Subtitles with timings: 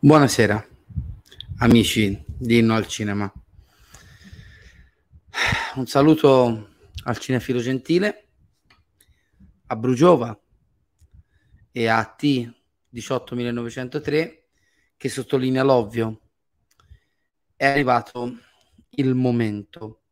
[0.00, 0.64] Buonasera,
[1.56, 3.32] amici di Inno al Cinema.
[5.74, 6.68] Un saluto
[7.02, 8.28] al Cinefilo Gentile,
[9.66, 10.40] a Brugiova
[11.72, 12.48] e a T
[12.90, 14.48] 18903
[14.96, 16.20] che sottolinea l'ovvio.
[17.56, 18.38] È arrivato
[18.90, 20.02] il momento.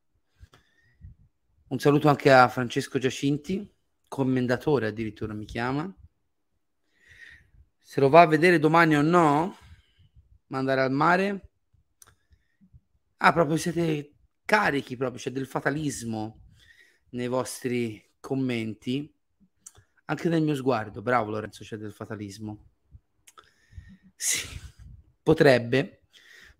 [1.68, 3.72] Un saluto anche a Francesco Giacinti,
[4.08, 5.96] commendatore addirittura mi chiama.
[7.80, 9.58] Se lo va a vedere domani o no,
[10.48, 11.50] mandare al mare.
[13.18, 14.14] Ah, proprio siete
[14.44, 16.44] carichi, proprio c'è del fatalismo
[17.10, 19.12] nei vostri commenti.
[20.06, 22.66] Anche nel mio sguardo, bravo Lorenzo, c'è del fatalismo.
[24.14, 24.46] Sì,
[25.22, 26.02] potrebbe,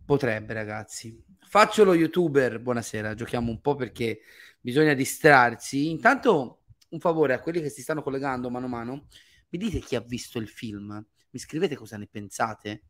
[0.05, 1.25] potrebbe ragazzi.
[1.49, 4.21] Faccio lo youtuber, buonasera, giochiamo un po' perché
[4.61, 5.91] bisogna distrarsi.
[5.91, 9.07] Intanto un favore a quelli che si stanno collegando mano a mano,
[9.51, 12.83] mi dite chi ha visto il film, mi scrivete cosa ne pensate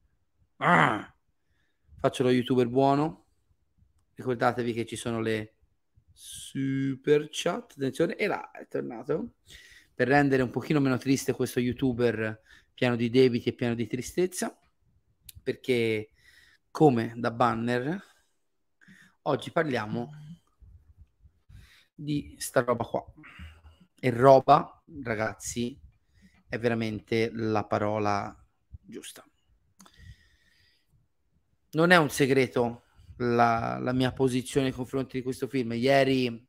[0.58, 1.14] Ah.
[1.98, 3.24] Faccio lo youtuber buono.
[4.14, 5.56] Ricordatevi che ci sono le
[6.12, 7.72] super chat.
[7.72, 9.34] Attenzione, e là è tornato.
[9.94, 12.40] Per rendere un pochino meno triste questo youtuber
[12.72, 14.58] pieno di debiti e pieno di tristezza.
[15.42, 16.10] Perché,
[16.70, 18.02] come da banner,
[19.22, 20.10] oggi parliamo
[21.94, 23.04] di sta roba qua.
[23.98, 25.78] E roba, ragazzi,
[26.48, 28.34] è veramente la parola
[28.80, 29.25] giusta
[31.76, 32.84] non è un segreto
[33.18, 35.74] la, la, mia posizione nei confronti di questo film.
[35.74, 36.48] Ieri,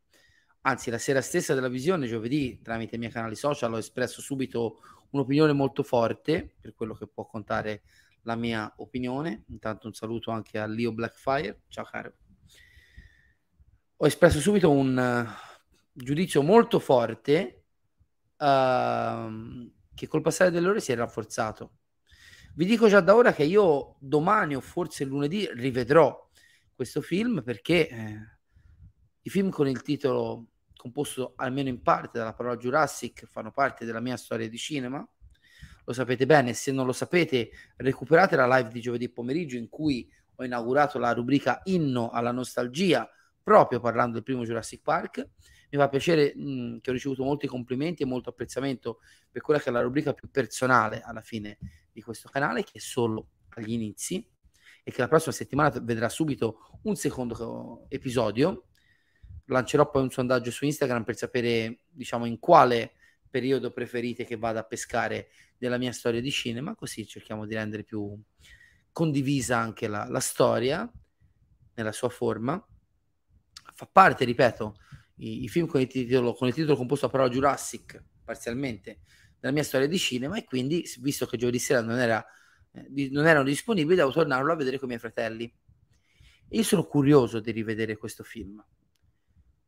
[0.61, 4.79] anzi la sera stessa della visione, giovedì, tramite i miei canali social, ho espresso subito
[5.09, 7.83] un'opinione molto forte, per quello che può contare
[8.21, 9.43] la mia opinione.
[9.49, 11.63] Intanto un saluto anche a Leo Blackfire.
[11.67, 12.13] Ciao caro.
[13.97, 15.61] Ho espresso subito un uh,
[15.91, 17.63] giudizio molto forte
[18.37, 21.71] uh, che col passare delle ore si è rafforzato
[22.57, 26.27] vi dico già da ora che io domani o forse lunedì rivedrò
[26.73, 28.19] questo film perché eh,
[29.21, 33.99] i film con il titolo composto almeno in parte dalla parola Jurassic fanno parte della
[33.99, 35.07] mia storia di cinema.
[35.85, 40.11] Lo sapete bene, se non lo sapete recuperate la live di giovedì pomeriggio in cui
[40.35, 43.07] ho inaugurato la rubrica Inno alla nostalgia
[43.43, 45.29] proprio parlando del primo Jurassic Park.
[45.69, 49.69] Mi fa piacere mh, che ho ricevuto molti complimenti e molto apprezzamento per quella che
[49.69, 51.57] è la rubrica più personale alla fine
[51.91, 54.25] di questo canale che è solo agli inizi
[54.83, 58.67] e che la prossima settimana vedrà subito un secondo episodio.
[59.47, 62.93] Lancerò poi un sondaggio su Instagram per sapere, diciamo, in quale
[63.29, 67.83] periodo preferite che vada a pescare della mia storia di cinema, così cerchiamo di rendere
[67.83, 68.17] più
[68.91, 70.89] condivisa anche la, la storia
[71.75, 72.65] nella sua forma.
[73.73, 74.75] Fa parte, ripeto,
[75.17, 78.99] i, i film con il, titolo, con il titolo composto a parola Jurassic, parzialmente,
[79.39, 82.25] della mia storia di cinema e quindi, visto che giovedì sera non, era,
[82.71, 85.51] eh, non erano disponibili, devo tornarlo a vedere con i miei fratelli.
[86.49, 88.63] io sono curioso di rivedere questo film.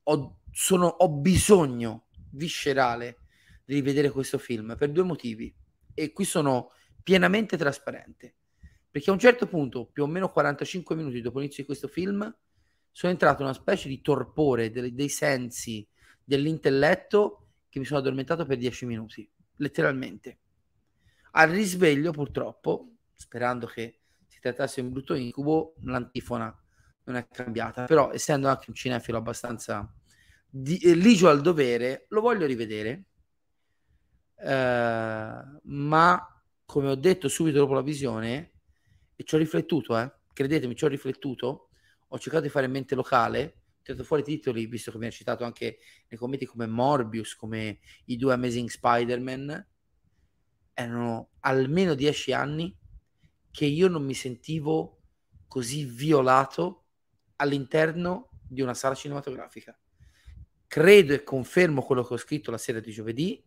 [0.04, 3.20] Ho, sono, ho bisogno viscerale
[3.64, 5.54] di rivedere questo film per due motivi
[5.94, 6.72] e qui sono
[7.04, 8.36] pienamente trasparente.
[8.90, 12.36] Perché a un certo punto, più o meno 45 minuti dopo l'inizio di questo film,
[12.92, 15.88] sono entrato in una specie di torpore dei, dei sensi,
[16.24, 19.30] dell'intelletto che mi sono addormentato per 10 minuti
[19.60, 20.40] letteralmente.
[21.32, 26.54] Al risveglio, purtroppo, sperando che si trattasse di un brutto incubo, l'antifona
[27.06, 27.86] non è cambiata.
[27.86, 29.92] Però, essendo anche un cinefilo abbastanza
[30.50, 33.06] di, eh, ligio al dovere, lo voglio rivedere.
[34.36, 38.54] Eh, ma, come ho detto subito dopo la visione,
[39.16, 41.69] e ci ho riflettuto, eh, credetemi, ci ho riflettuto,
[42.10, 43.60] ho cercato di fare mente locale
[43.90, 48.18] tirato fuori titoli, visto che mi ha citato anche nei commenti come Morbius, come i
[48.18, 49.68] due Amazing Spider-Man,
[50.74, 52.76] erano almeno dieci anni
[53.52, 55.02] che io non mi sentivo
[55.48, 56.86] così violato
[57.38, 59.78] all'interno di una sala cinematografica.
[60.68, 63.44] Credo e confermo quello che ho scritto la sera di giovedì,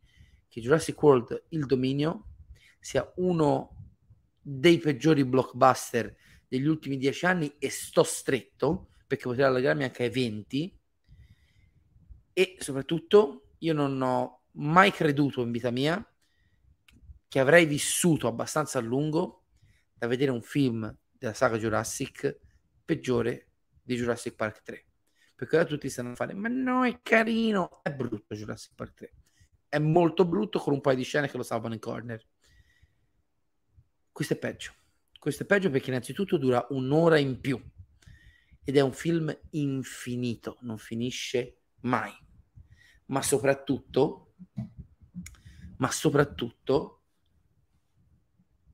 [0.49, 2.27] che Jurassic World Il Dominio
[2.81, 3.77] sia uno
[4.41, 6.17] dei peggiori blockbuster
[6.53, 10.81] degli ultimi dieci anni e sto stretto perché potrei allargarmi anche ai 20
[12.35, 16.07] e soprattutto io non ho mai creduto in vita mia
[17.27, 19.47] che avrei vissuto abbastanza a lungo
[19.95, 22.39] da vedere un film della saga Jurassic
[22.85, 23.53] peggiore
[23.83, 24.87] di Jurassic Park 3
[25.35, 27.81] perché ora tutti stanno a fare ma no è carino!
[27.83, 29.13] È brutto Jurassic Park 3
[29.71, 32.23] è molto brutto con un paio di scene che lo salvano in corner.
[34.13, 34.75] Questo è peggio
[35.23, 37.57] questo è peggio perché innanzitutto dura un'ora in più
[38.65, 42.11] ed è un film infinito, non finisce mai.
[43.07, 44.35] Ma soprattutto,
[45.77, 47.03] ma soprattutto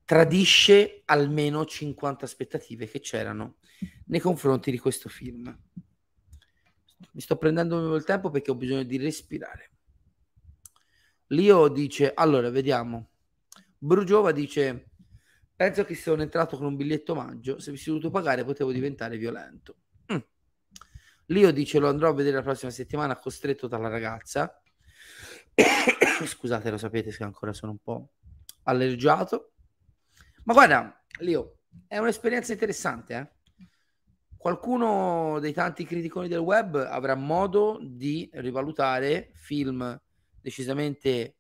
[0.07, 3.57] tradisce almeno 50 aspettative che c'erano
[4.07, 5.45] nei confronti di questo film.
[7.13, 9.73] Mi sto prendendo il tempo perché ho bisogno di respirare.
[11.27, 13.11] Lio dice, allora vediamo.
[13.77, 14.93] Brugiova dice,
[15.59, 19.79] penso che sono entrato con un biglietto maggio, se avessi dovuto pagare potevo diventare violento.
[20.13, 20.19] Mm.
[21.27, 24.63] Lio dice, lo andrò a vedere la prossima settimana, costretto dalla ragazza.
[26.25, 28.13] Scusate, lo sapete se ancora sono un po'
[28.63, 29.55] allergiato.
[30.45, 33.67] Ma guarda, Lio, è un'esperienza interessante, eh?
[34.37, 40.01] Qualcuno dei tanti criticoni del web avrà modo di rivalutare film
[40.41, 41.39] decisamente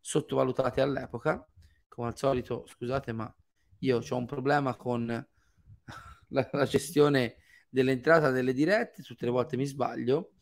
[0.00, 1.46] sottovalutati all'epoca.
[1.86, 3.32] Come al solito, scusate, ma
[3.80, 5.06] io ho un problema con
[6.28, 7.36] la, la gestione
[7.68, 10.32] dell'entrata delle dirette, tutte le volte mi sbaglio.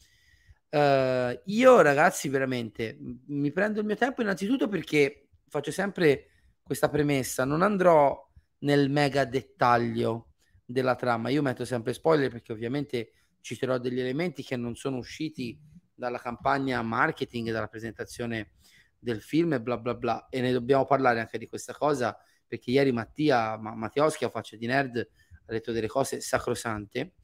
[0.70, 2.98] Uh, io ragazzi veramente
[3.28, 6.28] mi prendo il mio tempo innanzitutto perché faccio sempre
[6.62, 8.26] questa premessa, non andrò
[8.58, 10.32] nel mega dettaglio
[10.64, 15.58] della trama, io metto sempre spoiler perché ovviamente citerò degli elementi che non sono usciti
[15.94, 18.52] dalla campagna marketing, dalla presentazione
[18.98, 22.14] del film e bla bla bla e ne dobbiamo parlare anche di questa cosa
[22.48, 27.14] perché ieri Mattia ma, Mattioschi a faccia di nerd ha detto delle cose sacrosante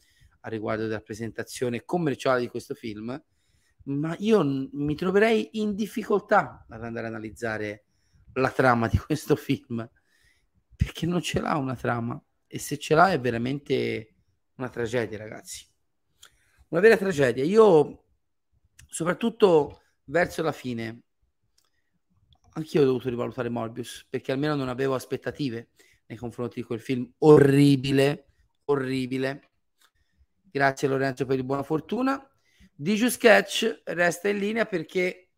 [0.41, 3.21] a riguardo della presentazione commerciale di questo film
[3.85, 7.85] ma io n- mi troverei in difficoltà ad andare a analizzare
[8.35, 9.89] la trama di questo film
[10.77, 14.15] perché non ce l'ha una trama e se ce l'ha è veramente
[14.57, 15.67] una tragedia ragazzi.
[16.69, 17.45] Una vera tragedia.
[17.45, 18.05] Io
[18.87, 21.04] soprattutto verso la fine
[22.55, 25.71] anch'io ho dovuto rivalutare Morbius perché almeno non avevo aspettative
[26.07, 28.27] nei confronti di quel film orribile
[28.67, 29.51] orribile.
[30.51, 32.29] Grazie Lorenzo per il buona fortuna.
[32.73, 35.31] Diju Sketch resta in linea perché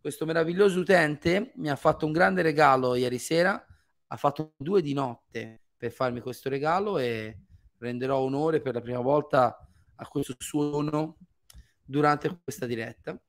[0.00, 3.64] questo meraviglioso utente mi ha fatto un grande regalo ieri sera,
[4.06, 7.38] ha fatto due di notte per farmi questo regalo e
[7.78, 9.56] renderò onore per la prima volta
[9.94, 11.18] a questo suono
[11.84, 13.20] durante questa diretta.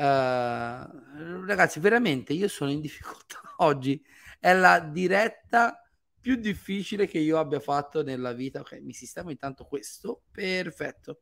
[0.00, 4.02] Uh, ragazzi, veramente io sono in difficoltà oggi.
[4.38, 5.86] È la diretta
[6.18, 8.60] più difficile che io abbia fatto nella vita.
[8.60, 10.22] Ok, mi sistemo intanto questo.
[10.30, 11.20] Perfetto.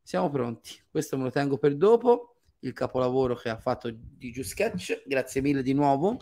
[0.00, 0.80] Siamo pronti.
[0.88, 2.36] Questo me lo tengo per dopo.
[2.60, 5.02] Il capolavoro che ha fatto di Sketch.
[5.06, 6.16] Grazie mille di nuovo.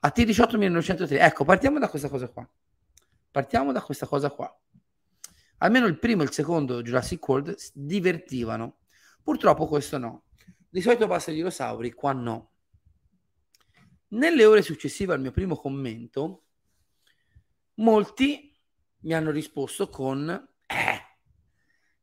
[0.00, 1.20] A T18 1903.
[1.20, 2.48] Ecco, partiamo da questa cosa qua.
[3.30, 4.52] Partiamo da questa cosa qua.
[5.58, 8.78] Almeno il primo e il secondo Jurassic World divertivano.
[9.22, 10.24] Purtroppo questo no.
[10.72, 12.52] Di solito passa i dinosauri, qua no.
[14.08, 16.46] Nelle ore successive al mio primo commento,
[17.74, 18.58] molti
[19.00, 21.00] mi hanno risposto con eh,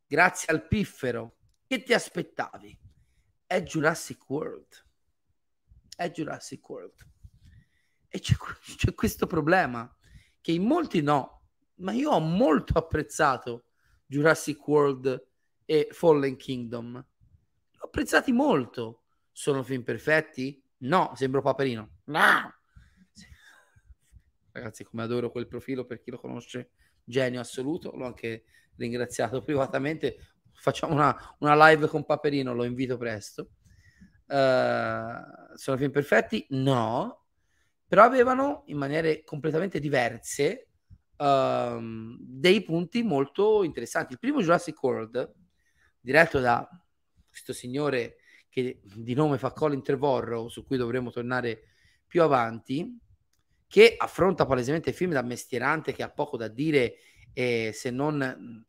[0.06, 1.38] grazie al piffero.
[1.66, 2.80] Che ti aspettavi?
[3.48, 4.86] È Jurassic World.
[5.96, 7.12] È Jurassic World.
[8.08, 8.36] E c'è,
[8.78, 9.92] c'è questo problema
[10.42, 13.70] che in molti no, ma io ho molto apprezzato
[14.06, 15.28] Jurassic World
[15.66, 17.04] e Fallen Kingdom.
[17.90, 19.06] Apprezzati molto.
[19.32, 20.64] Sono film perfetti?
[20.82, 22.02] No, sembro Paperino.
[22.06, 22.54] No.
[24.52, 26.70] Ragazzi, come adoro quel profilo per chi lo conosce,
[27.04, 27.96] genio assoluto.
[27.96, 28.46] L'ho anche
[28.76, 30.18] ringraziato privatamente.
[30.54, 33.54] Facciamo una, una live con Paperino, lo invito presto.
[34.28, 36.46] Uh, sono film perfetti?
[36.50, 37.26] No,
[37.88, 40.68] però avevano in maniere completamente diverse
[41.18, 44.14] uh, dei punti molto interessanti.
[44.14, 45.34] Il primo Jurassic World,
[46.00, 46.70] diretto da
[47.40, 48.18] questo signore
[48.50, 51.64] che di nome fa Colin Trevorrow, su cui dovremo tornare
[52.06, 52.98] più avanti,
[53.68, 56.96] che affronta palesemente il film da mestierante che ha poco da dire
[57.34, 58.66] eh, se non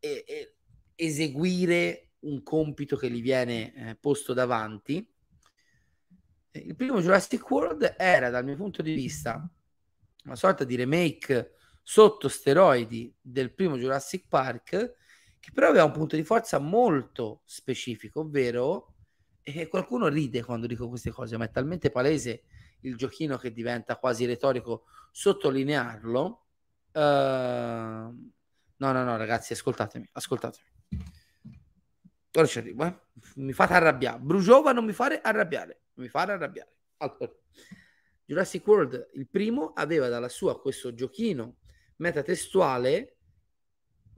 [0.00, 0.54] e, e
[0.94, 5.06] eseguire un compito che gli viene eh, posto davanti.
[6.50, 9.48] Il primo Jurassic World era, dal mio punto di vista,
[10.24, 14.96] una sorta di remake sotto steroidi del primo Jurassic Park,
[15.48, 18.94] che però aveva un punto di forza molto specifico, ovvero,
[19.42, 22.44] e qualcuno ride quando dico queste cose, ma è talmente palese
[22.80, 26.44] il giochino che diventa quasi retorico sottolinearlo.
[26.92, 28.30] Uh,
[28.78, 30.66] No, no, no, ragazzi, ascoltatemi, ascoltatemi.
[32.32, 32.96] Ora ci arrivo, eh.
[33.36, 34.20] Mi fate arrabbiare.
[34.20, 35.80] Brugiova non mi fare arrabbiare.
[35.94, 36.76] Non mi fare arrabbiare.
[36.98, 37.32] Allora,
[38.24, 41.56] Jurassic World, il primo, aveva dalla sua questo giochino
[41.96, 43.16] metatestuale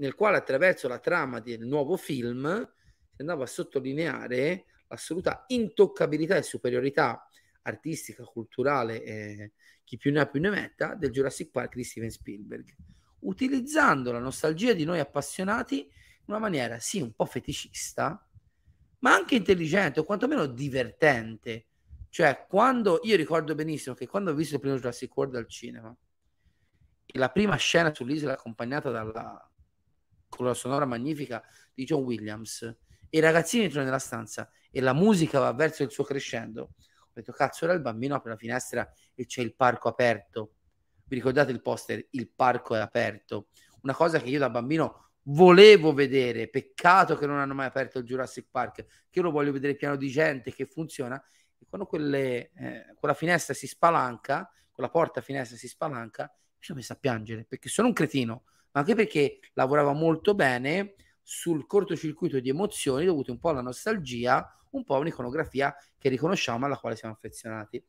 [0.01, 2.69] nel quale attraverso la trama del nuovo film
[3.11, 7.27] si andava a sottolineare l'assoluta intoccabilità e superiorità
[7.63, 9.53] artistica, culturale, eh,
[9.85, 12.75] chi più ne ha più ne metta, del Jurassic Park di Steven Spielberg
[13.21, 18.27] utilizzando la nostalgia di noi appassionati in una maniera sì un po' feticista,
[19.01, 21.67] ma anche intelligente o quantomeno divertente.
[22.09, 25.95] Cioè, quando io ricordo benissimo che quando ho visto il primo Jurassic World al cinema,
[27.15, 29.50] la prima scena sull'isola accompagnata dalla
[30.31, 31.43] colonna sonora magnifica
[31.75, 35.91] di John Williams, e i ragazzini entrano nella stanza e la musica va verso il
[35.91, 36.75] suo crescendo,
[37.11, 40.53] ho detto, cazzo, ora il bambino apre la finestra e c'è il parco aperto.
[41.05, 42.07] Vi ricordate il poster?
[42.11, 43.49] Il parco è aperto.
[43.83, 48.05] Una cosa che io da bambino volevo vedere, peccato che non hanno mai aperto il
[48.05, 48.75] Jurassic Park,
[49.11, 51.21] che io lo voglio vedere pieno di gente, che funziona.
[51.59, 56.79] E quando quelle, eh, quella finestra si spalanca, quella porta finestra si spalanca, mi sono
[56.79, 62.41] messo a piangere, perché sono un cretino, ma anche perché lavorava molto bene sul cortocircuito
[62.41, 67.15] di emozioni dovute un po' alla nostalgia un po' un'iconografia che riconosciamo alla quale siamo
[67.15, 67.83] affezionati.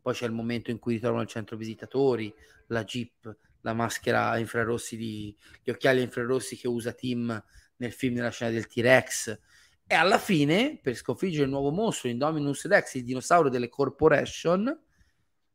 [0.00, 2.32] Poi c'è il momento in cui ritrovano il centro visitatori,
[2.68, 7.44] la Jeep, la maschera a infrarossi di, gli occhiali infrarossi che usa Tim
[7.76, 9.38] nel film della scena del T-Rex.
[9.86, 14.78] E alla fine, per sconfiggere il nuovo mostro, Indominus Rex, il dinosauro delle corporation,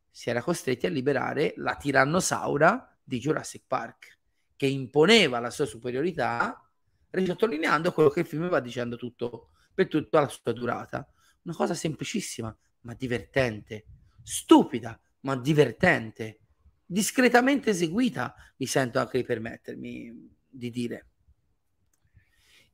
[0.09, 4.19] si era costretti a liberare la tirannosaura di Jurassic Park,
[4.55, 6.57] che imponeva la sua superiorità,
[7.09, 11.07] risottolineando quello che il film va dicendo tutto per tutta la sua durata.
[11.43, 13.85] Una cosa semplicissima, ma divertente,
[14.23, 16.39] stupida, ma divertente,
[16.85, 21.07] discretamente eseguita, mi sento anche di permettermi di dire.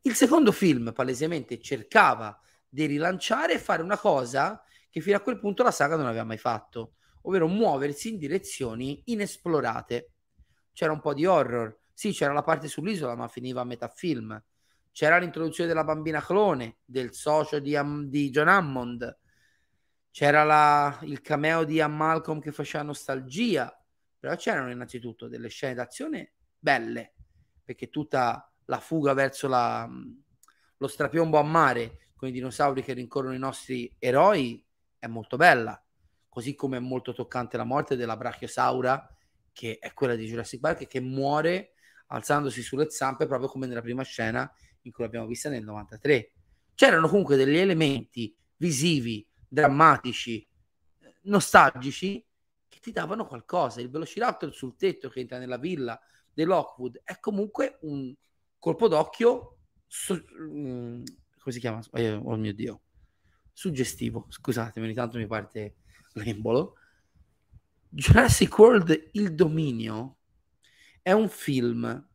[0.01, 5.39] Il secondo film palesemente cercava di rilanciare e fare una cosa che fino a quel
[5.39, 10.11] punto la saga non aveva mai fatto, ovvero muoversi in direzioni inesplorate.
[10.79, 14.41] C'era un po' di horror, sì, c'era la parte sull'isola, ma finiva a metà film.
[14.93, 19.19] C'era l'introduzione della bambina clone, del socio di, di John Hammond,
[20.09, 23.77] c'era la, il cameo di Am Malcolm che faceva nostalgia,
[24.17, 27.13] però c'erano innanzitutto delle scene d'azione belle,
[27.61, 29.85] perché tutta la fuga verso la,
[30.77, 34.65] lo strapiombo a mare con i dinosauri che rincorrono i nostri eroi
[34.97, 35.77] è molto bella,
[36.29, 39.13] così come è molto toccante la morte della brachiosaura,
[39.59, 41.73] che è quella di Jurassic Park, che muore
[42.07, 44.49] alzandosi sulle zampe proprio come nella prima scena
[44.83, 46.31] in cui l'abbiamo vista nel 93.
[46.75, 50.47] C'erano comunque degli elementi visivi, drammatici,
[51.23, 52.25] nostalgici
[52.69, 53.81] che ti davano qualcosa.
[53.81, 55.99] Il Velociraptor sul tetto che entra nella villa
[56.33, 58.15] dell'Ockwood è comunque un
[58.59, 61.03] colpo d'occhio so, um,
[61.37, 61.81] come si chiama?
[61.95, 62.83] Eh, oh mio Dio.
[63.51, 65.79] Suggestivo, scusatemi, ogni tanto mi parte
[66.13, 66.75] l'embolo.
[67.91, 70.17] Jurassic World Il Dominio
[71.01, 72.07] è un film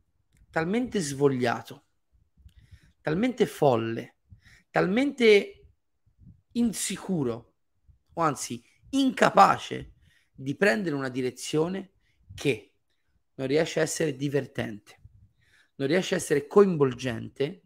[0.51, 1.85] talmente svogliato
[3.05, 4.17] talmente folle,
[4.71, 5.67] talmente
[6.53, 7.57] insicuro,
[8.15, 9.93] o anzi incapace
[10.33, 11.91] di prendere una direzione
[12.35, 12.73] che
[13.35, 15.01] non riesce a essere divertente,
[15.75, 17.61] non riesce a essere coinvolgente,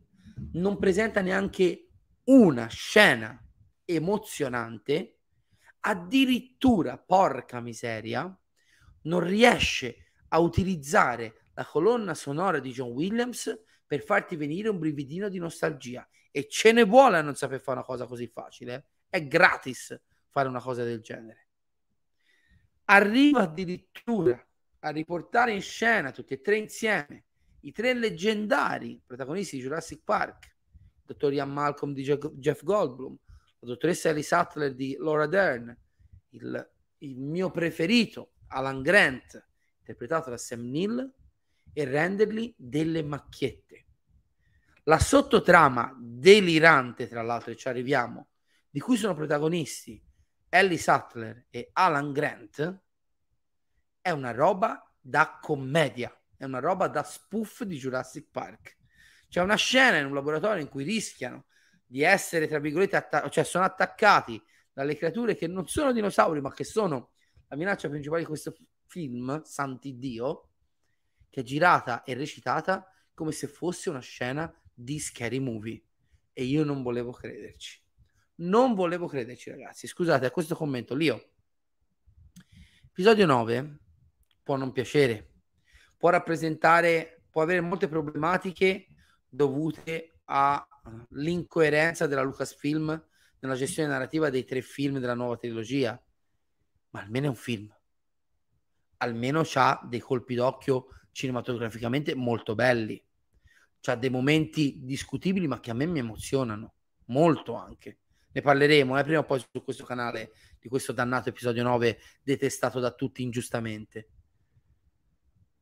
[0.54, 1.88] non presenta neanche
[2.24, 3.40] una scena
[3.84, 5.17] emozionante,
[5.88, 8.38] addirittura, porca miseria,
[9.02, 15.30] non riesce a utilizzare la colonna sonora di John Williams per farti venire un brividino
[15.30, 16.06] di nostalgia.
[16.30, 18.88] E ce ne vuole a non saper fare una cosa così facile.
[19.08, 21.48] È gratis fare una cosa del genere.
[22.84, 24.46] Arriva addirittura
[24.80, 27.24] a riportare in scena tutti e tre insieme
[27.60, 33.16] i tre leggendari protagonisti di Jurassic Park, il dottor Ian Malcolm di Jeff Goldblum,
[33.60, 35.76] la dottoressa Ellie Sattler di Laura Dern,
[36.30, 39.46] il, il mio preferito Alan Grant,
[39.78, 41.12] interpretato da Sam Neill,
[41.72, 43.86] e renderli delle macchiette.
[44.84, 48.28] La sottotrama delirante, tra l'altro, e ci arriviamo,
[48.70, 50.02] di cui sono protagonisti
[50.48, 52.80] Ellie Sattler e Alan Grant,
[54.00, 58.76] è una roba da commedia, è una roba da spoof di Jurassic Park.
[59.28, 61.44] C'è una scena in un laboratorio in cui rischiano
[61.88, 64.40] di essere, tra virgolette, atta- cioè sono attaccati
[64.72, 67.10] dalle creature che non sono dinosauri, ma che sono
[67.48, 68.54] la minaccia principale di questo
[68.86, 70.50] film, santi Dio,
[71.30, 75.82] che è girata e recitata come se fosse una scena di scary movie.
[76.32, 77.82] E io non volevo crederci.
[78.36, 79.86] Non volevo crederci, ragazzi.
[79.86, 81.32] Scusate, a questo commento, Lio.
[82.86, 83.78] Episodio 9
[84.42, 85.32] può non piacere,
[85.96, 88.86] può rappresentare, può avere molte problematiche
[89.28, 90.20] dovute
[90.88, 93.06] all'incoerenza della Lucasfilm
[93.40, 96.00] nella gestione narrativa dei tre film della nuova trilogia.
[96.90, 97.74] Ma almeno è un film.
[98.98, 103.02] Almeno ha dei colpi d'occhio cinematograficamente molto belli.
[103.80, 106.74] C'ha dei momenti discutibili, ma che a me mi emozionano
[107.06, 107.98] molto anche.
[108.32, 112.80] Ne parleremo eh, prima o poi su questo canale di questo dannato episodio 9 detestato
[112.80, 114.08] da tutti ingiustamente.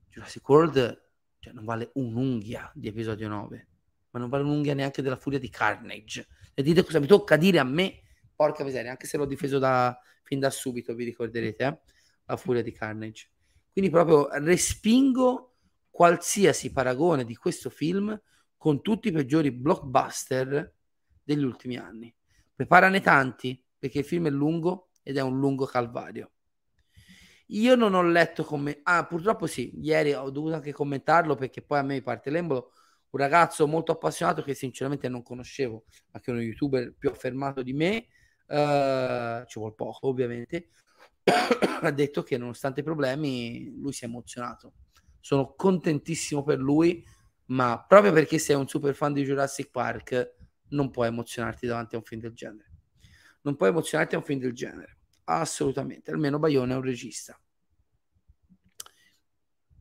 [0.09, 1.05] Jurassic World
[1.39, 3.69] cioè, non vale un'unghia di episodio 9,
[4.17, 6.27] ma non vale un'unghia neanche della furia di Carnage.
[6.55, 8.01] E dite cosa mi tocca dire a me
[8.35, 11.79] porca miseria, anche se l'ho difeso da, fin da subito, vi ricorderete, eh?
[12.25, 13.29] la furia di Carnage.
[13.71, 15.57] Quindi proprio respingo
[15.91, 18.19] qualsiasi paragone di questo film
[18.57, 20.75] con tutti i peggiori blockbuster
[21.23, 22.15] degli ultimi anni.
[22.55, 26.31] Preparane tanti perché il film è lungo ed è un lungo calvario.
[27.49, 28.81] Io non ho letto come...
[28.83, 32.73] Ah, purtroppo sì, ieri ho dovuto anche commentarlo perché poi a me parte l'embolo.
[33.17, 37.63] Un ragazzo molto appassionato che sinceramente non conoscevo, ma che è uno youtuber più affermato
[37.63, 38.09] di me,
[38.49, 40.69] uh, ci vuole poco ovviamente,
[41.81, 44.75] ha detto che nonostante i problemi lui si è emozionato.
[45.19, 47.03] Sono contentissimo per lui,
[47.47, 50.35] ma proprio perché sei un super fan di Jurassic Park
[50.69, 52.71] non puoi emozionarti davanti a un film del genere.
[53.41, 57.41] Non puoi emozionarti a un film del genere assolutamente, almeno Bayona è un regista.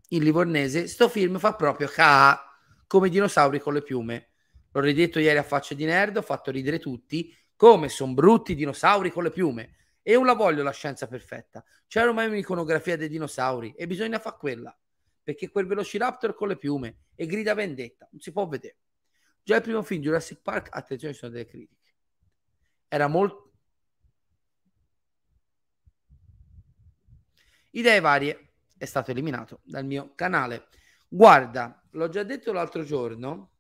[0.08, 2.55] Il livornese, sto film fa proprio ca
[2.88, 4.30] come i dinosauri con le piume.
[4.72, 8.56] L'ho ridetto ieri a faccia di nerd, ho fatto ridere tutti, come sono brutti i
[8.56, 9.76] dinosauri con le piume.
[10.02, 11.64] E non la voglio la scienza perfetta.
[11.88, 14.78] C'era ormai un'iconografia dei dinosauri e bisogna fare quella.
[15.24, 18.78] Perché quel Velociraptor con le piume e grida vendetta, non si può vedere.
[19.42, 21.82] Già il primo film Jurassic Park, attenzione, ci sono delle critiche.
[22.88, 23.46] Era molto
[27.76, 30.68] Idee varie è stato eliminato dal mio canale.
[31.08, 33.52] Guarda, l'ho già detto l'altro giorno.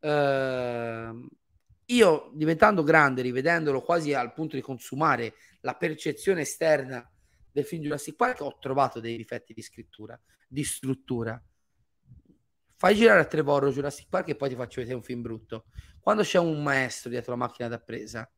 [0.00, 1.26] Eh,
[1.86, 7.10] io diventando grande, rivedendolo quasi al punto di consumare la percezione esterna
[7.50, 11.42] del film Jurassic Park, ho trovato dei difetti di scrittura, di struttura.
[12.76, 15.66] Fai girare a Trevorro Jurassic Park e poi ti faccio vedere un film brutto.
[15.98, 18.30] Quando c'è un maestro dietro la macchina da presa,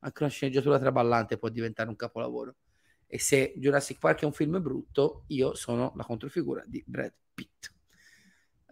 [0.00, 2.56] anche una sceneggiatura traballante può diventare un capolavoro.
[3.06, 7.75] E se Jurassic Park è un film brutto, io sono la controfigura di Brad Pitt.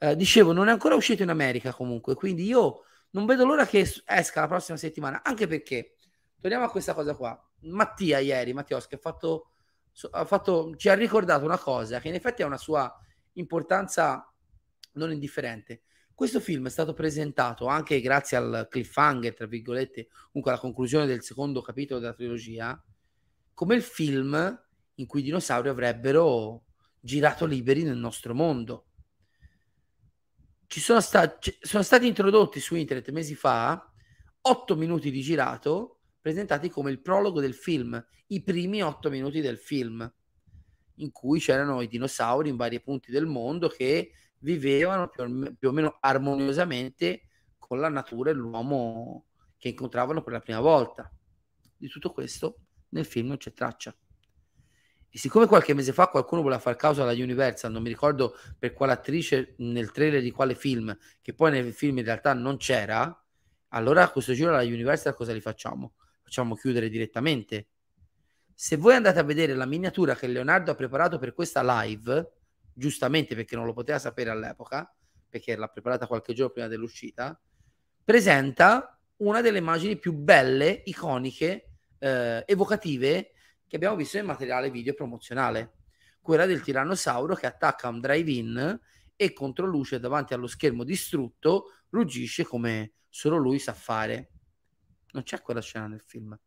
[0.04, 2.82] Eh, dicevo, non è ancora uscito in America comunque, quindi io
[3.12, 5.96] non vedo l'ora che esca la prossima settimana, anche perché,
[6.38, 9.52] torniamo a questa cosa qua, Mattia ieri, Mattioschi, ha fatto,
[10.10, 12.94] ha fatto, ci ha ricordato una cosa che in effetti ha una sua
[13.34, 14.30] importanza
[14.92, 15.84] non indifferente.
[16.12, 21.22] Questo film è stato presentato anche grazie al cliffhanger, tra virgolette, comunque alla conclusione del
[21.22, 22.78] secondo capitolo della trilogia,
[23.54, 24.64] come il film
[24.96, 26.64] in cui i dinosauri avrebbero
[27.00, 28.88] girato liberi nel nostro mondo.
[30.66, 33.90] Ci sono, sta- sono stati introdotti su internet mesi fa
[34.40, 39.58] otto minuti di girato presentati come il prologo del film, i primi otto minuti del
[39.58, 40.10] film,
[40.96, 45.68] in cui c'erano i dinosauri in vari punti del mondo che vivevano più o, più
[45.68, 47.22] o meno armoniosamente
[47.58, 51.10] con la natura e l'uomo che incontravano per la prima volta.
[51.76, 52.58] Di tutto questo
[52.90, 53.94] nel film non c'è traccia.
[55.14, 58.72] E siccome qualche mese fa qualcuno voleva far causa alla Universal, non mi ricordo per
[58.72, 63.24] quale attrice nel trailer di quale film, che poi nel film in realtà non c'era,
[63.68, 65.92] allora a questo giro alla Universal cosa li facciamo?
[66.20, 67.68] Facciamo chiudere direttamente.
[68.54, 72.32] Se voi andate a vedere la miniatura che Leonardo ha preparato per questa live,
[72.72, 74.92] giustamente perché non lo poteva sapere all'epoca,
[75.28, 77.40] perché l'ha preparata qualche giorno prima dell'uscita,
[78.02, 81.68] presenta una delle immagini più belle, iconiche
[82.00, 83.28] eh, evocative
[83.66, 85.74] che abbiamo visto nel materiale video promozionale.
[86.20, 88.80] Quella del tirannosauro che attacca un drive-in
[89.16, 94.30] e contro luce davanti allo schermo distrutto ruggisce come solo lui sa fare.
[95.12, 96.38] Non c'è quella scena nel film.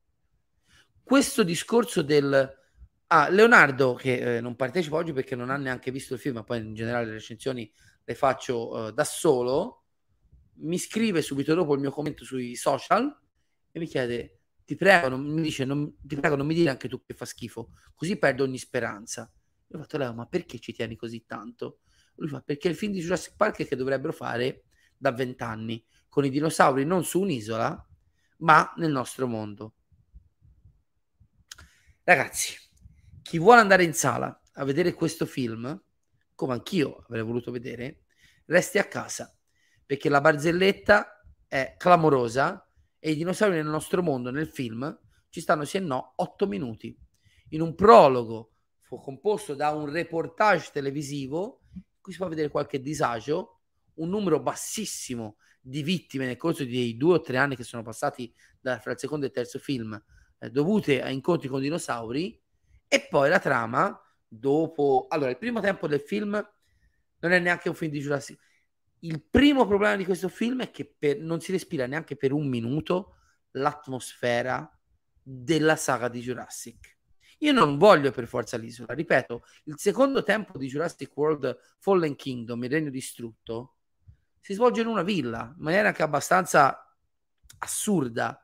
[1.04, 2.66] Questo discorso del...
[3.10, 6.44] Ah, Leonardo, che eh, non partecipa oggi perché non ha neanche visto il film, ma
[6.44, 7.72] poi in generale le recensioni
[8.04, 9.84] le faccio uh, da solo,
[10.60, 13.18] mi scrive subito dopo il mio commento sui social
[13.72, 14.37] e mi chiede
[14.68, 17.24] ti prego, non, mi dice, non, ti prego, non mi dire anche tu che fa
[17.24, 19.32] schifo, così perdo ogni speranza.
[19.70, 21.80] Io ho fatto, Leo, ma perché ci tieni così tanto?
[22.16, 24.66] Lui fa, perché il film di Jurassic Park è che dovrebbero fare
[24.98, 27.88] da vent'anni, con i dinosauri non su un'isola,
[28.40, 29.76] ma nel nostro mondo.
[32.04, 32.54] Ragazzi,
[33.22, 35.82] chi vuole andare in sala a vedere questo film,
[36.36, 38.02] come anch'io avrei voluto vedere,
[38.48, 39.34] resti a casa,
[39.86, 42.67] perché la barzelletta è clamorosa,
[43.00, 44.98] e i dinosauri nel nostro mondo, nel film,
[45.30, 46.98] ci stanno sì e no 8 minuti.
[47.50, 51.62] In un prologo fu composto da un reportage televisivo,
[52.02, 53.60] qui si può vedere qualche disagio,
[53.96, 58.34] un numero bassissimo di vittime nel corso dei due o tre anni che sono passati
[58.60, 60.02] da, fra il secondo e il terzo film,
[60.40, 62.42] eh, dovute a incontri con dinosauri,
[62.88, 65.08] e poi la trama dopo...
[65.10, 66.32] Allora, il primo tempo del film
[67.20, 68.40] non è neanche un film di Jurassic
[69.00, 72.48] il primo problema di questo film è che per, non si respira neanche per un
[72.48, 73.16] minuto
[73.52, 74.70] l'atmosfera
[75.22, 76.96] della saga di Jurassic.
[77.40, 82.64] Io non voglio per forza l'isola, ripeto, il secondo tempo di Jurassic World Fallen Kingdom,
[82.64, 83.76] il regno distrutto,
[84.40, 86.96] si svolge in una villa, in maniera anche abbastanza
[87.60, 88.42] assurda.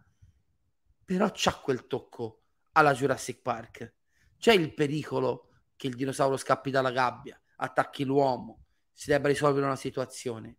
[1.06, 2.42] però c'ha quel tocco
[2.74, 3.94] alla Jurassic Park.
[4.38, 8.63] C'è il pericolo che il dinosauro scappi dalla gabbia, attacchi l'uomo,
[8.94, 10.58] si debba risolvere una situazione.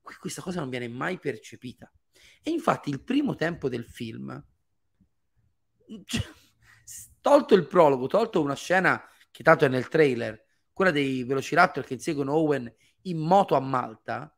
[0.00, 1.92] Qui questa cosa non viene mai percepita.
[2.42, 4.42] E infatti il primo tempo del film,
[7.20, 11.94] tolto il prologo, tolto una scena che tanto è nel trailer, quella dei Velociraptor che
[11.94, 14.34] inseguono Owen in moto a Malta,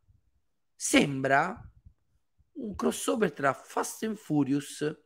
[0.75, 1.71] sembra
[2.55, 5.01] un crossover tra Fast and Furious,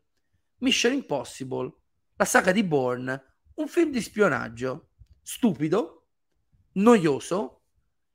[0.58, 1.72] Mission Impossible,
[2.16, 3.22] la saga di Bourne,
[3.54, 6.08] un film di spionaggio stupido,
[6.72, 7.65] noioso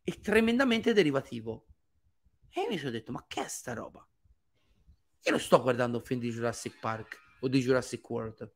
[0.03, 1.65] e tremendamente derivativo.
[2.49, 4.05] E io mi sono detto, ma che è sta roba?
[5.23, 8.51] Io non sto guardando film di Jurassic Park o di Jurassic World.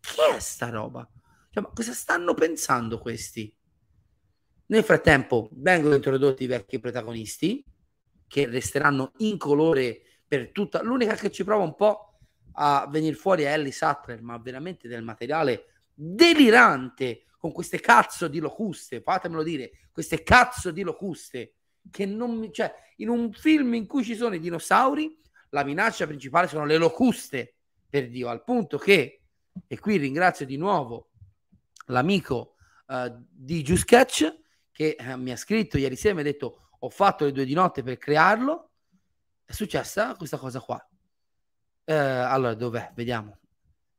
[0.00, 1.08] Che è sta roba?
[1.50, 3.54] Cioè, ma cosa stanno pensando questi?
[4.66, 7.64] Nel frattempo vengono introdotti i vecchi protagonisti
[8.26, 10.82] che resteranno incolore per tutta.
[10.82, 12.18] L'unica che ci prova un po'
[12.52, 18.38] a venire fuori è Ellie Sattler, ma veramente del materiale delirante con queste cazzo di
[18.38, 21.56] locuste, fatemelo dire, queste cazzo di locuste
[21.90, 25.14] che non mi, cioè, in un film in cui ci sono i dinosauri,
[25.50, 29.20] la minaccia principale sono le locuste, per Dio, al punto che,
[29.66, 31.10] e qui ringrazio di nuovo
[31.88, 32.54] l'amico
[32.86, 34.38] uh, di Giusketch
[34.72, 37.52] che uh, mi ha scritto ieri sera, mi ha detto ho fatto le due di
[37.52, 38.70] notte per crearlo,
[39.44, 40.82] è successa questa cosa qua.
[41.84, 42.90] Uh, allora, dov'è?
[42.94, 43.38] Vediamo.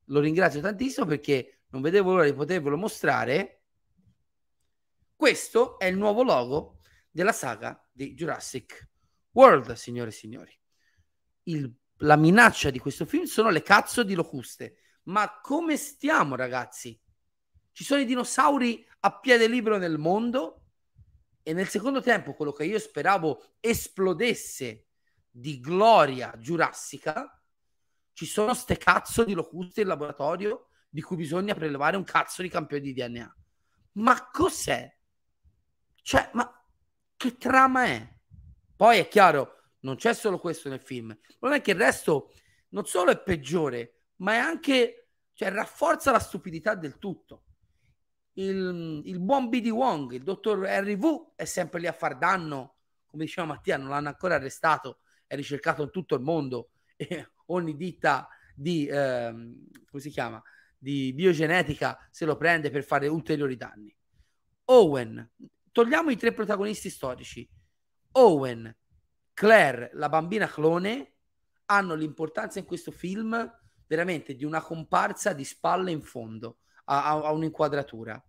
[0.05, 3.63] Lo ringrazio tantissimo perché non vedevo l'ora di potervelo mostrare.
[5.13, 6.79] Questo è il nuovo logo
[7.11, 8.91] della saga di Jurassic
[9.31, 10.57] World, signore e signori.
[11.43, 14.77] Il, la minaccia di questo film sono le cazzo di locuste.
[15.03, 16.97] Ma come stiamo, ragazzi?
[17.73, 20.67] Ci sono i dinosauri a piede libero nel mondo
[21.43, 24.87] e nel secondo tempo quello che io speravo esplodesse
[25.29, 27.43] di gloria giurassica,
[28.13, 32.47] ci sono ste cazzo di locuste in laboratorio di cui bisogna prelevare un cazzo di
[32.47, 33.35] campione di DNA.
[33.95, 34.89] Ma cos'è?
[36.01, 36.65] Cioè, ma
[37.17, 38.17] che trama è?
[38.77, 41.13] Poi è chiaro, non c'è solo questo nel film.
[41.41, 42.31] Non è che il resto
[42.69, 47.43] non solo è peggiore, ma è anche, cioè, rafforza la stupidità del tutto.
[48.35, 52.75] Il, il buon BD Wong, il dottor Harry Wu, è sempre lì a far danno.
[53.05, 56.69] Come diceva Mattia, non l'hanno ancora arrestato, è ricercato in tutto il mondo.
[56.97, 60.41] E ogni ditta di, ehm, come si chiama,
[60.85, 63.95] di biogenetica se lo prende per fare ulteriori danni.
[64.65, 65.31] Owen,
[65.71, 67.49] togliamo i tre protagonisti storici.
[68.11, 68.71] Owen,
[69.33, 71.13] Claire, la bambina clone,
[71.65, 73.51] hanno l'importanza in questo film
[73.87, 78.23] veramente di una comparsa di spalle in fondo a, a, a un'inquadratura.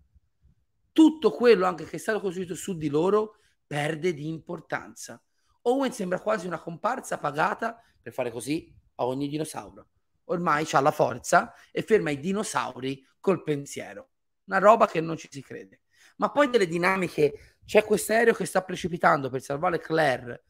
[0.93, 5.23] Tutto quello anche che è stato costruito su di loro perde di importanza.
[5.63, 9.89] Owen sembra quasi una comparsa pagata per fare così a ogni dinosauro.
[10.27, 14.11] Ormai ha la forza e ferma i dinosauri col pensiero.
[14.45, 15.81] Una roba che non ci si crede
[16.17, 17.57] ma poi delle dinamiche.
[17.65, 20.45] C'è questo aereo che sta precipitando per salvare Claire,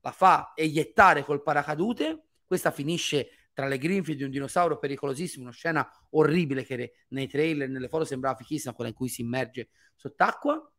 [0.00, 2.26] la fa eiettare col paracadute.
[2.46, 7.68] Questa finisce tra le grinfie di un dinosauro pericolosissimo, una scena orribile che nei trailer,
[7.68, 10.72] nelle foto sembrava fichissima, quella in cui si immerge sott'acqua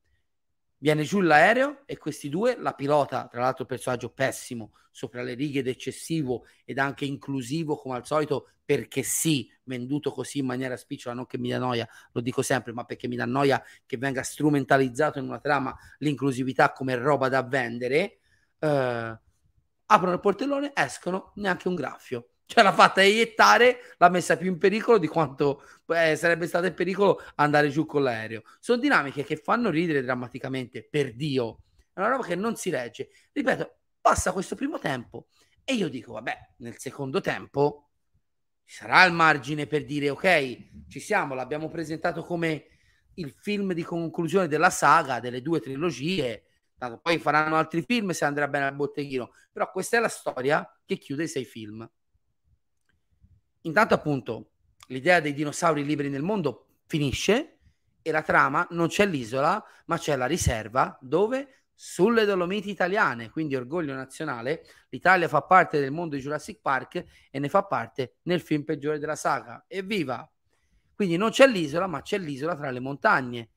[0.81, 5.59] viene giù l'aereo e questi due, la pilota, tra l'altro personaggio pessimo, sopra le righe
[5.59, 11.15] ed eccessivo ed anche inclusivo come al solito, perché sì, venduto così in maniera spicciola,
[11.15, 14.23] non che mi dà noia, lo dico sempre, ma perché mi dà noia che venga
[14.23, 18.19] strumentalizzato in una trama l'inclusività come roba da vendere,
[18.57, 19.19] eh,
[19.85, 24.57] aprono il portellone, escono, neanche un graffio cioè l'ha fatta eiettare, l'ha messa più in
[24.57, 28.41] pericolo di quanto eh, sarebbe stato in pericolo andare giù con l'aereo.
[28.59, 31.61] Sono dinamiche che fanno ridere drammaticamente, per Dio.
[31.93, 33.07] È una roba che non si regge.
[33.31, 35.27] Ripeto, passa questo primo tempo
[35.63, 37.91] e io dico, vabbè, nel secondo tempo
[38.65, 42.65] ci sarà il margine per dire, ok, ci siamo, l'abbiamo presentato come
[43.13, 46.47] il film di conclusione della saga, delle due trilogie,
[47.01, 50.97] poi faranno altri film se andrà bene al botteghino, però questa è la storia che
[50.97, 51.89] chiude i sei film
[53.61, 54.49] intanto appunto
[54.87, 57.57] l'idea dei dinosauri liberi nel mondo finisce
[58.01, 63.55] e la trama non c'è l'isola, ma c'è la riserva dove sulle Dolomiti italiane, quindi
[63.55, 68.41] orgoglio nazionale, l'Italia fa parte del mondo di Jurassic Park e ne fa parte nel
[68.41, 69.65] film peggiore della saga.
[69.67, 70.29] Evviva!
[70.93, 73.49] Quindi non c'è l'isola, ma c'è l'isola tra le montagne.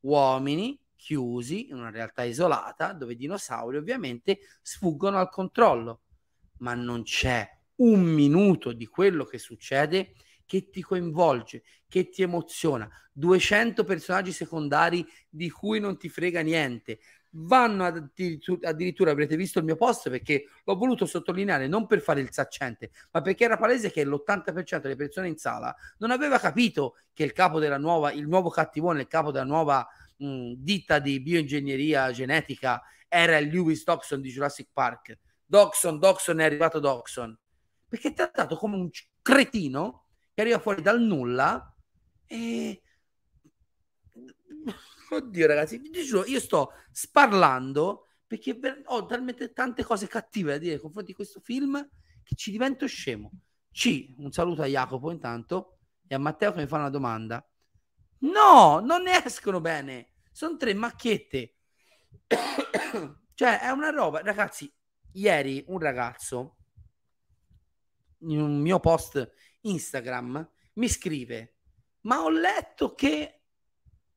[0.00, 6.02] Uomini chiusi in una realtà isolata dove i dinosauri ovviamente sfuggono al controllo,
[6.58, 7.48] ma non c'è
[7.82, 10.14] un minuto di quello che succede
[10.46, 17.00] che ti coinvolge, che ti emoziona, 200 personaggi secondari di cui non ti frega niente,
[17.34, 22.20] vanno addirittura, addirittura, avrete visto il mio post perché l'ho voluto sottolineare non per fare
[22.20, 26.96] il saccente, ma perché era palese che l'80% delle persone in sala non aveva capito
[27.12, 29.86] che il capo della nuova, il nuovo cattivone, il capo della nuova
[30.18, 35.18] mh, ditta di bioingegneria genetica era il Lewis Dobson di Jurassic Park.
[35.46, 37.38] Doxon, Doxon è arrivato Doxon.
[37.92, 38.88] Perché è trattato come un
[39.20, 41.76] cretino che arriva fuori dal nulla
[42.24, 42.80] e
[45.10, 50.70] Oddio, ragazzi, vi giuro, io sto sparlando perché ho talmente tante cose cattive da dire
[50.70, 51.86] nei confronti di questo film
[52.22, 53.30] che ci divento scemo.
[53.70, 55.76] C, un saluto a Jacopo intanto
[56.06, 57.46] e a Matteo che mi fa una domanda.
[58.20, 60.12] No, non ne escono bene.
[60.32, 61.56] Sono tre macchiette.
[63.34, 64.22] cioè, è una roba.
[64.22, 64.74] Ragazzi,
[65.12, 66.56] ieri un ragazzo
[68.22, 69.30] in un mio post
[69.60, 71.56] Instagram mi scrive:
[72.02, 73.42] Ma ho letto che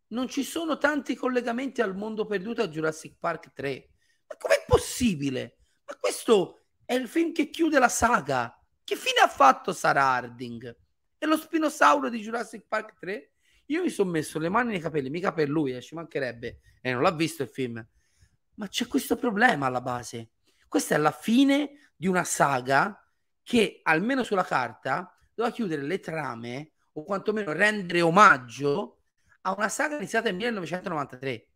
[0.07, 3.89] non ci sono tanti collegamenti al mondo perduto a Jurassic Park 3.
[4.27, 5.57] Ma com'è possibile?
[5.85, 8.57] Ma questo è il film che chiude la saga.
[8.83, 10.75] Che fine ha fatto Sarah Harding?
[11.17, 13.31] È lo spinosauro di Jurassic Park 3?
[13.67, 16.89] Io mi sono messo le mani nei capelli, mica per lui, eh, ci mancherebbe, e
[16.89, 17.83] eh, non l'ha visto il film.
[18.55, 20.33] Ma c'è questo problema alla base.
[20.67, 23.04] Questa è la fine di una saga
[23.45, 29.01] che, almeno sulla carta, doveva chiudere le trame o quantomeno rendere omaggio
[29.41, 31.47] a una saga iniziata nel 1993.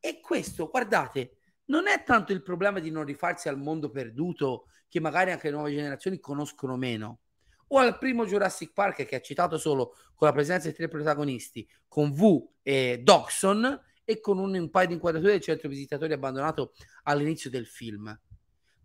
[0.00, 5.00] E questo, guardate, non è tanto il problema di non rifarsi al mondo perduto che
[5.00, 7.20] magari anche le nuove generazioni conoscono meno,
[7.68, 11.66] o al primo Jurassic Park che ha citato solo con la presenza di tre protagonisti,
[11.88, 16.74] con V e Doxon e con un, un paio di inquadrature del centro visitatori abbandonato
[17.04, 18.18] all'inizio del film.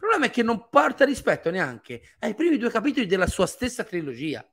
[0.04, 3.86] Il problema è che non porta rispetto neanche ai primi due capitoli della sua stessa
[3.86, 4.46] trilogia.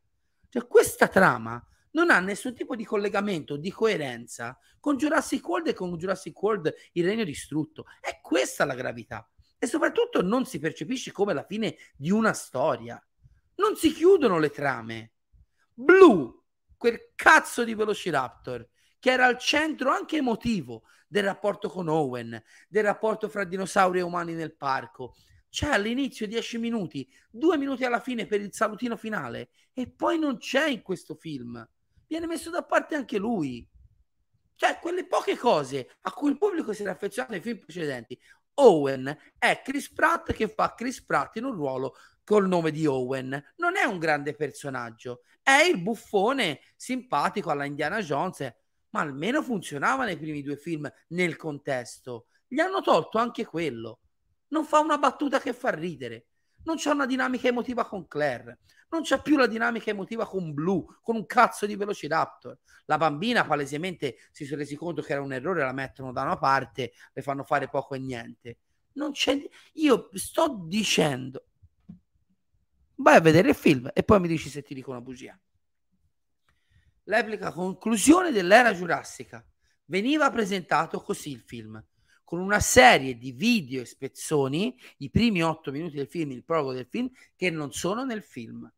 [0.48, 1.60] Cioè, questa trama
[1.90, 6.72] non ha nessun tipo di collegamento, di coerenza con Jurassic World e con Jurassic World
[6.92, 7.86] il regno distrutto.
[8.00, 9.28] È questa la gravità.
[9.58, 13.04] E soprattutto non si percepisce come la fine di una storia.
[13.56, 15.14] Non si chiudono le trame.
[15.74, 16.32] Blue,
[16.76, 18.68] quel cazzo di Velociraptor,
[19.00, 24.02] che era al centro anche emotivo del rapporto con Owen, del rapporto fra dinosauri e
[24.02, 25.16] umani nel parco.
[25.50, 30.38] C'è all'inizio 10 minuti, due minuti alla fine per il salutino finale e poi non
[30.38, 31.68] c'è in questo film
[32.10, 33.64] viene messo da parte anche lui.
[34.56, 38.20] Cioè, quelle poche cose a cui il pubblico si era affezionato nei film precedenti.
[38.54, 43.30] Owen è Chris Pratt che fa Chris Pratt in un ruolo col nome di Owen.
[43.56, 48.40] Non è un grande personaggio, è il buffone simpatico alla Indiana Jones,
[48.90, 52.26] ma almeno funzionava nei primi due film nel contesto.
[52.46, 54.00] Gli hanno tolto anche quello.
[54.50, 56.26] Non fa una battuta che fa ridere.
[56.64, 58.60] Non c'è una dinamica emotiva con Claire
[58.90, 62.58] non c'è più la dinamica emotiva con Blue, con un cazzo di Velociraptor.
[62.86, 66.36] La bambina palesemente si sono resi conto che era un errore, la mettono da una
[66.36, 68.58] parte, le fanno fare poco e niente.
[68.94, 69.40] Non c'è...
[69.74, 71.44] Io sto dicendo...
[72.96, 75.38] Vai a vedere il film e poi mi dici se ti dico una bugia.
[77.04, 79.44] L'epica conclusione dell'era giurassica.
[79.86, 81.82] Veniva presentato così il film
[82.30, 86.72] con una serie di video e spezzoni, i primi otto minuti del film, il prologo
[86.72, 88.72] del film, che non sono nel film.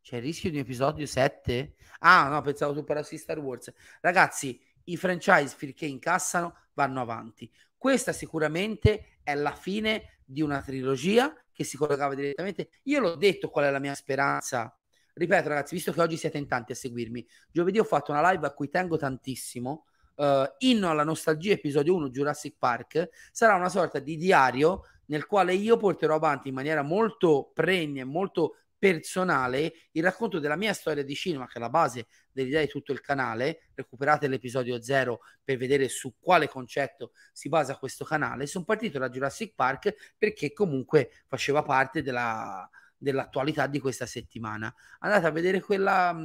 [0.00, 1.74] C'è il rischio di un episodio 7?
[1.98, 3.70] Ah, no, pensavo tu parlassi Star Wars.
[4.00, 7.52] Ragazzi, i franchise finché incassano vanno avanti.
[7.76, 12.70] Questa sicuramente è la fine di una trilogia che si collegava direttamente.
[12.84, 14.74] Io l'ho detto qual è la mia speranza.
[15.12, 18.46] Ripeto, ragazzi, visto che oggi siete in tanti a seguirmi, giovedì ho fatto una live
[18.46, 19.84] a cui tengo tantissimo.
[20.16, 23.08] Uh, Inno alla nostalgia, episodio 1, Jurassic Park.
[23.30, 28.04] Sarà una sorta di diario nel quale io porterò avanti in maniera molto pregna e
[28.04, 32.68] molto personale il racconto della mia storia di cinema, che è la base dell'idea di
[32.68, 33.68] tutto il canale.
[33.74, 38.46] Recuperate l'episodio 0 per vedere su quale concetto si basa questo canale.
[38.46, 44.72] Sono partito da Jurassic Park perché comunque faceva parte della, dell'attualità di questa settimana.
[45.00, 46.16] Andate a vedere quella,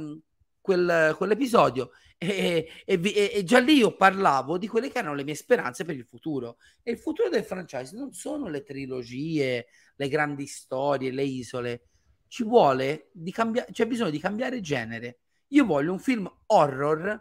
[0.62, 5.34] quel, quell'episodio e, e, e, già lì io parlavo di quelle che erano le mie
[5.34, 6.58] speranze per il futuro.
[6.82, 11.86] E il futuro del franchise non sono le trilogie, le grandi storie, le isole
[12.28, 15.18] ci vuole di cambiare, c'è bisogno di cambiare genere.
[15.48, 17.20] Io voglio un film horror,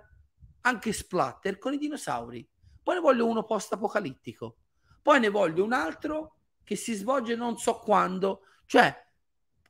[0.62, 2.48] anche splatter, con i dinosauri.
[2.82, 4.58] Poi ne voglio uno post-apocalittico.
[5.02, 8.44] Poi ne voglio un altro che si svolge non so quando.
[8.66, 8.96] Cioè,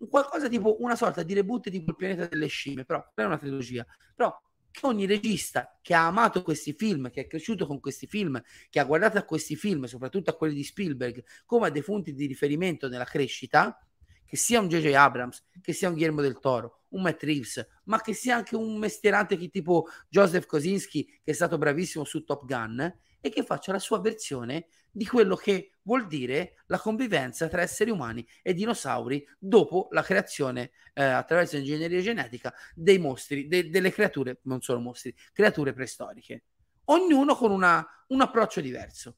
[0.10, 3.86] qualcosa tipo una sorta di reboot di quel pianeta delle scimmie, però è una trilogia.
[4.16, 4.36] Però
[4.72, 8.80] che ogni regista che ha amato questi film, che è cresciuto con questi film, che
[8.80, 12.26] ha guardato a questi film, soprattutto a quelli di Spielberg, come a dei punti di
[12.26, 13.86] riferimento nella crescita,
[14.26, 14.94] che sia un J.J.
[14.94, 18.78] Abrams, che sia un Guillermo del Toro, un Matt Reeves, ma che sia anche un
[18.78, 23.72] mestierante che tipo Joseph Kosinski, che è stato bravissimo su Top Gun, e che faccia
[23.72, 29.26] la sua versione di quello che vuol dire la convivenza tra esseri umani e dinosauri
[29.40, 35.16] dopo la creazione eh, attraverso l'ingegneria genetica dei mostri, de- delle creature, non solo mostri,
[35.32, 36.44] creature preistoriche.
[36.86, 39.18] Ognuno con una, un approccio diverso.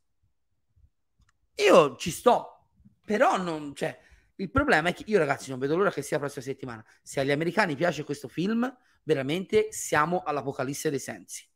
[1.55, 2.67] Io ci sto,
[3.05, 3.97] però non, cioè,
[4.37, 6.85] il problema è che io ragazzi non vedo l'ora che sia la prossima settimana.
[7.01, 8.71] Se agli americani piace questo film,
[9.03, 11.47] veramente siamo all'apocalisse dei sensi.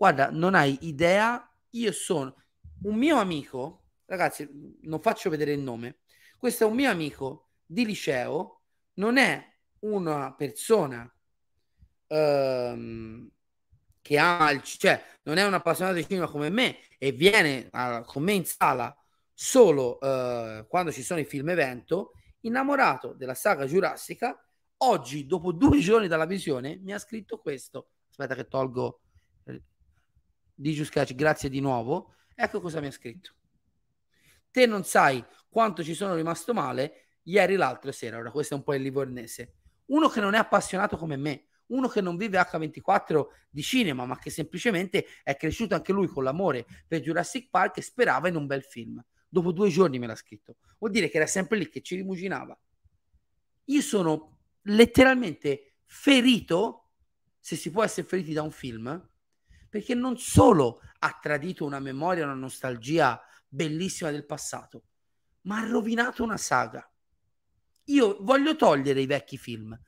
[0.00, 2.34] Guarda, non hai idea, io sono
[2.84, 4.48] un mio amico, ragazzi,
[4.84, 5.98] non faccio vedere il nome,
[6.38, 8.62] questo è un mio amico di liceo,
[8.94, 9.46] non è
[9.80, 11.06] una persona
[12.06, 13.30] ehm,
[14.00, 18.02] che ama il cioè non è un appassionato di cinema come me e viene a,
[18.02, 18.96] con me in sala
[19.34, 24.42] solo eh, quando ci sono i film evento, innamorato della saga giurassica,
[24.78, 27.90] oggi dopo due giorni dalla visione mi ha scritto questo.
[28.08, 29.00] Aspetta che tolgo
[30.60, 32.16] di Sketch, grazie di nuovo.
[32.34, 33.32] Ecco cosa mi ha scritto.
[34.50, 38.18] Te non sai quanto ci sono rimasto male ieri l'altro sera.
[38.18, 39.54] Ora questo è un po' il livornese.
[39.86, 44.18] Uno che non è appassionato come me, uno che non vive H24 di cinema, ma
[44.18, 48.46] che semplicemente è cresciuto anche lui con l'amore per Jurassic Park e sperava in un
[48.46, 49.02] bel film.
[49.28, 50.56] Dopo due giorni me l'ha scritto.
[50.78, 52.58] Vuol dire che era sempre lì che ci rimuginava.
[53.64, 56.90] Io sono letteralmente ferito,
[57.38, 59.09] se si può essere feriti da un film,
[59.70, 64.82] perché non solo ha tradito una memoria, una nostalgia bellissima del passato,
[65.42, 66.86] ma ha rovinato una saga.
[67.84, 69.78] Io voglio togliere i vecchi film.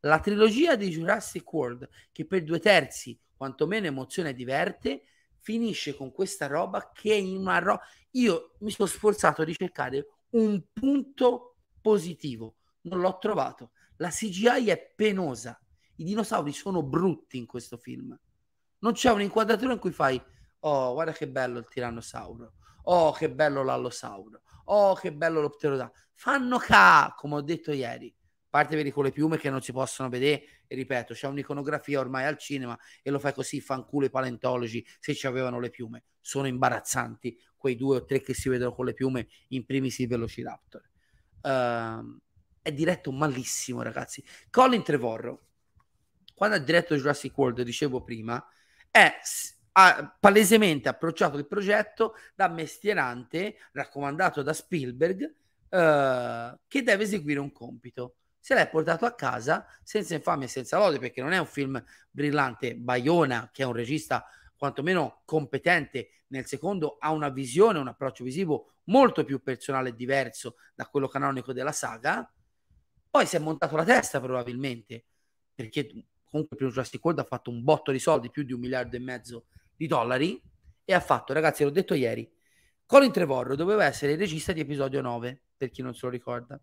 [0.00, 5.04] La trilogia di Jurassic World, che per due terzi quantomeno emozione e diverte,
[5.38, 7.80] finisce con questa roba che è in una roba...
[8.12, 13.70] Io mi sono sforzato di cercare un punto positivo, non l'ho trovato.
[13.96, 15.58] La CGI è penosa,
[15.96, 18.18] i dinosauri sono brutti in questo film.
[18.80, 20.22] Non c'è un'inquadratura in cui fai,
[20.60, 26.06] oh, guarda che bello il tirannosauro, oh, che bello l'allosauro, oh, che bello l'opterodattilo.
[26.12, 28.14] Fanno ca, come ho detto ieri.
[28.50, 32.38] Partevi con le piume che non si possono vedere, e ripeto, c'è un'iconografia ormai al
[32.38, 36.04] cinema e lo fai così, fanculo i paleontologi se ci avevano le piume.
[36.20, 40.08] Sono imbarazzanti quei due o tre che si vedono con le piume, in primis il
[40.08, 40.82] Velociraptor.
[41.42, 42.18] Uh,
[42.62, 44.24] è diretto malissimo, ragazzi.
[44.50, 45.40] Colin Trevorrow,
[46.34, 48.42] quando ha diretto Jurassic World, dicevo prima,
[48.90, 49.20] è
[49.80, 55.34] ha palesemente approcciato il progetto da mestierante raccomandato da Spielberg
[55.68, 58.16] eh, che deve eseguire un compito.
[58.40, 61.82] Se l'è portato a casa senza infamia e senza lode, perché non è un film
[62.10, 62.74] brillante.
[62.74, 68.72] Bayona, che è un regista quantomeno competente nel secondo, ha una visione, un approccio visivo
[68.84, 72.28] molto più personale e diverso da quello canonico della saga.
[73.10, 75.04] Poi si è montato la testa probabilmente,
[75.54, 75.88] perché
[76.30, 78.96] comunque il primo Jurassic World ha fatto un botto di soldi, più di un miliardo
[78.96, 80.40] e mezzo di dollari,
[80.84, 82.30] e ha fatto, ragazzi, l'ho detto ieri,
[82.86, 86.58] Colin Trevorrow doveva essere il regista di episodio 9, per chi non se lo ricorda.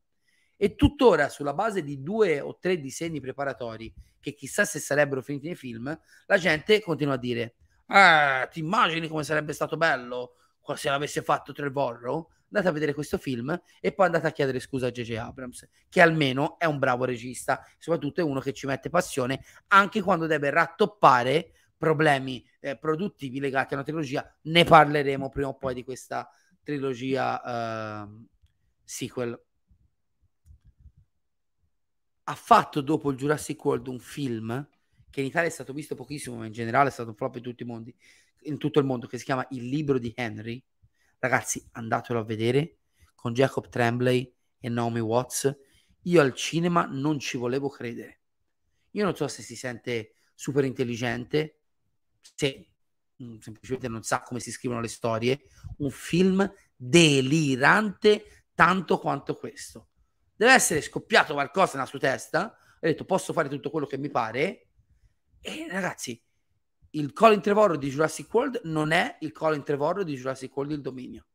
[0.58, 5.48] E tuttora, sulla base di due o tre disegni preparatori, che chissà se sarebbero finiti
[5.48, 7.56] nei film, la gente continua a dire:
[7.88, 10.38] Ah, ti immagini come sarebbe stato bello
[10.76, 12.28] se l'avesse fatto Trevorrow?
[12.56, 15.16] Andate a vedere questo film e poi andate a chiedere scusa a J.J.
[15.16, 20.02] Abrams, che almeno è un bravo regista, soprattutto è uno che ci mette passione anche
[20.02, 24.38] quando deve rattoppare problemi eh, produttivi legati a una trilogia.
[24.44, 26.30] Ne parleremo prima o poi di questa
[26.64, 28.26] trilogia uh,
[28.84, 29.40] sequel.
[32.28, 34.68] Ha fatto dopo il Jurassic World un film
[35.12, 37.64] che in Italia è stato visto pochissimo, ma in generale è stato flop in, tutti
[37.64, 37.96] i mondi,
[38.44, 40.62] in tutto il mondo, che si chiama Il libro di Henry,
[41.26, 42.82] Ragazzi, andatelo a vedere
[43.16, 45.58] con Jacob Tremblay e Naomi Watts.
[46.04, 48.20] Io al cinema non ci volevo credere.
[48.92, 51.62] Io non so se si sente super intelligente,
[52.36, 52.68] se
[53.24, 55.42] mm, semplicemente non sa come si scrivono le storie.
[55.78, 59.88] Un film delirante tanto quanto questo.
[60.36, 62.56] Deve essere scoppiato qualcosa nella sua testa.
[62.56, 64.68] Ha detto posso fare tutto quello che mi pare.
[65.42, 66.24] E ragazzi,
[66.96, 70.82] il Colin Trevorrow di Jurassic World non è il Colin Trevorrow di Jurassic World il
[70.82, 71.26] dominio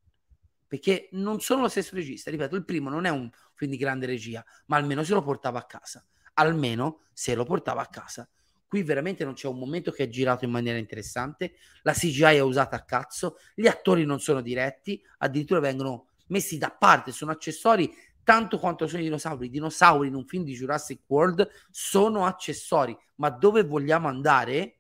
[0.66, 4.07] perché non sono lo stesso regista ripeto il primo non è un film di grande
[4.07, 8.28] regia ma almeno se lo portava a casa almeno se lo portava a casa
[8.66, 12.41] qui veramente non c'è un momento che è girato in maniera interessante la CGI è
[12.41, 17.93] usata a cazzo gli attori non sono diretti addirittura vengono messi da parte sono accessori
[18.22, 19.47] tanto quanto sono i dinosauri.
[19.47, 24.80] I dinosauri in un film di Jurassic World sono accessori, ma dove vogliamo andare?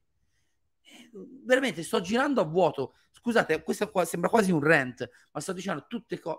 [1.44, 2.94] Veramente sto girando a vuoto.
[3.10, 6.38] Scusate, questo qua sembra quasi un rant, ma sto dicendo tutte cose.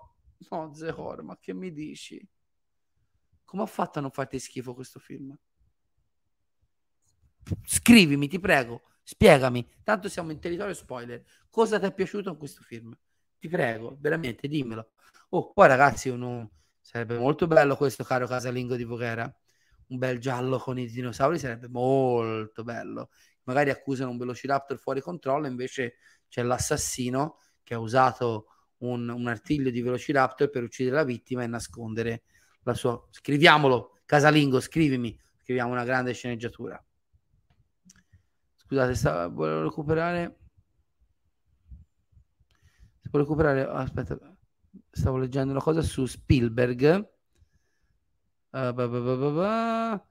[0.49, 2.25] No, Zehor, ma che mi dici?
[3.45, 5.37] Come ha fatto a non farti schifo questo film?
[7.63, 11.23] Scrivimi, ti prego, Spiegami, tanto siamo in territorio spoiler.
[11.49, 12.97] Cosa ti è piaciuto in questo film?
[13.37, 14.91] Ti prego, veramente, dimmelo.
[15.29, 16.51] Oh, poi ragazzi, uno...
[16.81, 19.31] sarebbe molto bello questo caro casalingo di Voghera.
[19.87, 23.09] Un bel giallo con i dinosauri sarebbe molto bello.
[23.43, 25.95] Magari accusano un Velociraptor fuori controllo, invece
[26.27, 31.47] c'è l'assassino che ha usato un, un artiglio di Velociraptor per uccidere la vittima e
[31.47, 32.23] nascondere
[32.63, 33.07] la sua...
[33.09, 35.17] Scriviamolo, casalingo, scrivimi.
[35.37, 36.83] Scriviamo una grande sceneggiatura.
[38.55, 40.39] Scusate, stavo, volevo recuperare.
[43.01, 43.65] Si può recuperare.
[43.67, 44.17] Aspetta,
[44.89, 47.09] stavo leggendo una cosa su Spielberg.
[48.53, 50.05] Uh, bah, bah, bah,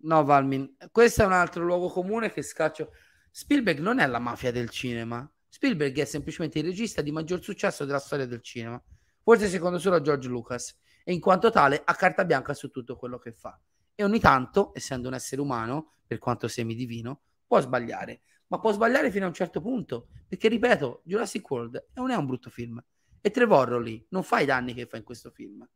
[0.00, 2.92] no, Valmin, questo è un altro luogo comune che scaccio.
[3.30, 5.30] Spielberg non è la mafia del cinema.
[5.48, 8.82] Spielberg è semplicemente il regista di maggior successo della storia del cinema,
[9.22, 13.18] forse secondo solo George Lucas, e in quanto tale ha carta bianca su tutto quello
[13.18, 13.58] che fa.
[13.94, 19.10] E ogni tanto, essendo un essere umano, per quanto semidivino, può sbagliare, ma può sbagliare
[19.10, 22.82] fino a un certo punto, perché ripeto, Jurassic World non è un brutto film
[23.20, 25.66] e Trevorrow lì non fa i danni che fa in questo film.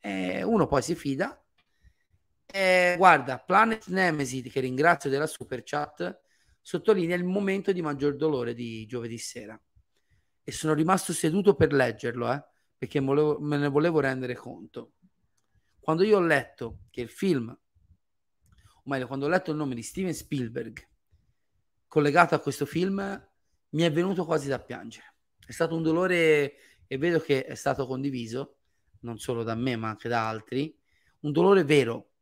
[0.00, 1.40] Eh, uno poi si fida.
[2.58, 6.22] Eh, guarda, Planet Nemesis, che ringrazio della super chat,
[6.62, 9.60] sottolinea il momento di maggior dolore di giovedì sera.
[10.42, 12.42] E sono rimasto seduto per leggerlo, eh,
[12.78, 14.92] perché volevo, me ne volevo rendere conto.
[15.78, 19.82] Quando io ho letto che il film, o meglio, quando ho letto il nome di
[19.82, 20.88] Steven Spielberg,
[21.86, 23.28] collegato a questo film
[23.68, 25.14] mi è venuto quasi da piangere.
[25.46, 26.54] È stato un dolore
[26.86, 28.56] e vedo che è stato condiviso
[29.00, 30.74] non solo da me ma anche da altri,
[31.20, 32.12] un dolore vero.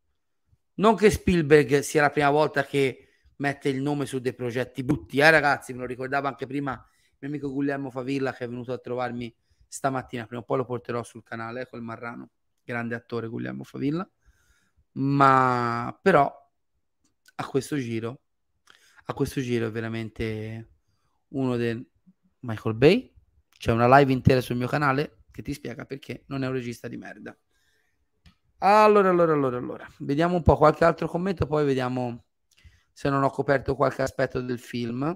[0.76, 5.18] Non che Spielberg sia la prima volta che mette il nome su dei progetti brutti,
[5.18, 8.72] eh ragazzi, me lo ricordavo anche prima il mio amico Guglielmo Favilla che è venuto
[8.72, 9.34] a trovarmi
[9.66, 12.30] stamattina, prima o poi lo porterò sul canale eh, col Marrano,
[12.64, 14.08] grande attore Guglielmo Favilla,
[14.92, 16.32] ma però
[17.36, 18.20] a questo giro
[19.06, 20.70] a questo giro è veramente
[21.28, 21.84] uno del
[22.40, 23.12] Michael Bay.
[23.50, 26.88] C'è una live intera sul mio canale che ti spiega perché non è un regista
[26.88, 27.36] di merda.
[28.66, 29.86] Allora, allora, allora, allora.
[29.98, 32.24] Vediamo un po' qualche altro commento, poi vediamo
[32.90, 35.14] se non ho coperto qualche aspetto del film.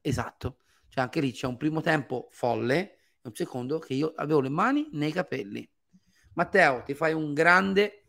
[0.00, 0.58] Esatto.
[0.88, 4.48] Cioè anche lì c'è un primo tempo folle e un secondo che io avevo le
[4.48, 5.68] mani nei capelli.
[6.34, 8.04] Matteo, ti fai un grande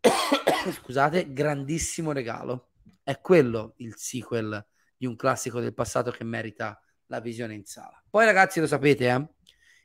[0.72, 2.70] scusate, grandissimo regalo.
[3.02, 4.66] È quello il sequel
[4.96, 8.02] di un classico del passato che merita la visione in sala.
[8.08, 9.28] Poi ragazzi lo sapete, eh?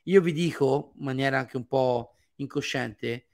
[0.07, 3.27] Io vi dico in maniera anche un po' incosciente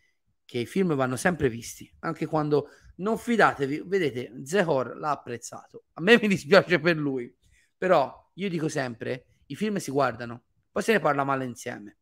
[0.45, 6.01] che i film vanno sempre visti, anche quando non fidatevi, vedete, Zehor l'ha apprezzato, a
[6.01, 7.33] me mi dispiace per lui,
[7.77, 11.97] però io dico sempre, i film si guardano, poi se ne parla male insieme.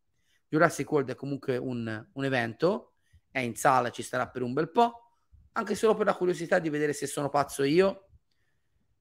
[0.47, 2.93] Jurassic World è comunque un, un evento,
[3.30, 5.17] è in sala, ci starà per un bel po',
[5.53, 8.07] anche solo per la curiosità di vedere se sono pazzo io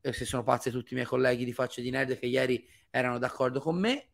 [0.00, 3.18] e se sono pazzi tutti i miei colleghi di facce di nerd che ieri erano
[3.18, 4.09] d'accordo con me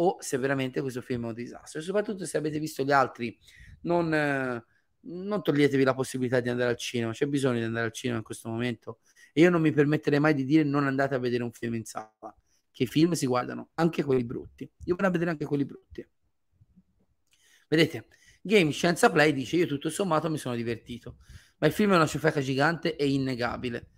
[0.00, 3.36] o se veramente questo film è un disastro e soprattutto se avete visto gli altri
[3.82, 4.64] non, eh,
[5.00, 8.24] non toglietevi la possibilità di andare al cinema c'è bisogno di andare al cinema in
[8.24, 9.00] questo momento
[9.32, 11.84] e io non mi permetterei mai di dire non andate a vedere un film in
[11.84, 12.34] sala
[12.70, 16.06] che i film si guardano anche quelli brutti io vado a vedere anche quelli brutti
[17.68, 18.06] vedete
[18.40, 21.18] Game Scienza Play dice io tutto sommato mi sono divertito
[21.58, 23.88] ma il film è una ciofeca gigante e innegabile.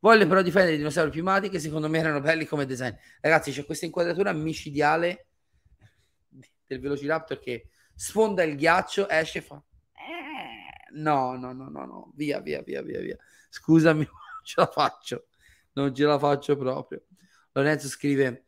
[0.00, 2.92] Voglio però difendere i dinosauri primati che secondo me erano belli come design.
[3.20, 5.26] Ragazzi, c'è questa inquadratura micidiale
[6.74, 9.62] del Velociraptor che sfonda il ghiaccio, esce e fa...
[10.92, 13.16] No, no, no, no, no, via, via, via, via, via.
[13.48, 15.26] Scusami, non ce la faccio.
[15.72, 17.04] Non ce la faccio proprio.
[17.52, 18.44] Lorenzo scrive...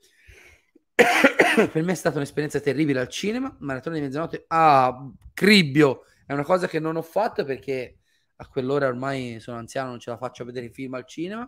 [0.94, 3.54] per me è stata un'esperienza terribile al cinema.
[3.60, 4.44] Maratona di mezzanotte.
[4.48, 6.04] Ah, cribbio.
[6.26, 7.98] È una cosa che non ho fatto perché
[8.36, 11.44] a quell'ora ormai sono anziano, non ce la faccio a vedere i film al cinema.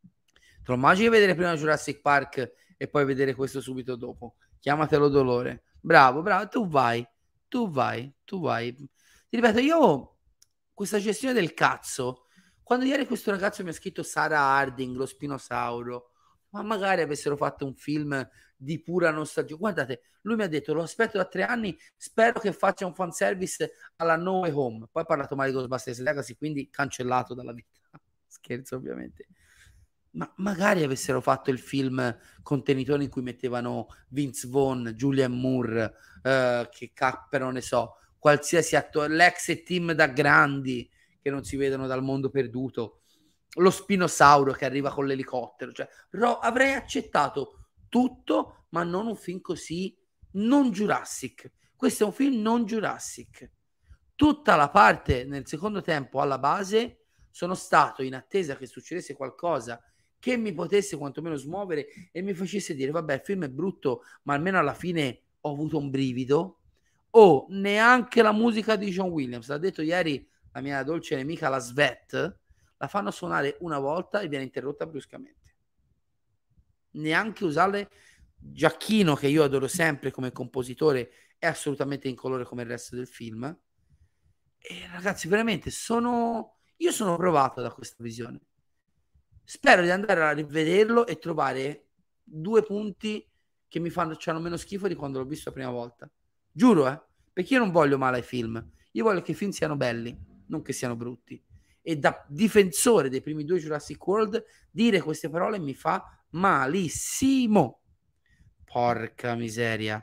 [0.00, 4.36] Te lo immagini vedere prima Jurassic Park e poi vedere questo subito dopo?
[4.58, 5.64] Chiamatelo dolore.
[5.84, 7.04] Bravo, bravo, tu vai,
[7.48, 8.72] tu vai, tu vai.
[8.74, 8.88] Ti
[9.36, 10.16] ripeto, io
[10.72, 12.26] questa gestione del cazzo,
[12.62, 16.10] quando ieri questo ragazzo mi ha scritto Sara Harding, lo spinosauro,
[16.50, 19.56] ma magari avessero fatto un film di pura nostalgia.
[19.56, 21.76] Guardate, lui mi ha detto: Lo aspetto da tre anni.
[21.96, 24.86] Spero che faccia un fanservice alla No Way Home.
[24.90, 27.80] Poi ha parlato male di Ghostbusters Legacy, quindi cancellato dalla vita.
[28.28, 29.26] Scherzo, ovviamente.
[30.12, 36.68] Ma magari avessero fatto il film contenitore in cui mettevano Vince Vaughn, Julian Moore, eh,
[36.70, 40.88] che cappero, ne so, qualsiasi attore, l'ex team da grandi
[41.20, 43.02] che non si vedono dal mondo perduto,
[43.56, 45.72] lo spinosauro che arriva con l'elicottero.
[45.72, 49.96] Cioè, ro- avrei accettato tutto, ma non un film così
[50.32, 51.50] non Jurassic.
[51.76, 53.50] Questo è un film non Jurassic.
[54.14, 59.82] Tutta la parte nel secondo tempo alla base sono stato in attesa che succedesse qualcosa
[60.22, 64.34] che mi potesse quantomeno smuovere e mi facesse dire vabbè il film è brutto ma
[64.34, 66.60] almeno alla fine ho avuto un brivido.
[67.14, 71.58] O neanche la musica di John Williams l'ha detto ieri la mia dolce nemica la
[71.58, 72.38] Svet
[72.76, 75.56] la fanno suonare una volta e viene interrotta bruscamente.
[76.92, 77.90] Neanche usarle.
[78.36, 83.08] Giacchino che io adoro sempre come compositore è assolutamente in colore come il resto del
[83.08, 83.44] film.
[84.58, 88.40] E ragazzi veramente sono io sono provato da questa visione
[89.44, 91.88] spero di andare a rivederlo e trovare
[92.22, 93.28] due punti
[93.68, 96.10] che mi fanno c'hanno meno schifo di quando l'ho visto la prima volta
[96.50, 97.00] giuro eh
[97.32, 100.16] perché io non voglio male ai film io voglio che i film siano belli
[100.46, 101.42] non che siano brutti
[101.80, 107.82] e da difensore dei primi due Jurassic World dire queste parole mi fa malissimo
[108.72, 110.02] Porca miseria.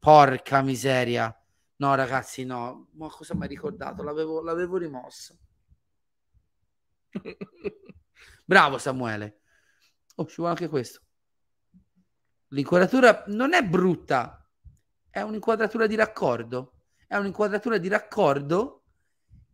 [0.00, 1.32] Porca miseria.
[1.76, 2.88] No, ragazzi, no.
[2.94, 4.02] Ma cosa mi hai ricordato?
[4.02, 5.38] L'avevo, l'avevo rimosso.
[8.48, 9.40] Bravo Samuele.
[10.14, 11.02] Oh, ci vuole anche questo.
[12.48, 14.50] L'inquadratura non è brutta,
[15.10, 16.84] è un'inquadratura di raccordo.
[17.06, 18.84] È un'inquadratura di raccordo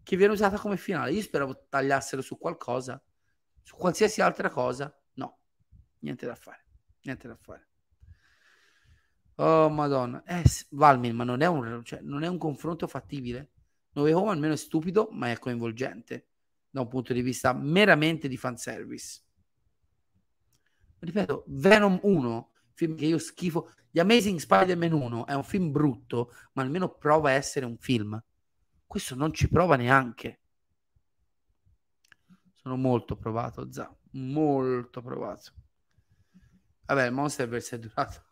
[0.04, 1.10] che viene usata come finale.
[1.10, 3.02] Io speravo tagliassero su qualcosa,
[3.64, 4.96] su qualsiasi altra cosa.
[5.14, 5.40] No,
[5.98, 6.64] niente da fare.
[7.02, 7.68] Niente da fare.
[9.34, 10.22] Oh, madonna.
[10.22, 13.54] Eh, Valmin, ma non è, un, cioè, non è un confronto fattibile.
[13.94, 16.28] Nove Home almeno è stupido, ma è coinvolgente
[16.74, 19.22] da un punto di vista meramente di fanservice.
[20.98, 23.70] Ripeto, Venom 1, film che io schifo.
[23.92, 28.20] The Amazing Spider-Man 1 è un film brutto, ma almeno prova a essere un film.
[28.88, 30.40] Questo non ci prova neanche.
[32.54, 33.96] Sono molto provato, Za.
[34.14, 35.52] Molto provato.
[36.86, 38.24] Vabbè, il Monsterverse è durato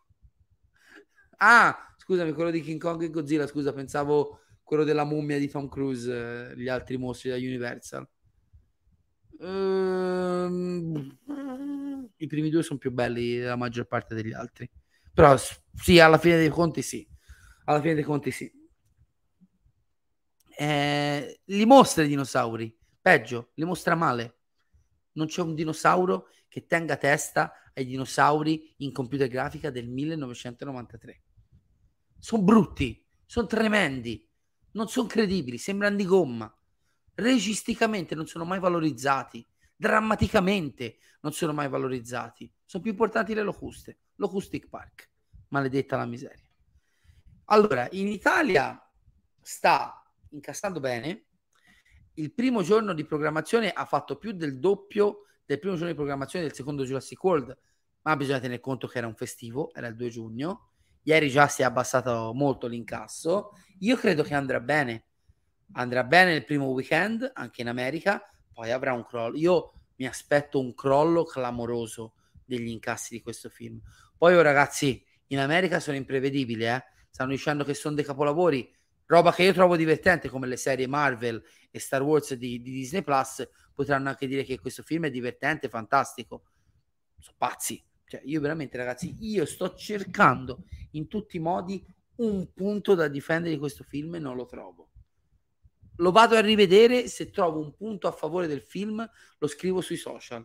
[1.36, 5.68] Ah, scusami, quello di King Kong e Godzilla, scusa, pensavo quello della mummia di Tom
[5.68, 8.08] Cruise, eh, gli altri mostri da Universal.
[9.42, 11.18] Ehm,
[12.16, 14.70] I primi due sono più belli della maggior parte degli altri.
[15.12, 15.36] Però
[15.74, 17.06] sì, alla fine dei conti sì.
[17.64, 18.50] Alla fine dei conti sì.
[20.56, 22.76] Eh, li mostra i dinosauri.
[23.00, 24.38] Peggio, li mostra male.
[25.12, 31.22] Non c'è un dinosauro che tenga testa ai dinosauri in computer grafica del 1993
[32.22, 34.24] sono brutti, sono tremendi,
[34.74, 36.56] non sono credibili, sembrano di gomma.
[37.14, 39.46] Registicamente non sono mai valorizzati,
[39.76, 42.50] drammaticamente non sono mai valorizzati.
[42.64, 45.10] Sono più importanti le locuste, Locustic Park,
[45.48, 46.46] maledetta la miseria.
[47.46, 48.80] Allora, in Italia
[49.40, 51.26] sta incassando bene.
[52.14, 56.46] Il primo giorno di programmazione ha fatto più del doppio del primo giorno di programmazione
[56.46, 57.58] del secondo Jurassic World,
[58.02, 60.72] ma bisogna tener conto che era un festivo, era il 2 giugno
[61.04, 63.50] Ieri già si è abbassato molto l'incasso.
[63.80, 65.06] Io credo che andrà bene.
[65.72, 69.36] Andrà bene nel primo weekend, anche in America, poi avrà un crollo.
[69.36, 72.14] Io mi aspetto un crollo clamoroso
[72.44, 73.80] degli incassi di questo film.
[74.16, 76.82] Poi, oh, ragazzi, in America sono imprevedibili, eh?
[77.10, 78.70] Stanno dicendo che sono dei capolavori,
[79.06, 83.02] roba che io trovo divertente, come le serie Marvel e Star Wars di, di Disney
[83.02, 83.48] Plus.
[83.74, 86.44] Potranno anche dire che questo film è divertente, fantastico.
[87.18, 91.82] Sono pazzi cioè, io veramente, ragazzi, io sto cercando in tutti i modi
[92.16, 94.90] un punto da difendere di questo film e non lo trovo.
[96.02, 99.96] Lo vado a rivedere, se trovo un punto a favore del film, lo scrivo sui
[99.96, 100.44] social.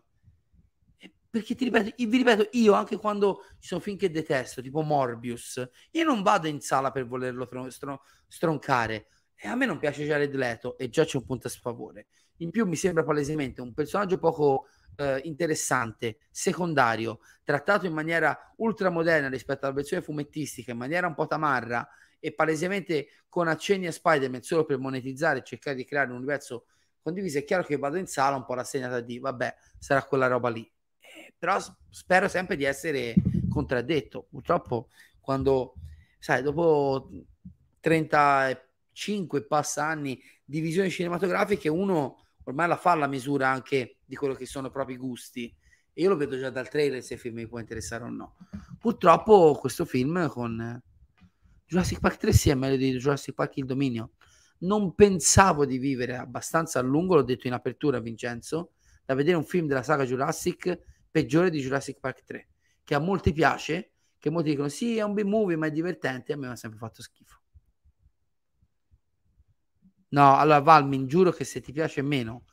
[1.29, 5.67] Perché ti ripeto, vi ripeto, io anche quando ci sono film che detesto, tipo Morbius,
[5.91, 9.07] io non vado in sala per volerlo tron- stron- stroncare.
[9.35, 12.07] E a me non piace Jared Leto e già c'è un punto a sfavore.
[12.37, 19.27] In più mi sembra palesemente un personaggio poco eh, interessante, secondario, trattato in maniera ultramoderna
[19.27, 21.87] rispetto alla versione fumettistica, in maniera un po' tamarra
[22.19, 26.65] e palesemente con accenni a Spider-Man solo per monetizzare e cercare di creare un universo
[27.01, 30.49] condiviso, è chiaro che vado in sala un po' rassegnata di vabbè, sarà quella roba
[30.49, 30.69] lì.
[30.99, 31.57] Eh, però
[31.89, 33.15] spero sempre di essere
[33.49, 34.27] contraddetto.
[34.29, 34.89] Purtroppo
[35.21, 35.75] quando,
[36.19, 37.09] sai, dopo
[37.79, 44.33] 35 passa anni di visioni cinematografiche, uno ormai la fa la misura anche di quello
[44.33, 45.53] che sono i propri gusti.
[45.93, 48.35] E io lo vedo già dal trailer se il film mi può interessare o no.
[48.79, 50.81] Purtroppo questo film con
[51.67, 54.11] Jurassic Park 3 sì è meglio di Jurassic Park Il Dominio.
[54.59, 58.71] Non pensavo di vivere abbastanza a lungo, l'ho detto in apertura Vincenzo,
[59.05, 60.79] da vedere un film della saga Jurassic
[61.11, 62.47] peggiore di Jurassic Park 3,
[62.83, 66.37] che a molti piace, che molti dicono sì è un B-movie ma è divertente, a
[66.37, 67.41] me mi ha sempre fatto schifo.
[70.09, 72.45] No, allora Valmin, giuro che se ti piace meno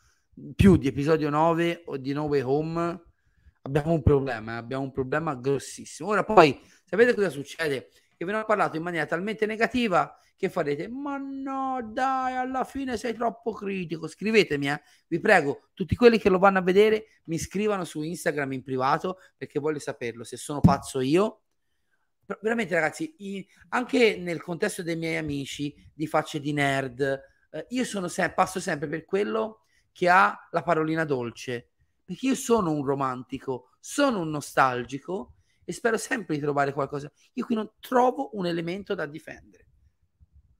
[0.56, 3.02] più di episodio 9 o di 9 Home
[3.62, 4.56] abbiamo un problema, eh?
[4.56, 6.08] abbiamo un problema grossissimo.
[6.08, 7.90] Ora poi sapete cosa succede?
[8.16, 12.64] Che ve ne ho parlato in maniera talmente negativa che farete, ma no, dai, alla
[12.64, 14.08] fine sei troppo critico.
[14.08, 14.82] Scrivetemi, eh.
[15.08, 19.18] vi prego, tutti quelli che lo vanno a vedere, mi scrivano su Instagram in privato
[19.36, 21.42] perché voglio saperlo se sono pazzo io.
[22.40, 23.14] Veramente, ragazzi,
[23.68, 27.00] anche nel contesto dei miei amici di facce di nerd,
[27.50, 31.68] eh, io sono se- passo sempre per quello che ha la parolina dolce
[32.04, 35.33] perché io sono un romantico, sono un nostalgico
[35.64, 37.10] e spero sempre di trovare qualcosa.
[37.34, 39.66] Io qui non trovo un elemento da difendere.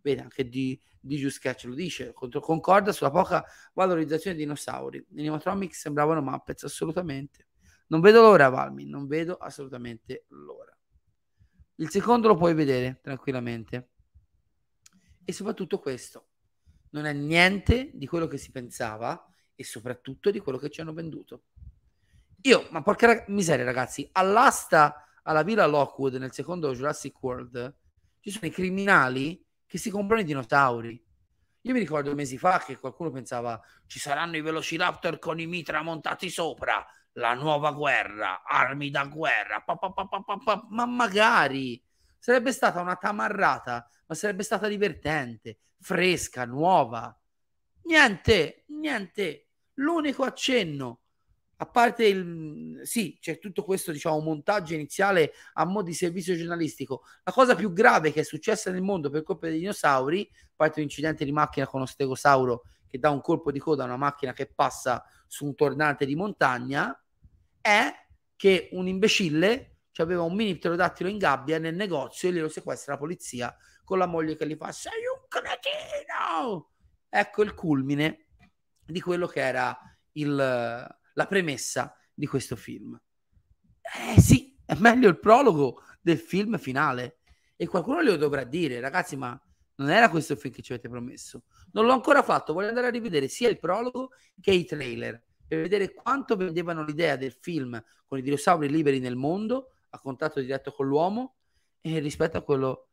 [0.01, 4.99] Vedi, anche di, di Just Sketch lo dice, concorda sulla poca valorizzazione dei dinosauri.
[4.99, 7.49] I animatronics sembravano Muppets, assolutamente.
[7.87, 10.77] Non vedo l'ora, Valmi, non vedo assolutamente l'ora.
[11.77, 13.91] Il secondo lo puoi vedere tranquillamente.
[15.25, 16.29] E soprattutto questo,
[16.91, 20.93] non è niente di quello che si pensava e soprattutto di quello che ci hanno
[20.93, 21.45] venduto.
[22.47, 27.75] Io, ma porca miseria, ragazzi, all'asta alla Villa Lockwood nel secondo Jurassic World
[28.21, 31.03] ci sono i criminali che si comprano i dinosauri.
[31.63, 35.81] Io mi ricordo mesi fa che qualcuno pensava ci saranno i Velociraptor con i mitra
[35.81, 41.83] montati sopra, la nuova guerra, armi da guerra, pa, pa, pa, ma magari
[42.19, 47.19] sarebbe stata una tamarrata, ma sarebbe stata divertente, fresca, nuova.
[47.85, 49.47] Niente, niente.
[49.79, 51.04] L'unico accenno,
[51.57, 52.81] a parte il...
[52.83, 57.03] Sì, c'è tutto questo, diciamo, montaggio iniziale a mo' di servizio giornalistico.
[57.23, 60.81] La cosa più grave che è successa nel mondo per colpa dei dinosauri, a parte
[60.81, 64.33] l'incidente di macchina con uno stegosauro che dà un colpo di coda a una macchina
[64.33, 66.99] che passa su un tornante di montagna,
[67.61, 67.93] è
[68.37, 72.99] che un imbecille aveva un mini pterodattilo in gabbia nel negozio e glielo sequestra la
[72.99, 76.71] polizia con la moglie che gli fa sei un cretino
[77.09, 78.27] ecco il culmine
[78.85, 79.79] di quello che era
[80.13, 83.01] il, la premessa di questo film.
[84.15, 87.19] Eh sì, è meglio il prologo del film finale.
[87.57, 89.41] E qualcuno glielo dovrà dire, ragazzi, ma
[89.77, 91.45] non era questo il film che ci avete promesso.
[91.73, 94.11] Non l'ho ancora fatto, voglio andare a rivedere sia il prologo
[94.41, 99.17] che i trailer per vedere quanto vendevano l'idea del film con i dinosauri liberi nel
[99.17, 101.37] mondo, a contatto diretto con l'uomo,
[101.81, 102.89] e rispetto a quello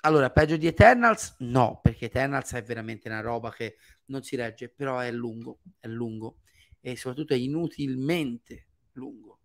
[0.00, 1.36] allora, peggio di Eternals?
[1.38, 5.88] No, perché Eternals è veramente una roba che non si regge, però è lungo, è
[5.88, 6.42] lungo
[6.86, 9.40] e soprattutto è inutilmente lungo.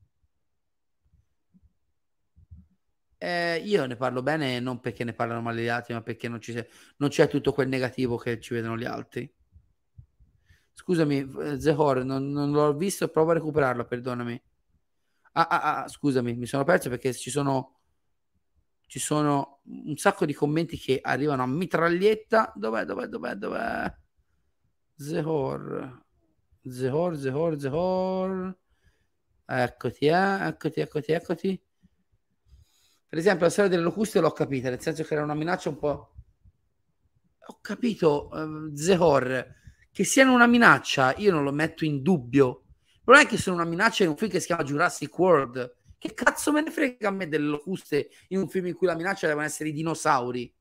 [3.17, 6.41] Eh, io ne parlo bene non perché ne parlano male gli altri, ma perché non,
[6.41, 9.31] ci se- non c'è tutto quel negativo che ci vedono gli altri.
[10.73, 14.41] Scusami, eh, Zehor, non, non l'ho visto, provo a recuperarlo, perdonami.
[15.33, 17.79] Ah, ah, ah, scusami, mi sono perso perché ci sono
[18.87, 22.51] ci sono un sacco di commenti che arrivano a mitraglietta.
[22.55, 23.93] Dov'è, dov'è, dov'è, dov'è?
[24.97, 26.01] Zehor.
[26.69, 28.57] Zehor, Zehor, Zehor.
[29.45, 30.47] Eccoti, eh?
[30.47, 31.61] eccoti, eccoti, eccoti.
[33.07, 35.77] Per esempio, la storia delle locuste l'ho capita, nel senso che era una minaccia un
[35.77, 36.13] po'...
[37.47, 39.55] Ho capito, uh, Zehor,
[39.91, 42.63] che siano una minaccia, io non lo metto in dubbio.
[42.85, 45.75] Il problema è che sono una minaccia in un film che si chiama Jurassic World,
[45.97, 48.95] che cazzo me ne frega a me delle locuste in un film in cui la
[48.95, 50.53] minaccia devono essere i dinosauri?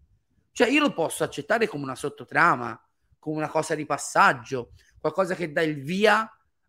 [0.51, 2.83] Cioè, io lo posso accettare come una sottotrama,
[3.21, 6.21] come una cosa di passaggio, qualcosa che dà il via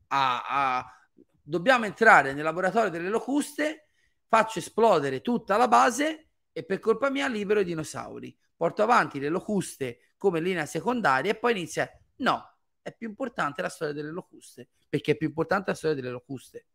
[0.08, 0.44] a,
[0.78, 0.96] a...
[1.44, 3.90] Dobbiamo entrare nel laboratorio delle locuste,
[4.28, 8.36] faccio esplodere tutta la base e per colpa mia libero i dinosauri.
[8.56, 11.90] Porto avanti le locuste come linea secondaria e poi inizia...
[12.18, 16.12] No, è più importante la storia delle locuste, perché è più importante la storia delle
[16.12, 16.66] locuste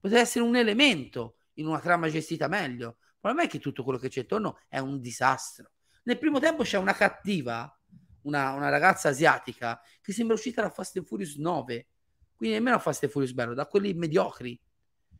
[0.00, 2.96] potrebbe essere un elemento in una trama gestita meglio.
[3.00, 5.72] Il problema è che tutto quello che c'è intorno è un disastro.
[6.04, 7.78] Nel primo tempo c'è una cattiva,
[8.22, 11.88] una, una ragazza asiatica, che sembra uscita da Fast and Furious 9,
[12.34, 14.58] quindi nemmeno Fast and Furious bello, da quelli mediocri,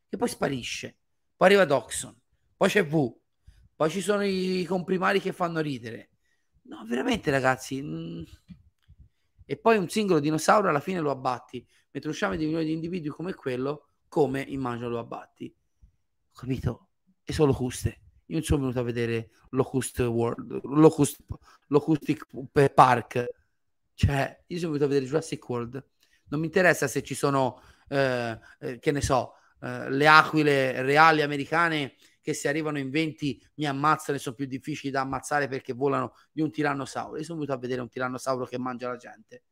[0.09, 0.97] che poi sparisce.
[1.37, 2.19] Poi arriva Doxon,
[2.57, 3.17] poi c'è V,
[3.75, 6.11] poi ci sono i comprimari che fanno ridere.
[6.63, 7.81] No, veramente ragazzi.
[7.81, 7.87] Mh...
[7.89, 8.23] Mm.
[9.47, 13.09] E poi un singolo dinosauro alla fine lo abbatti, mentre usciamo di milioni di individui
[13.09, 15.55] come quello come immagino lo abbatti.
[16.35, 16.89] Capito?
[17.25, 18.01] E sono locuste.
[18.31, 21.21] Io non sono venuto a vedere Locust World, Locust,
[21.67, 22.27] Locustic
[22.73, 23.27] Park.
[23.93, 25.85] Cioè, io sono venuto a vedere Jurassic World.
[26.29, 31.23] Non mi interessa se ci sono, eh, eh, che ne so, eh, le aquile reali
[31.23, 35.73] americane che se arrivano in 20 mi ammazzano e sono più difficili da ammazzare perché
[35.73, 37.17] volano di un tirannosauro.
[37.17, 39.43] Io sono venuto a vedere un tirannosauro che mangia la gente.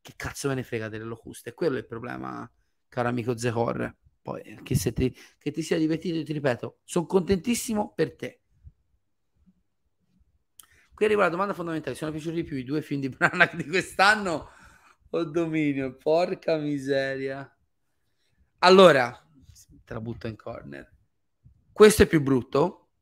[0.00, 1.52] Che cazzo me ne frega delle locuste?
[1.52, 2.50] Quello è il problema
[2.88, 3.94] caro amico Zehor.
[4.24, 8.40] Poi, che, se ti, che ti sia divertito, ti ripeto, sono contentissimo per te.
[10.94, 13.66] Qui arriva la domanda fondamentale: sono piaciuti di più i due film di Branagh di
[13.66, 14.48] quest'anno
[15.10, 15.98] o Dominio?
[15.98, 17.54] Porca miseria.
[18.60, 19.14] Allora,
[19.84, 20.90] te la butto in corner.
[21.70, 22.92] Questo è più brutto,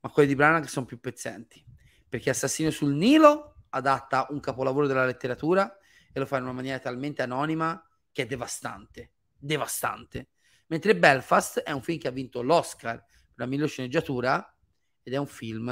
[0.00, 1.64] ma quelli di Branagh sono più pezzenti,
[2.08, 5.78] perché Assassino sul Nilo adatta un capolavoro della letteratura
[6.12, 10.28] e lo fa in una maniera talmente anonima che è devastante, devastante.
[10.68, 14.56] Mentre Belfast è un film che ha vinto l'Oscar per la miglior sceneggiatura
[15.02, 15.68] ed è un film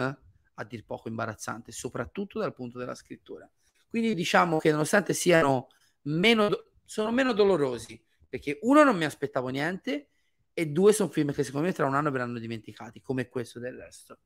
[0.54, 3.50] a dir poco imbarazzante, soprattutto dal punto della scrittura.
[3.88, 5.68] Quindi diciamo che nonostante siano
[6.02, 6.48] meno,
[6.84, 10.08] sono meno dolorosi, perché uno non mi aspettavo niente
[10.52, 13.76] e due sono film che secondo me tra un anno verranno dimenticati, come questo del
[13.76, 14.18] resto.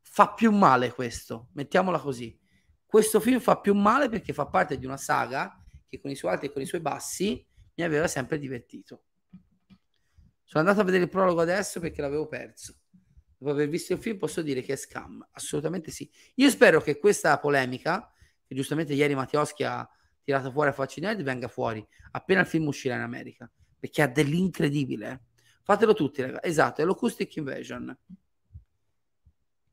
[0.00, 2.38] Fa più male questo, mettiamola così.
[2.84, 6.32] Questo film fa più male perché fa parte di una saga che con i suoi
[6.32, 9.04] alti e con i suoi bassi mi aveva sempre divertito.
[10.42, 12.74] Sono andato a vedere il prologo adesso perché l'avevo perso.
[13.36, 16.10] Dopo aver visto il film posso dire che è scam, assolutamente sì.
[16.36, 18.10] Io spero che questa polemica,
[18.46, 19.88] che giustamente ieri Mattioschi ha
[20.22, 25.24] tirato fuori a Faccinelli, venga fuori appena il film uscirà in America, perché ha dell'incredibile.
[25.62, 26.48] Fatelo tutti, ragazzi.
[26.48, 27.98] Esatto, è l'Acoustic Invasion.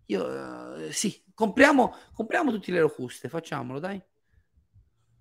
[0.07, 4.01] Io, eh, sì, compriamo, compriamo tutte le locuste, facciamolo, dai.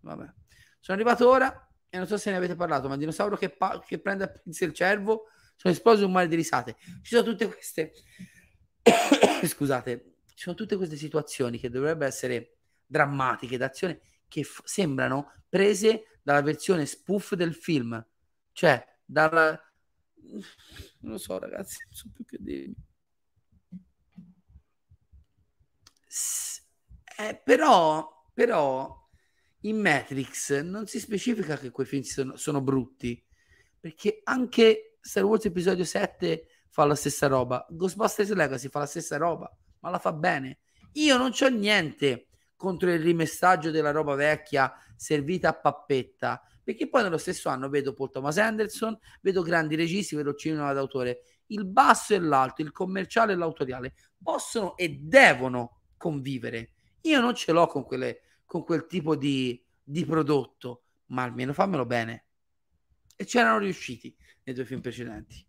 [0.00, 0.32] Vabbè.
[0.80, 3.78] Sono arrivato ora e non so se ne avete parlato, ma il dinosauro che, pa-
[3.86, 5.24] che prende a pinza il cervo
[5.56, 6.76] sono esplosi un mare di risate.
[7.02, 7.92] Ci sono tutte queste...
[9.46, 16.18] Scusate, ci sono tutte queste situazioni che dovrebbero essere drammatiche, d'azione, che f- sembrano prese
[16.22, 18.02] dalla versione spoof del film.
[18.52, 19.60] Cioè, dalla...
[21.00, 22.74] Non lo so, ragazzi, non so più che dirvi.
[27.18, 29.01] Eh, però, però,
[29.62, 33.22] in Matrix non si specifica che quei film sono, sono brutti,
[33.78, 39.16] perché anche Star Wars episodio 7 fa la stessa roba, Ghostbusters Legacy fa la stessa
[39.16, 40.60] roba, ma la fa bene.
[40.92, 47.02] Io non c'ho niente contro il rimessaggio della roba vecchia servita a pappetta, perché poi
[47.02, 51.22] nello stesso anno vedo Paul Thomas Anderson, vedo grandi registi, vedo cinema d'autore.
[51.46, 56.70] Il basso e l'alto, il commerciale e l'autoriale possono e devono convivere.
[57.02, 58.20] Io non ce l'ho con, quelle,
[58.52, 62.26] con quel tipo di, di prodotto, ma almeno fammelo bene.
[63.16, 65.42] E c'erano riusciti nei due film precedenti.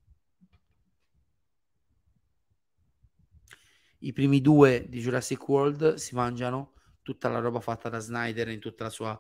[3.99, 8.61] I primi due di Jurassic World si mangiano tutta la roba fatta da Snyder in
[8.61, 9.19] tutta la sua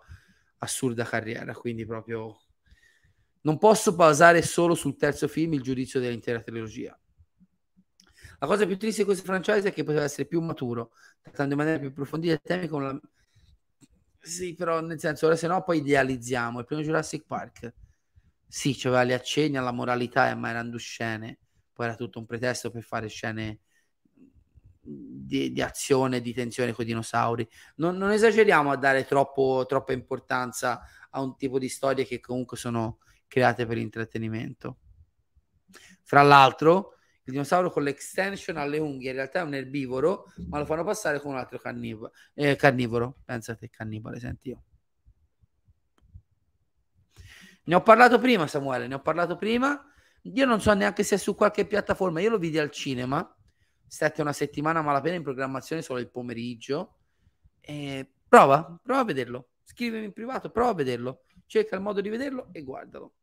[0.59, 2.39] assurda carriera, quindi proprio
[3.41, 6.97] non posso basare solo sul terzo film il giudizio dell'intera trilogia.
[8.39, 11.59] La cosa più triste di questo franchise è che poteva essere più maturo, trattando in
[11.59, 13.01] maniera più approfondita temi con la...
[14.25, 16.59] Sì, però nel senso, ora se no poi idealizziamo.
[16.59, 17.73] Il primo Jurassic Park,
[18.47, 21.39] sì, c'aveva gli accenni alla moralità, ma erano scene.
[21.73, 23.59] Poi era tutto un pretesto per fare scene
[24.85, 27.47] di, di azione, di tensione con i dinosauri.
[27.77, 32.57] Non, non esageriamo a dare troppo, troppa importanza a un tipo di storie che comunque
[32.57, 34.77] sono create per intrattenimento.
[36.03, 36.92] Fra l'altro,
[37.25, 41.21] il dinosauro con l'extension alle unghie in realtà è un erbivoro, ma lo fanno passare
[41.21, 42.11] con un altro carnivoro.
[42.33, 43.19] Eh, carnivoro.
[43.23, 44.63] Pensate, cannibale, senti io.
[47.65, 49.89] Ne ho parlato prima, Samuele, ne ho parlato prima.
[50.23, 52.19] Io non so neanche se è su qualche piattaforma.
[52.19, 53.33] Io lo vidi al cinema.
[53.87, 56.97] Stette una settimana malapena in programmazione solo il pomeriggio.
[57.61, 59.51] E prova, prova a vederlo.
[59.63, 61.23] Scrivimi in privato, prova a vederlo.
[61.45, 63.13] Cerca il modo di vederlo e guardalo.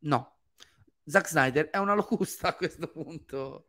[0.00, 0.35] No,
[1.08, 3.68] Zack Snyder è una locusta a questo punto.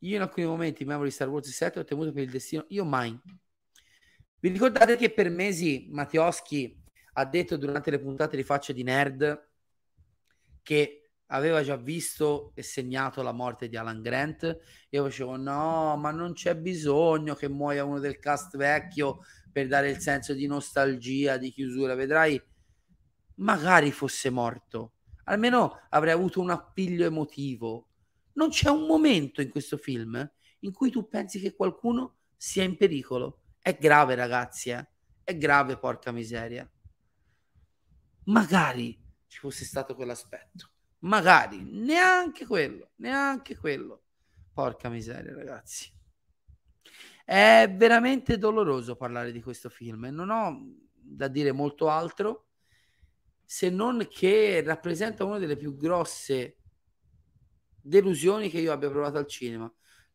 [0.00, 2.64] Io in alcuni momenti, Memory Star Wars 7, ho temuto per il destino.
[2.68, 3.18] Io mai.
[4.40, 6.82] Vi ricordate che per mesi Mattioschi
[7.14, 9.48] ha detto durante le puntate di Facce di Nerd
[10.62, 14.58] che aveva già visto e segnato la morte di Alan Grant?
[14.88, 19.20] Io facevo no, ma non c'è bisogno che muoia uno del cast vecchio
[19.52, 21.94] per dare il senso di nostalgia, di chiusura.
[21.94, 22.42] Vedrai,
[23.36, 24.94] magari fosse morto
[25.30, 27.88] almeno avrei avuto un appiglio emotivo.
[28.34, 32.76] Non c'è un momento in questo film in cui tu pensi che qualcuno sia in
[32.76, 33.42] pericolo.
[33.58, 34.88] È grave, ragazzi, eh?
[35.22, 36.68] È grave, porca miseria.
[38.24, 40.70] Magari ci fosse stato quell'aspetto.
[41.00, 44.02] Magari, neanche quello, neanche quello.
[44.52, 45.90] Porca miseria, ragazzi.
[47.24, 52.49] È veramente doloroso parlare di questo film e non ho da dire molto altro
[53.52, 56.58] se non che rappresenta una delle più grosse
[57.82, 59.68] delusioni che io abbia provato al cinema.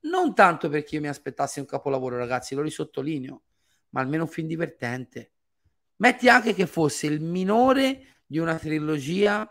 [0.04, 3.44] Non tanto perché io mi aspettassi un capolavoro, ragazzi, lo risottolineo,
[3.90, 5.34] ma almeno un film divertente.
[5.98, 9.46] Metti anche che fosse il minore di una trilogia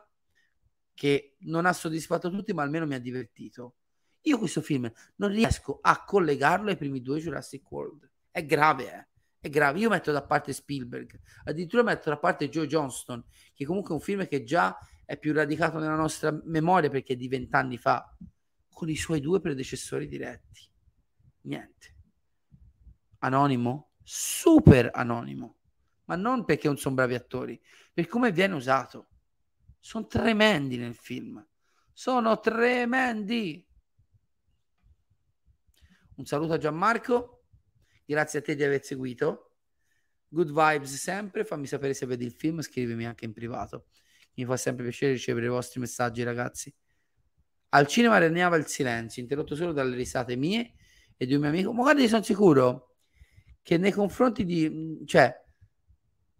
[0.94, 3.74] che non ha soddisfatto tutti, ma almeno mi ha divertito.
[4.22, 8.10] Io questo film non riesco a collegarlo ai primi due Jurassic World.
[8.30, 9.13] È grave, eh
[9.44, 9.78] è grave.
[9.78, 13.22] Io metto da parte Spielberg, addirittura metto da parte Joe Johnston,
[13.52, 14.74] che comunque è un film che già
[15.04, 18.16] è più radicato nella nostra memoria perché è di vent'anni fa.
[18.70, 20.66] con i suoi due predecessori diretti.
[21.42, 21.94] Niente.
[23.18, 23.90] Anonimo?
[24.02, 25.58] Super anonimo.
[26.06, 27.60] Ma non perché non sono bravi attori,
[27.92, 29.08] per come viene usato.
[29.78, 31.46] Sono tremendi nel film.
[31.92, 33.64] Sono tremendi.
[36.16, 37.43] Un saluto a Gianmarco.
[38.04, 39.56] Grazie a te di aver seguito.
[40.28, 41.44] Good vibes sempre.
[41.44, 42.60] Fammi sapere se vedi il film.
[42.60, 43.86] Scrivimi anche in privato.
[44.34, 46.74] Mi fa sempre piacere ricevere i vostri messaggi, ragazzi.
[47.70, 50.74] Al cinema regnava il silenzio, interrotto solo dalle risate mie
[51.16, 51.72] e di un mio amico.
[51.72, 52.96] Ma guarda, sono sicuro
[53.62, 55.02] che nei confronti di...
[55.06, 55.34] cioè,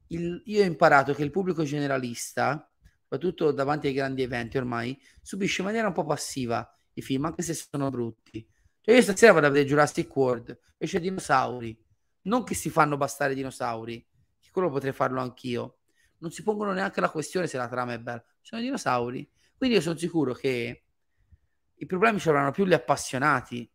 [0.08, 2.70] il, io ho imparato che il pubblico generalista,
[3.02, 7.42] soprattutto davanti ai grandi eventi ormai, subisce in maniera un po' passiva i film, anche
[7.42, 8.46] se sono brutti.
[8.85, 11.82] Cioè, io stasera vado a vedere Jurassic World e c'è dinosauri.
[12.24, 14.07] Non che si fanno bastare dinosauri,
[14.39, 15.78] che quello potrei farlo anch'io.
[16.18, 18.22] Non si pongono neanche la questione se la trama è bella.
[18.43, 19.26] Sono dinosauri.
[19.57, 20.85] Quindi io sono sicuro che
[21.74, 23.70] i problemi ci avranno più gli appassionati.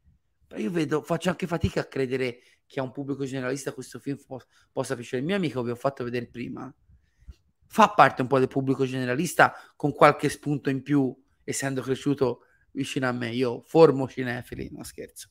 [0.45, 4.17] Però io vedo, faccio anche fatica a credere che a un pubblico generalista questo film
[4.23, 5.21] po- possa piacere.
[5.21, 6.71] Il mio amico vi ho fatto vedere prima
[7.71, 12.45] fa parte un po' del pubblico generalista con qualche spunto in più, essendo cresciuto
[12.79, 13.29] vicino a me.
[13.31, 15.29] Io formo cinefili, non scherzo.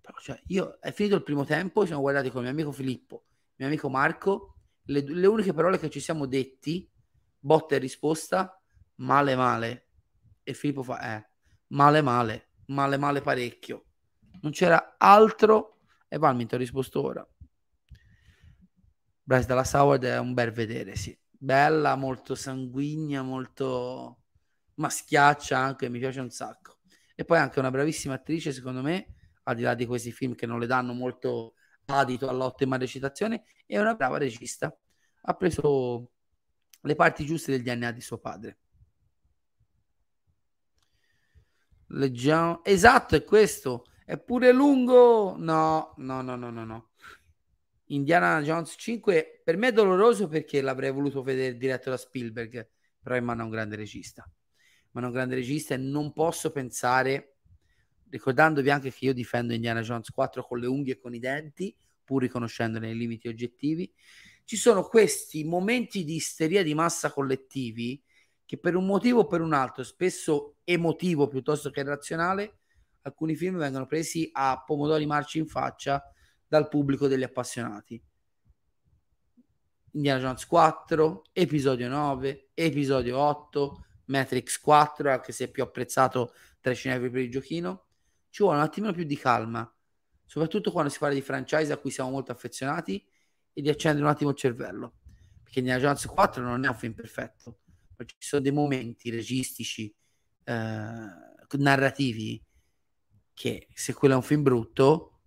[0.00, 2.72] Però, cioè, io è finito il primo tempo, ci siamo guardati con il mio amico
[2.72, 6.90] Filippo, il mio amico Marco, le, le uniche parole che ci siamo detti,
[7.38, 8.60] botta e risposta,
[8.96, 9.88] male male.
[10.42, 11.28] E Filippo fa, eh,
[11.68, 13.84] male male, male male parecchio.
[14.40, 17.26] Non c'era altro e Valmint ha risposto ora.
[19.22, 21.16] Bryce dalla Howard è un bel vedere, sì.
[21.30, 24.21] Bella, molto sanguigna, molto
[24.74, 26.78] maschiaccia anche, mi piace un sacco.
[27.14, 29.14] E poi anche una bravissima attrice, secondo me,
[29.44, 31.54] al di là di questi film che non le danno molto
[31.86, 34.74] adito all'ottima recitazione, è una brava regista.
[35.22, 36.10] Ha preso
[36.80, 38.58] le parti giuste del DNA di suo padre.
[41.88, 42.64] Leggiamo.
[42.64, 43.84] Esatto, è questo.
[44.04, 45.36] È pure lungo.
[45.36, 46.90] No, no, no, no, no, no.
[47.86, 52.68] Indiana Jones 5 per me è doloroso perché l'avrei voluto vedere diretto da Spielberg,
[53.02, 54.28] però Emman è un grande regista.
[54.92, 57.36] Ma un grande regista e non posso pensare,
[58.10, 61.74] ricordandovi anche che io difendo Indiana Jones 4 con le unghie e con i denti,
[62.04, 63.92] pur riconoscendone i limiti oggettivi,
[64.44, 68.02] ci sono questi momenti di isteria di massa collettivi
[68.44, 72.58] che per un motivo o per un altro, spesso emotivo piuttosto che razionale,
[73.02, 76.02] alcuni film vengono presi a pomodori marci in faccia
[76.46, 78.02] dal pubblico degli appassionati.
[79.92, 86.72] Indiana Jones 4, episodio 9, episodio 8, Matrix 4, anche se è più apprezzato tra
[86.72, 87.86] i cinefili per il giochino.
[88.28, 89.70] Ci vuole un attimino più di calma,
[90.26, 93.04] soprattutto quando si parla di franchise a cui siamo molto affezionati
[93.52, 94.94] e di accendere un attimo il cervello.
[95.42, 97.60] Perché Indiana Jones 4 non è un film perfetto,
[97.96, 99.94] ma ci sono dei momenti registici,
[100.44, 101.06] eh,
[101.58, 102.42] narrativi,
[103.34, 105.20] che se quello è un film brutto,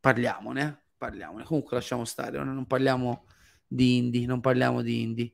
[0.00, 1.44] parliamone, parliamone.
[1.44, 3.26] Comunque lasciamo stare, non parliamo
[3.66, 5.32] di indie, non parliamo di indie.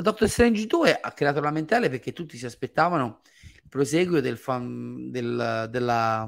[0.00, 3.20] Ma Doctor Strange 2 ha creato lamentele perché tutti si aspettavano
[3.62, 6.26] il proseguio del, fan, del, della,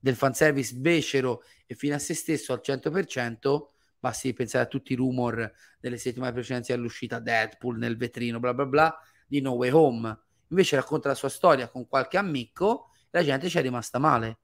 [0.00, 3.66] del fanservice becero e fino a se stesso al 100%.
[4.00, 8.66] Basti pensare a tutti i rumor delle settimane precedenti all'uscita Deadpool nel vetrino, bla bla
[8.66, 10.18] bla, di No Way Home.
[10.48, 14.38] Invece racconta la sua storia con qualche amico e la gente ci è rimasta male.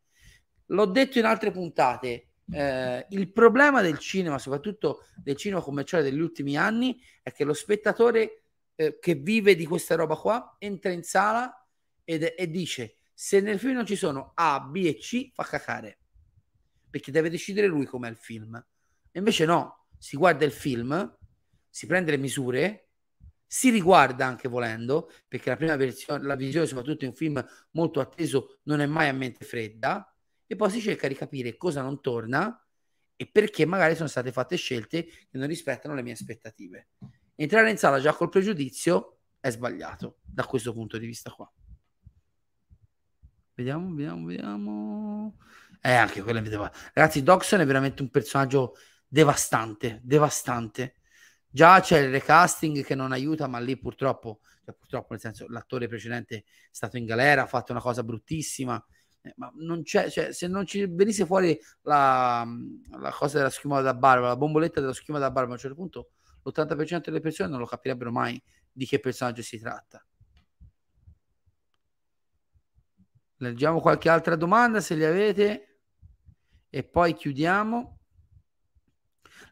[0.66, 6.20] L'ho detto in altre puntate, eh, il problema del cinema, soprattutto del cinema commerciale degli
[6.20, 8.43] ultimi anni, è che lo spettatore
[8.76, 11.66] eh, che vive di questa roba qua entra in sala
[12.04, 15.98] ed, e dice se nel film non ci sono A, B e C, fa cacare.
[16.90, 18.54] Perché deve decidere lui com'è il film.
[19.10, 21.16] E invece no, si guarda il film,
[21.70, 22.88] si prende le misure,
[23.46, 28.00] si riguarda anche volendo, perché la prima versione, la visione, soprattutto in un film molto
[28.00, 30.12] atteso, non è mai a mente fredda
[30.46, 32.60] e poi si cerca di capire cosa non torna
[33.16, 36.88] e perché magari sono state fatte scelte che non rispettano le mie aspettative.
[37.36, 41.50] Entrare in sala già col pregiudizio è sbagliato da questo punto di vista qua.
[43.54, 45.36] Vediamo, vediamo, vediamo.
[45.80, 48.76] Eh, anche quello è Ragazzi, Doxon è veramente un personaggio
[49.06, 50.96] devastante, devastante.
[51.48, 55.86] Già c'è il recasting che non aiuta, ma lì purtroppo, cioè purtroppo nel senso l'attore
[55.86, 58.84] precedente è stato in galera, ha fatto una cosa bruttissima
[59.26, 62.46] eh, ma non c'è, cioè, se non ci venisse fuori la,
[62.98, 65.76] la cosa della schiuma da barba, la bomboletta della schiuma da barba, a un certo
[65.76, 66.10] punto
[66.44, 68.40] l'80% delle persone non lo capirebbero mai
[68.70, 70.04] di che personaggio si tratta.
[73.38, 75.80] Leggiamo qualche altra domanda se li avete
[76.70, 77.98] e poi chiudiamo.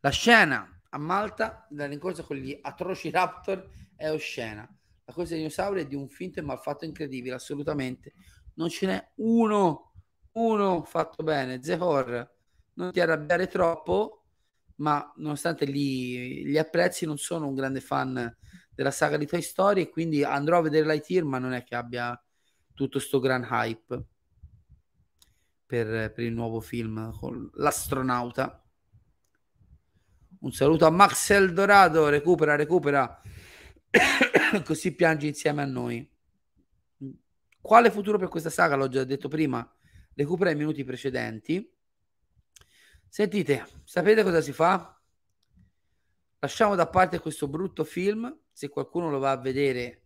[0.00, 4.68] La scena a Malta della rincorsa con gli atroci raptor è oscena.
[5.04, 8.14] La corsa dei dinosauri è di un finto e malfatto incredibile, assolutamente.
[8.54, 9.92] Non ce n'è uno,
[10.32, 11.62] uno fatto bene.
[11.62, 12.30] Zehor,
[12.74, 14.21] non ti arrabbiare troppo,
[14.76, 18.36] ma nonostante gli, gli apprezzi, non sono un grande fan
[18.74, 21.74] della saga di Toy Story e quindi andrò a vedere Lightyear, ma non è che
[21.74, 22.20] abbia
[22.74, 24.04] tutto sto gran hype
[25.66, 28.62] per, per il nuovo film con l'astronauta.
[30.40, 33.20] Un saluto a Max Eldorado, recupera, recupera,
[34.64, 36.10] così piangi insieme a noi.
[37.60, 38.74] Quale futuro per questa saga?
[38.74, 39.66] L'ho già detto prima,
[40.14, 41.71] recupera i minuti precedenti.
[43.14, 44.98] Sentite, sapete cosa si fa?
[46.38, 50.04] Lasciamo da parte questo brutto film, se qualcuno lo va a vedere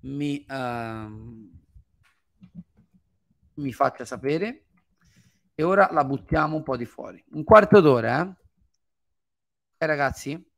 [0.00, 1.48] mi, uh,
[3.54, 4.64] mi faccia sapere
[5.54, 7.24] e ora la buttiamo un po' di fuori.
[7.34, 8.34] Un quarto d'ora, eh?
[9.78, 10.50] eh ragazzi?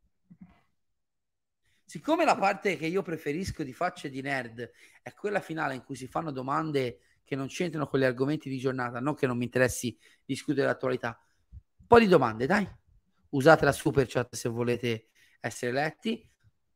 [1.85, 4.71] Siccome la parte che io preferisco di facce di nerd
[5.03, 8.57] è quella finale in cui si fanno domande che non c'entrano con gli argomenti di
[8.57, 11.23] giornata, non che non mi interessi discutere l'attualità,
[11.93, 12.67] po' di domande, dai.
[13.31, 15.09] Usate la super chat se volete
[15.41, 16.27] essere letti.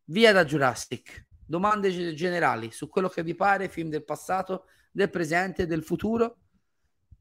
[0.05, 1.29] Via da Jurassic.
[1.47, 6.41] Domande generali su quello che vi pare, film del passato, del presente, del futuro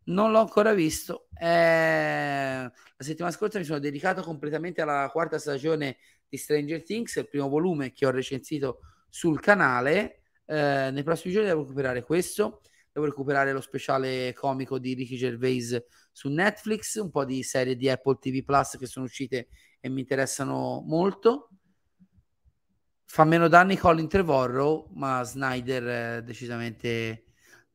[0.08, 1.30] non l'ho ancora visto.
[1.40, 5.96] Eh, la settimana scorsa mi sono dedicato completamente alla quarta stagione
[6.28, 10.24] di Stranger Things, il primo volume che ho recensito sul canale.
[10.46, 12.60] Eh, nei prossimi giorni devo recuperare questo.
[12.96, 15.84] Devo recuperare lo speciale comico di Ricky Gervais
[16.14, 19.50] su Netflix, un po' di serie di Apple TV Plus che sono uscite
[19.82, 21.50] e mi interessano molto.
[23.04, 27.26] Fa meno danni Colin Trevorrow, ma Snyder eh, decisamente...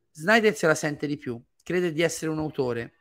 [0.09, 2.93] Snyder se la sente di più crede di essere un autore.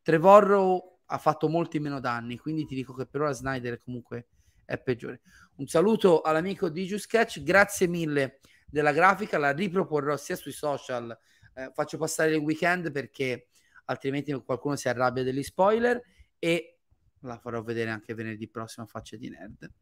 [0.00, 4.28] Trevorrow ha fatto molti meno danni, quindi ti dico che per ora Snyder comunque
[4.64, 5.22] è peggiore.
[5.56, 11.18] Un saluto all'amico di Sketch, grazie mille della grafica, la riproporrò sia sui social,
[11.54, 13.48] eh, faccio passare il weekend perché
[13.86, 16.00] altrimenti qualcuno si arrabbia degli spoiler
[16.38, 16.78] e
[17.20, 19.72] la farò vedere anche venerdì prossimo a Faccia di Nerd.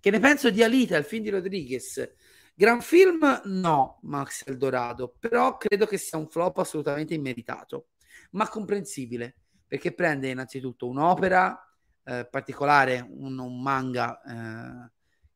[0.00, 2.14] Che ne penso di Alita, il film di Rodriguez?
[2.54, 7.88] Gran film no, Max Eldorado, però credo che sia un flop assolutamente immeritato,
[8.32, 9.36] ma comprensibile,
[9.66, 11.58] perché prende innanzitutto un'opera
[12.04, 14.90] eh, particolare, un, un manga, eh,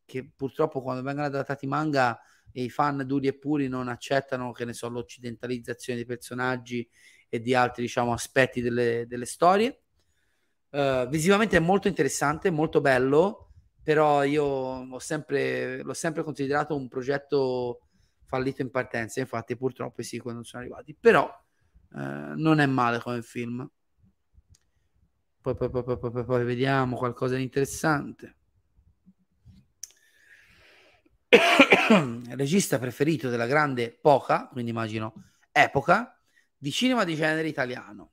[0.04, 2.20] che purtroppo quando vengono adattati manga
[2.62, 6.88] i fan duri e puri non accettano, che ne so, l'occidentalizzazione dei personaggi
[7.28, 9.80] e di altri, diciamo, aspetti delle, delle storie.
[10.70, 13.52] Uh, visivamente è molto interessante, molto bello,
[13.82, 17.86] però io sempre, l'ho sempre considerato un progetto
[18.24, 21.26] fallito in partenza, infatti purtroppo i sequel non sono arrivati, però
[21.94, 23.68] eh, non è male come film.
[25.40, 28.36] Poi, poi, poi, poi vediamo qualcosa di interessante.
[32.34, 36.20] regista preferito della grande Poca, quindi immagino epoca,
[36.56, 38.12] di cinema di genere italiano.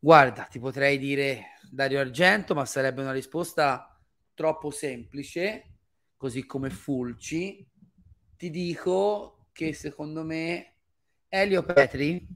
[0.00, 4.00] Guarda, ti potrei dire Dario Argento, ma sarebbe una risposta
[4.34, 5.78] troppo semplice,
[6.16, 7.66] così come Fulci.
[8.36, 10.76] Ti dico che secondo me
[11.28, 12.26] Elio Petri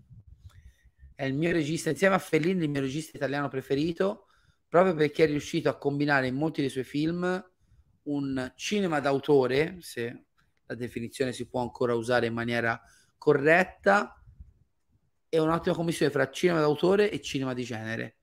[1.14, 4.26] è il mio regista, insieme a Fellini, il mio regista italiano preferito,
[4.68, 7.42] proprio perché è riuscito a combinare in molti dei suoi film
[8.04, 10.24] un cinema d'autore, se
[10.66, 12.80] la definizione si può ancora usare in maniera
[13.18, 14.14] corretta,
[15.32, 18.16] e un'ottima commissione fra cinema d'autore e cinema di genere.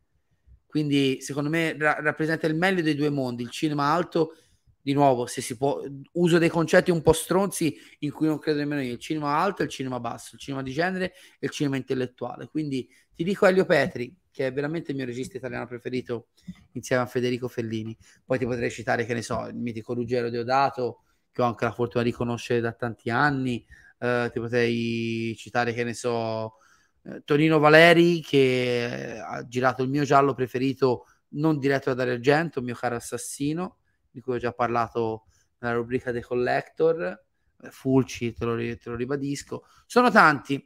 [0.68, 3.44] Quindi, secondo me, ra- rappresenta il meglio dei due mondi.
[3.44, 4.36] Il cinema alto,
[4.82, 5.82] di nuovo, se si può,
[6.14, 8.94] uso dei concetti un po' stronzi in cui non credo nemmeno io.
[8.94, 12.48] Il cinema alto e il cinema basso, il cinema di genere e il cinema intellettuale.
[12.48, 16.28] Quindi ti dico Elio Petri, che è veramente il mio regista italiano preferito
[16.74, 17.98] insieme a Federico Fellini.
[18.24, 21.02] Poi ti potrei citare, che ne so, il mitico Ruggero Deodato,
[21.32, 23.66] che ho anche la fortuna di conoscere da tanti anni.
[23.98, 26.58] Uh, ti potrei citare, che ne so,
[27.06, 32.14] eh, Tonino Valeri che eh, ha girato il mio giallo preferito non diretto da Dario
[32.14, 33.78] Argento, mio caro assassino,
[34.12, 35.26] di cui ho già parlato
[35.58, 39.66] nella rubrica dei collector, eh, Fulci, te lo, te lo ribadisco.
[39.88, 40.64] Sono tanti,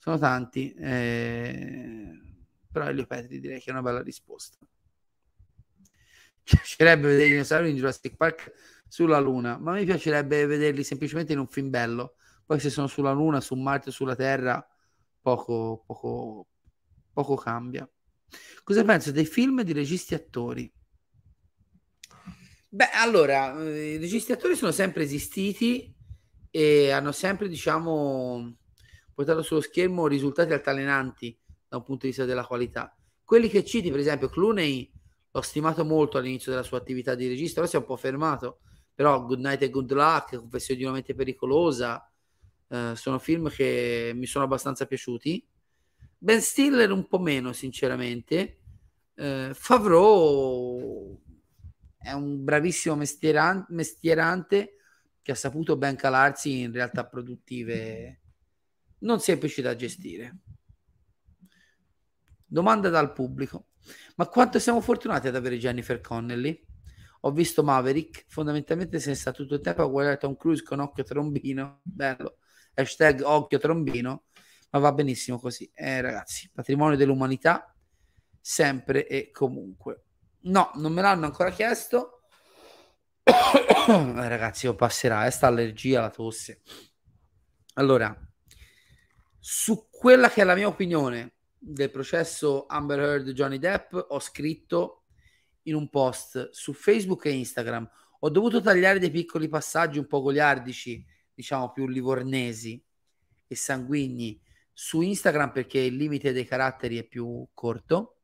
[0.00, 2.18] sono tanti, eh,
[2.72, 4.56] però Elio Petri direi che è una bella risposta.
[4.60, 4.68] Mi
[6.42, 8.50] piacerebbe vedere i dinosauri in Jurassic Park
[8.88, 12.14] sulla Luna, ma mi piacerebbe vederli semplicemente in un film bello.
[12.46, 14.66] Poi se sono sulla Luna, su Marte, sulla Terra,
[15.20, 16.48] poco, poco,
[17.12, 17.88] poco cambia.
[18.64, 20.72] Cosa penso dei film di registi attori?
[22.70, 25.94] Beh, allora, eh, i registi attori sono sempre esistiti
[26.50, 28.59] e hanno sempre, diciamo,
[29.14, 31.38] portato sullo schermo risultati altalenanti
[31.68, 32.96] da un punto di vista della qualità.
[33.24, 34.90] Quelli che citi, per esempio, Clooney
[35.30, 38.60] l'ho stimato molto all'inizio della sua attività di regista, ora si è un po' fermato
[39.00, 42.06] però Good Night e Good Luck, Confessione di una mente pericolosa,
[42.68, 45.42] eh, sono film che mi sono abbastanza piaciuti.
[46.18, 48.58] Ben Stiller un po' meno, sinceramente.
[49.14, 51.18] Eh, Favreau
[51.96, 54.74] è un bravissimo mestieran- mestierante
[55.22, 58.19] che ha saputo ben calarsi in realtà produttive
[59.00, 60.38] non semplici da gestire.
[62.46, 63.66] Domanda dal pubblico.
[64.16, 66.66] Ma quanto siamo fortunati ad avere Jennifer Connelly?
[67.20, 70.80] Ho visto Maverick, fondamentalmente se ne sta tutto il tempo a guardare Tom Cruise con
[70.80, 72.38] occhio trombino, bello,
[72.74, 74.24] hashtag occhio trombino,
[74.70, 75.70] ma va benissimo così.
[75.74, 77.74] Eh, ragazzi, patrimonio dell'umanità,
[78.40, 80.04] sempre e comunque.
[80.42, 82.22] No, non me l'hanno ancora chiesto.
[83.22, 83.32] eh,
[84.28, 86.62] ragazzi, passerà, eh, sta allergia, la tosse.
[87.74, 88.29] Allora,
[89.40, 95.04] su quella che è la mia opinione del processo Amber Heard Johnny Depp, ho scritto
[95.62, 97.88] in un post su Facebook e Instagram.
[98.20, 102.82] Ho dovuto tagliare dei piccoli passaggi un po' goliardici, diciamo più livornesi
[103.46, 104.40] e sanguigni
[104.72, 108.20] su Instagram perché il limite dei caratteri è più corto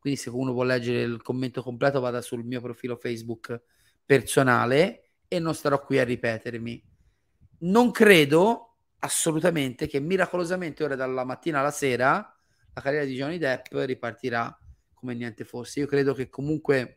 [0.00, 3.62] quindi se uno vuole leggere il commento completo vada sul mio profilo Facebook
[4.04, 6.82] personale e non starò qui a ripetermi.
[7.60, 8.69] Non credo
[9.00, 12.34] assolutamente che miracolosamente ora dalla mattina alla sera
[12.72, 14.56] la carriera di Johnny Depp ripartirà
[14.94, 15.80] come niente fosse.
[15.80, 16.96] Io credo che comunque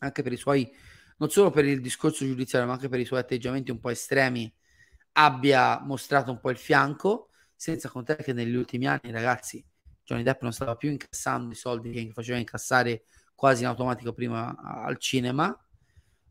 [0.00, 0.70] anche per i suoi
[1.16, 4.52] non solo per il discorso giudiziario, ma anche per i suoi atteggiamenti un po' estremi,
[5.12, 9.64] abbia mostrato un po' il fianco, senza contare che negli ultimi anni, ragazzi,
[10.02, 13.04] Johnny Depp non stava più incassando i soldi che faceva incassare
[13.34, 15.56] quasi in automatico prima al cinema.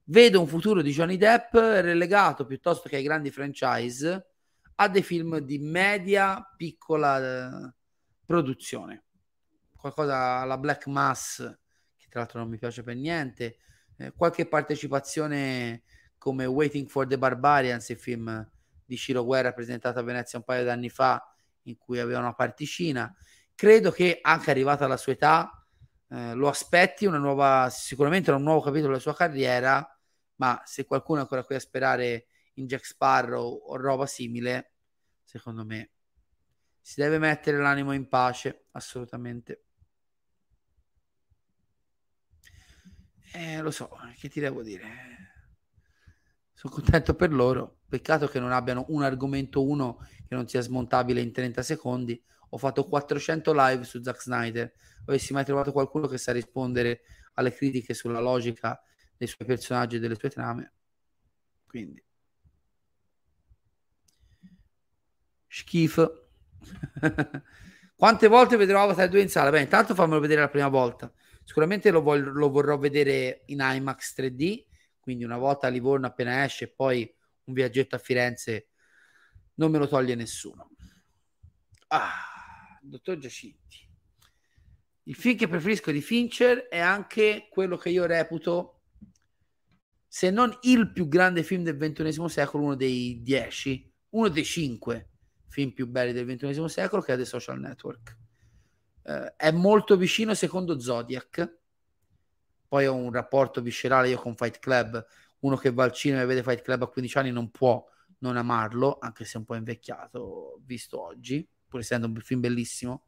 [0.05, 4.32] Vedo un futuro di Johnny Depp relegato piuttosto che ai grandi franchise
[4.75, 7.73] a dei film di media piccola eh,
[8.25, 9.03] produzione.
[9.75, 11.37] Qualcosa alla Black Mass,
[11.97, 13.57] che tra l'altro non mi piace per niente,
[13.97, 15.83] eh, qualche partecipazione
[16.17, 18.49] come Waiting for the Barbarians, il film
[18.85, 21.21] di Ciro Guerra presentato a Venezia un paio d'anni fa,
[21.63, 23.13] in cui aveva una particina
[23.55, 25.65] credo che anche arrivata alla sua età
[26.09, 29.87] eh, lo aspetti una nuova, sicuramente un nuovo capitolo della sua carriera,
[30.35, 34.73] ma se qualcuno è ancora qui a sperare in Jack Sparrow o roba simile,
[35.23, 35.91] secondo me
[36.79, 39.63] si deve mettere l'animo in pace, assolutamente.
[43.33, 44.87] Eh, lo so, che ti devo dire?
[46.53, 47.79] Sono contento per loro.
[47.87, 49.97] Peccato che non abbiano un argomento uno
[50.27, 52.21] che non sia smontabile in 30 secondi
[52.53, 54.71] ho fatto 400 live su Zack Snyder,
[55.05, 57.01] avessi mai trovato qualcuno che sa rispondere
[57.33, 58.79] alle critiche sulla logica
[59.17, 60.73] dei suoi personaggi e delle sue trame.
[61.65, 62.03] Quindi
[65.53, 66.29] schifo.
[67.95, 69.51] Quante volte vedrò Avatar 2 in sala?
[69.51, 71.11] Beh, intanto fammelo vedere la prima volta.
[71.43, 74.65] Sicuramente lo, voglio, lo vorrò vedere in IMAX 3D,
[74.99, 77.13] quindi una volta a Livorno appena esce, poi
[77.45, 78.69] un viaggetto a Firenze
[79.55, 80.71] non me lo toglie nessuno.
[81.87, 83.89] Ah dottor Giacinti.
[85.03, 88.81] Il film che preferisco di Fincher è anche quello che io reputo,
[90.07, 95.12] se non il più grande film del ventunesimo secolo, uno dei dieci, uno dei cinque
[95.53, 98.17] film più belli del ventunesimo secolo, che è The Social Network.
[99.03, 101.59] Eh, è molto vicino secondo Zodiac.
[102.67, 105.05] Poi ho un rapporto viscerale io con Fight Club.
[105.41, 107.85] Uno che va al cinema e vede Fight Club a 15 anni non può
[108.19, 113.05] non amarlo, anche se è un po' invecchiato visto oggi pur essendo un film bellissimo,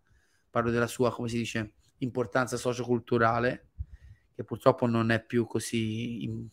[0.50, 3.70] parlo della sua, come si dice, importanza socioculturale,
[4.34, 6.50] che purtroppo non è più così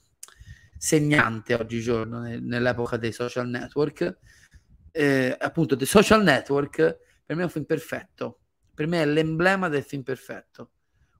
[0.76, 4.18] segnante oggigiorno nell'epoca dei social network.
[4.92, 6.76] Eh, appunto, The Social Network
[7.24, 8.40] per me è un film perfetto,
[8.74, 10.72] per me è l'emblema del film perfetto.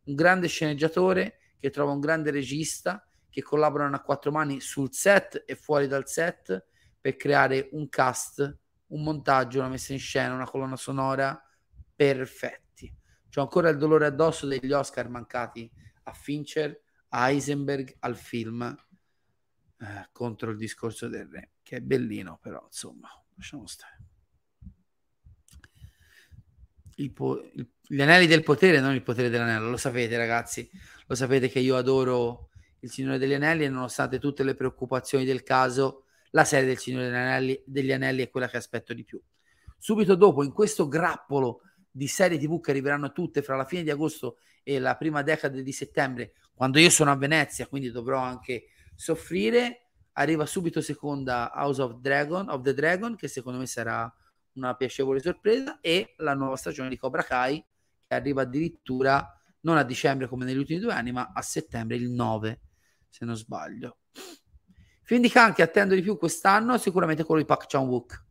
[0.04, 5.44] Un grande sceneggiatore che trova un grande regista che collaborano a quattro mani sul set
[5.46, 6.66] e fuori dal set
[7.00, 8.60] per creare un cast
[8.92, 11.40] un montaggio, una messa in scena, una colonna sonora
[11.94, 12.94] perfetti.
[13.30, 15.70] C'ho ancora il dolore addosso degli Oscar mancati
[16.04, 16.78] a Fincher,
[17.08, 23.08] a Heisenberg, al film eh, contro il discorso del re, che è bellino, però insomma,
[23.36, 23.98] lasciamo stare.
[26.96, 30.68] Il po- il, gli anelli del potere, non il potere dell'anello, lo sapete ragazzi,
[31.06, 32.48] lo sapete che io adoro
[32.80, 37.06] il Signore degli Anelli e nonostante tutte le preoccupazioni del caso, la serie del Signore
[37.06, 39.20] degli Anelli, degli Anelli è quella che aspetto di più.
[39.76, 41.60] Subito dopo, in questo grappolo
[41.90, 45.62] di serie TV che arriveranno tutte fra la fine di agosto e la prima decade
[45.62, 49.81] di settembre, quando io sono a Venezia, quindi dovrò anche soffrire,
[50.12, 54.12] arriva subito seconda House of Dragon, of the Dragon, che secondo me sarà
[54.54, 57.64] una piacevole sorpresa, e la nuova stagione di Cobra Kai,
[58.06, 59.26] che arriva addirittura
[59.60, 62.60] non a dicembre come negli ultimi due anni, ma a settembre il 9,
[63.08, 63.98] se non sbaglio.
[65.02, 68.24] Film di Khan che attendo di più quest'anno sicuramente quello di Pak Chan-wook,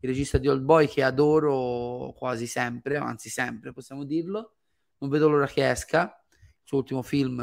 [0.00, 4.56] il regista di Old Boy che adoro quasi sempre, anzi sempre possiamo dirlo.
[4.98, 6.24] Non vedo l'ora che esca.
[6.34, 7.36] Il suo ultimo film,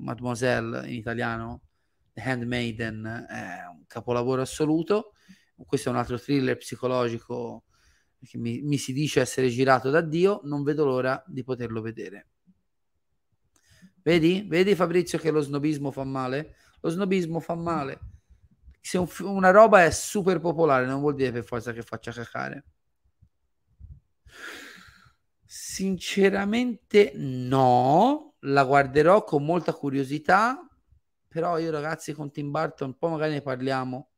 [0.00, 1.62] Mademoiselle, in italiano,
[2.14, 5.12] Handmaiden, è un capolavoro assoluto.
[5.56, 7.64] Questo è un altro thriller psicologico
[8.24, 10.40] che mi, mi si dice essere girato da Dio.
[10.44, 12.28] Non vedo l'ora di poterlo vedere.
[14.02, 14.44] Vedi?
[14.46, 16.56] Vedi Fabrizio che lo snobismo fa male?
[16.80, 18.00] Lo snobismo fa male.
[18.80, 22.64] Se un, una roba è super popolare non vuol dire per forza che faccia cacare.
[25.46, 30.68] Sinceramente no, la guarderò con molta curiosità,
[31.34, 34.10] però io ragazzi con Tim Burton un po' magari ne parliamo.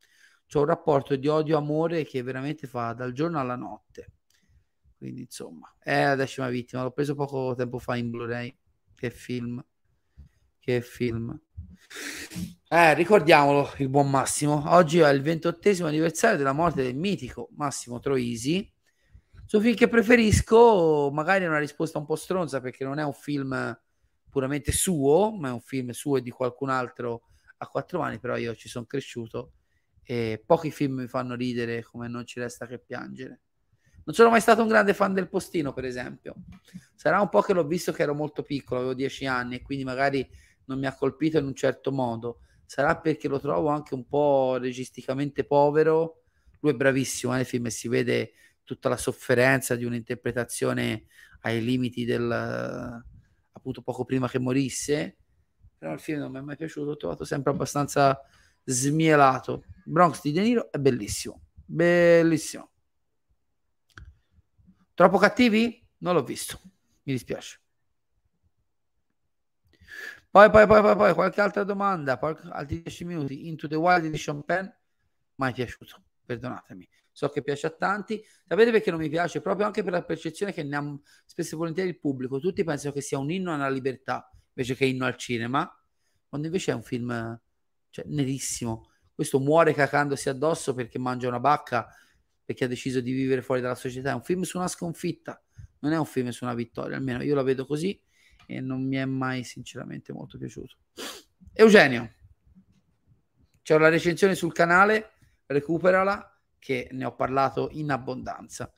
[0.46, 4.12] C'ho un rapporto di odio-amore che veramente fa dal giorno alla notte.
[4.98, 8.54] Quindi insomma, è la decima vittima, l'ho preso poco tempo fa in Blu-ray.
[8.94, 9.64] Che film.
[10.58, 11.40] Che film.
[12.68, 14.64] Eh, ricordiamolo, il buon Massimo.
[14.74, 18.70] Oggi è il ventottesimo anniversario della morte del mitico Massimo Troisi.
[19.46, 23.14] Suo film che preferisco, magari è una risposta un po' stronza perché non è un
[23.14, 23.80] film
[24.36, 27.22] puramente suo, ma è un film suo e di qualcun altro
[27.56, 29.52] a quattro anni, però io ci sono cresciuto
[30.02, 33.40] e pochi film mi fanno ridere come non ci resta che piangere.
[34.04, 36.34] Non sono mai stato un grande fan del postino, per esempio.
[36.94, 39.84] Sarà un po' che l'ho visto che ero molto piccolo, avevo dieci anni e quindi
[39.84, 40.28] magari
[40.66, 42.40] non mi ha colpito in un certo modo.
[42.66, 46.24] Sarà perché lo trovo anche un po' registicamente povero.
[46.60, 48.32] Lui è bravissimo nel film e si vede
[48.64, 51.06] tutta la sofferenza di un'interpretazione
[51.40, 53.14] ai limiti del
[53.66, 55.16] appunto poco prima che morisse.
[55.76, 58.20] Però il film non mi è mai piaciuto, l'ho trovato sempre abbastanza
[58.64, 59.64] smielato.
[59.84, 62.70] Bronx di De Niro è bellissimo, bellissimo.
[64.94, 65.84] Troppo cattivi?
[65.98, 66.60] Non l'ho visto,
[67.02, 67.60] mi dispiace.
[70.30, 73.48] Poi, poi, poi, poi, poi, qualche altra domanda, poi, altri 10 minuti.
[73.48, 74.66] Into the Wild di Sean Penn,
[75.36, 76.88] mai piaciuto, perdonatemi.
[77.16, 78.22] So che piace a tanti.
[78.46, 79.40] Sapete perché non mi piace?
[79.40, 82.38] Proprio anche per la percezione che ne ha spesso e volentieri il pubblico.
[82.38, 85.66] Tutti pensano che sia un inno alla libertà invece che inno al cinema,
[86.28, 87.40] quando invece è un film
[87.88, 88.90] cioè, nerissimo.
[89.14, 91.88] Questo muore cacandosi addosso perché mangia una bacca,
[92.44, 94.10] perché ha deciso di vivere fuori dalla società.
[94.10, 95.42] È un film su una sconfitta,
[95.78, 97.98] non è un film su una vittoria, almeno io la vedo così
[98.46, 100.76] e non mi è mai sinceramente molto piaciuto.
[101.54, 102.12] Eugenio,
[103.62, 105.12] c'è una recensione sul canale,
[105.46, 108.72] recuperala che ne ho parlato in abbondanza.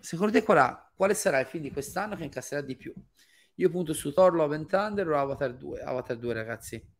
[0.00, 2.92] Secondo te qual quale sarà il film di quest'anno che incasserà di più?
[3.56, 5.82] Io punto su Thor Love and Thunder o Avatar 2?
[5.82, 6.90] Avatar 2 ragazzi.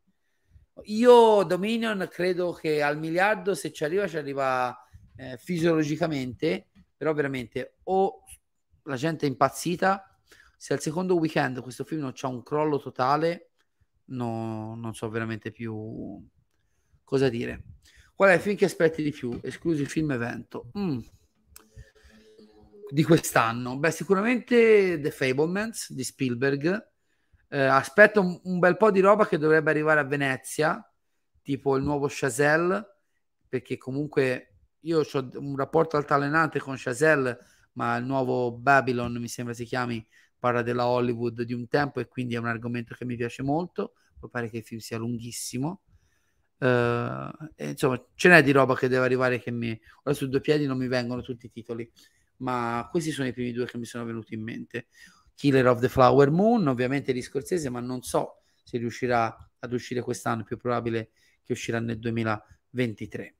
[0.84, 4.76] Io Dominion credo che al miliardo se ci arriva ci arriva
[5.16, 8.24] eh, fisiologicamente, però veramente o
[8.84, 10.16] la gente è impazzita.
[10.56, 13.50] Se al secondo weekend questo film non c'ha un crollo totale,
[14.06, 16.24] no, non so veramente più
[17.04, 17.64] cosa dire.
[18.22, 19.36] Qual è il film che aspetti di più?
[19.42, 20.70] Escluso il film evento.
[20.78, 21.00] Mm.
[22.88, 23.76] Di quest'anno?
[23.76, 26.90] Beh, sicuramente The Fablemans di Spielberg.
[27.48, 30.88] Eh, aspetto un, un, bel po' di roba che dovrebbe arrivare a Venezia,
[31.42, 32.98] tipo il nuovo Chazelle,
[33.48, 37.36] perché comunque io ho un rapporto altalenante con Chazelle
[37.72, 40.06] ma il nuovo Babylon mi sembra si chiami
[40.38, 43.94] parla della Hollywood di un tempo e quindi è un argomento che mi piace molto
[44.18, 45.82] poi pare che il film sia lunghissimo
[46.66, 50.66] uh, insomma ce n'è di roba che deve arrivare che mi ora su due piedi
[50.66, 51.90] non mi vengono tutti i titoli
[52.38, 54.86] ma questi sono i primi due che mi sono venuti in mente
[55.34, 60.00] Killer of the Flower Moon ovviamente di Scorsese ma non so se riuscirà ad uscire
[60.00, 61.10] quest'anno più probabile
[61.44, 63.36] che uscirà nel 2023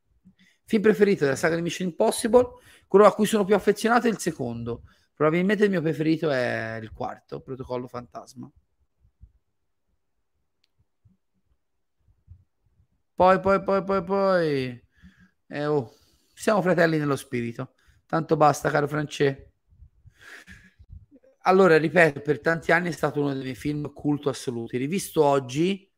[0.65, 2.61] film preferito della saga di Mission Impossible
[2.93, 4.83] quello a cui sono più affezionato è il secondo.
[5.15, 8.51] Probabilmente il mio preferito è il quarto, Protocollo Fantasma.
[13.23, 14.85] Poi, poi, poi, poi, poi.
[15.47, 15.95] Eh, oh.
[16.35, 17.75] Siamo fratelli nello spirito.
[18.05, 19.53] Tanto basta, caro Francesco.
[21.43, 24.77] Allora, ripeto, per tanti anni è stato uno dei miei film culto assoluti.
[24.77, 25.89] Rivisto oggi,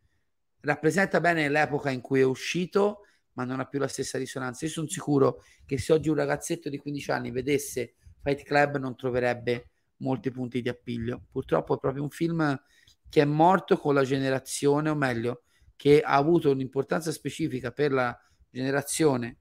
[0.60, 4.66] rappresenta bene l'epoca in cui è uscito ma non ha più la stessa risonanza.
[4.66, 8.96] Io sono sicuro che se oggi un ragazzetto di 15 anni vedesse Fight Club non
[8.96, 9.70] troverebbe
[10.02, 11.22] molti punti di appiglio.
[11.30, 12.62] Purtroppo è proprio un film
[13.08, 15.43] che è morto con la generazione, o meglio,
[15.76, 18.18] che ha avuto un'importanza specifica per la
[18.50, 19.38] generazione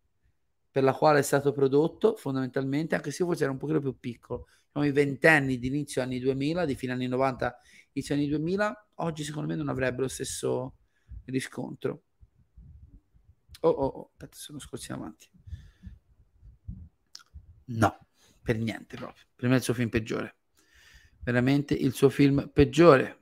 [0.74, 4.48] per la quale è stato prodotto, fondamentalmente, anche se forse era un pochino più piccolo.
[4.72, 7.60] Siamo i ventenni di inizio anni 2000, di fine anni 90,
[7.92, 10.78] inizio anni 2000, oggi secondo me non avrebbe lo stesso
[11.26, 12.06] riscontro.
[13.60, 15.30] Oh, oh, oh, aspetta, sono scorsi avanti.
[17.66, 18.08] No,
[18.42, 19.26] per niente proprio.
[19.36, 20.38] Per me è il suo film peggiore.
[21.20, 23.20] Veramente il suo film peggiore.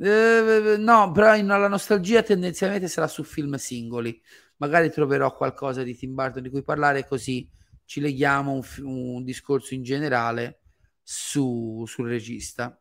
[0.00, 4.20] Eh, no, però la nostalgia tendenzialmente sarà su film singoli.
[4.58, 7.48] Magari troverò qualcosa di Tim Burton di cui parlare, così
[7.84, 10.60] ci leghiamo un, un discorso in generale
[11.02, 12.80] su, sul regista.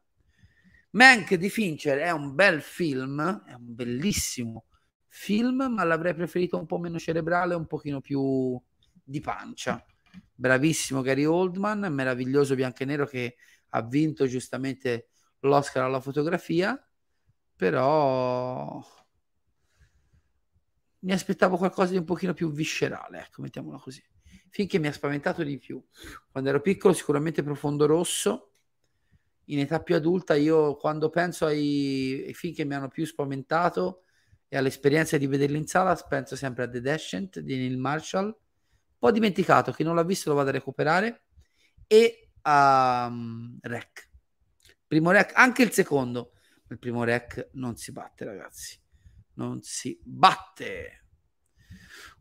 [0.92, 4.66] Mank di Fincher è un bel film, è un bellissimo
[5.08, 8.60] film, ma l'avrei preferito un po' meno cerebrale, un pochino più
[9.04, 9.84] di pancia.
[10.34, 13.36] Bravissimo Gary Oldman, meraviglioso bianco e nero che
[13.70, 15.10] ha vinto giustamente
[15.42, 16.80] l'Oscar alla fotografia,
[17.58, 18.82] però
[21.00, 24.04] mi aspettavo qualcosa di un pochino più viscerale, ecco, mettiamola così.
[24.50, 25.84] Finché mi ha spaventato di più.
[26.32, 28.52] Quando ero piccolo sicuramente Profondo Rosso,
[29.46, 34.04] in età più adulta io quando penso ai, ai film che mi hanno più spaventato
[34.48, 38.98] e all'esperienza di vederli in sala penso sempre a The Descent di Neil Marshall, un
[39.00, 41.24] po' dimenticato, chi non l'ha visto lo vado a recuperare,
[41.88, 44.10] e a um, Rec.
[44.86, 46.34] Primo Rec, anche il secondo,
[46.70, 48.80] il primo Rec non si batte ragazzi,
[49.34, 51.06] non si batte.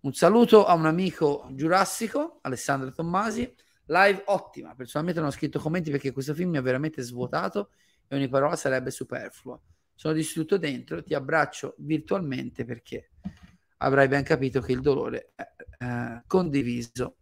[0.01, 3.55] Un saluto a un amico giurassico, Alessandro Tommasi,
[3.86, 7.70] live ottima, personalmente non ho scritto commenti perché questo film mi ha veramente svuotato
[8.09, 9.60] e ogni parola sarebbe superflua
[9.97, 13.12] sono distrutto dentro, ti abbraccio virtualmente perché
[13.78, 15.48] avrai ben capito che il dolore è
[15.78, 17.16] eh, condiviso.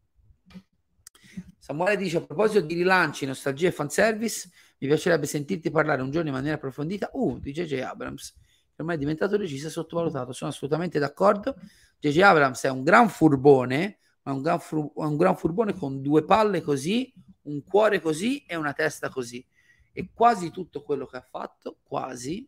[1.57, 4.51] Samuele dice a proposito di rilanci, nostalgia e fanservice,
[4.85, 7.81] mi piacerebbe sentirti parlare un giorno in maniera approfondita uh, di J.J.
[7.81, 10.33] Abrams, che ormai è diventato regista sottovalutato.
[10.33, 11.57] Sono assolutamente d'accordo.
[11.99, 12.21] J.J.
[12.21, 16.61] Abrams è un gran furbone, ma un gran, fur- un gran furbone con due palle
[16.61, 17.11] così,
[17.45, 19.45] un cuore così e una testa così.
[19.91, 22.47] E quasi tutto quello che ha fatto, quasi,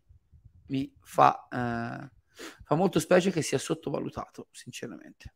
[0.66, 2.10] mi fa, eh,
[2.64, 5.34] fa molto specie che sia sottovalutato, sinceramente.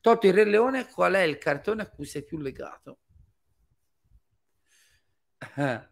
[0.00, 2.98] Tolto il Re Leone, qual è il cartone a cui sei più legato?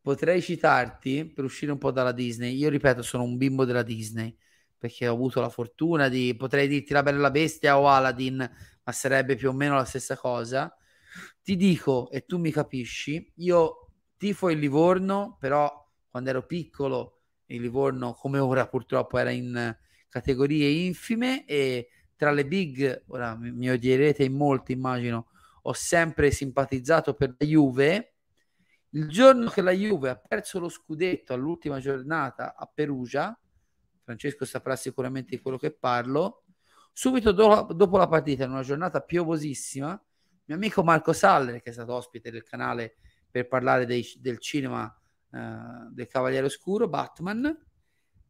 [0.00, 2.56] potrei citarti per uscire un po' dalla Disney.
[2.56, 4.36] Io ripeto, sono un bimbo della Disney
[4.78, 9.34] perché ho avuto la fortuna di potrei dirti la bella bestia o Aladdin, ma sarebbe
[9.34, 10.72] più o meno la stessa cosa.
[11.42, 15.70] Ti dico e tu mi capisci, io tifo il Livorno, però
[16.08, 19.76] quando ero piccolo il Livorno come ora purtroppo era in
[20.08, 25.28] categorie infime e tra le big, ora mi, odierete in molti immagino,
[25.62, 28.14] ho sempre simpatizzato per la Juve.
[28.90, 33.38] Il giorno che la Juve ha perso lo scudetto all'ultima giornata a Perugia,
[34.02, 36.44] Francesco saprà sicuramente di quello che parlo,
[36.92, 40.02] subito do- dopo la partita, in una giornata piovosissima,
[40.46, 42.96] mio amico Marco Saller, che è stato ospite del canale
[43.30, 44.84] per parlare dei, del cinema
[45.30, 47.66] uh, del Cavaliere Oscuro, Batman,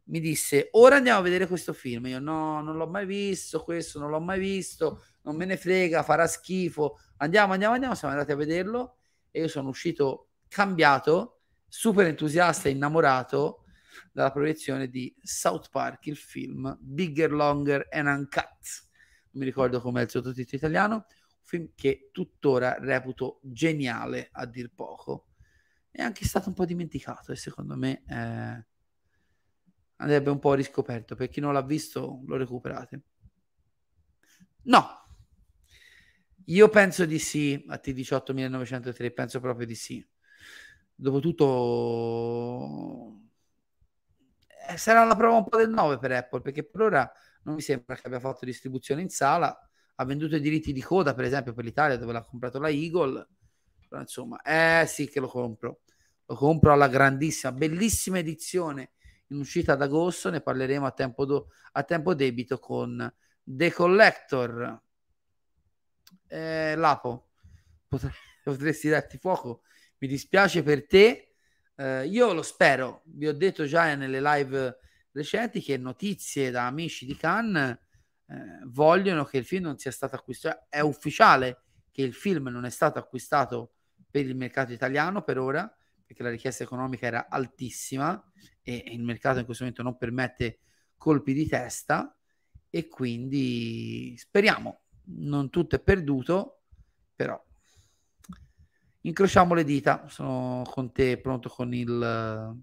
[0.09, 2.07] mi disse ora andiamo a vedere questo film.
[2.07, 6.03] Io no, non l'ho mai visto, questo non l'ho mai visto, non me ne frega,
[6.03, 6.97] farà schifo.
[7.17, 7.95] Andiamo, andiamo, andiamo.
[7.95, 8.97] Siamo andati a vederlo
[9.31, 13.63] e io sono uscito cambiato, super entusiasta e innamorato
[14.11, 18.87] dalla proiezione di South Park, il film Bigger, Longer and Uncut.
[19.31, 21.03] Non mi ricordo com'è il sottotitolo italiano, un
[21.43, 25.27] film che tuttora reputo geniale a dir poco
[25.91, 28.65] è anche stato un po' dimenticato e secondo me eh,
[29.97, 31.15] andrebbe un po' riscoperto.
[31.15, 33.01] Per chi non l'ha visto, lo recuperate.
[34.63, 34.99] No,
[36.45, 40.05] io penso di sì a T18903, penso proprio di sì.
[41.01, 41.45] Dopotutto
[44.69, 47.11] eh, sarà la prova un po' del 9 per Apple, perché per ora
[47.43, 49.57] non mi sembra che abbia fatto distribuzione in sala.
[49.95, 53.27] Ha venduto i diritti di coda, per esempio, per l'Italia, dove l'ha comprato la Eagle
[53.89, 55.79] però insomma, eh sì che lo compro.
[56.27, 58.91] Lo compro alla grandissima, bellissima edizione
[59.29, 60.29] in uscita ad agosto.
[60.29, 63.11] Ne parleremo a tempo, do- a tempo debito con
[63.43, 64.79] The Collector.
[66.27, 67.29] Eh, Lapo,
[67.87, 68.13] potre-
[68.43, 69.61] potresti darti fuoco.
[69.99, 71.35] Mi dispiace per te.
[71.75, 73.01] Eh, io lo spero.
[73.05, 74.77] Vi ho detto già nelle live
[75.11, 77.77] recenti che notizie da amici di Cannes
[78.27, 78.35] eh,
[78.65, 80.65] vogliono che il film non sia stato acquistato.
[80.69, 83.73] È ufficiale che il film non è stato acquistato
[84.09, 85.71] per il mercato italiano per ora,
[86.05, 88.23] perché la richiesta economica era altissima
[88.61, 90.59] e il mercato in questo momento non permette
[90.97, 92.15] colpi di testa
[92.69, 94.81] e quindi speriamo,
[95.17, 96.63] non tutto è perduto,
[97.15, 97.41] però
[99.01, 102.57] incrociamo le dita, sono con te pronto con il,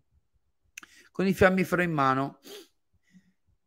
[1.10, 2.38] con il fiammifero in mano.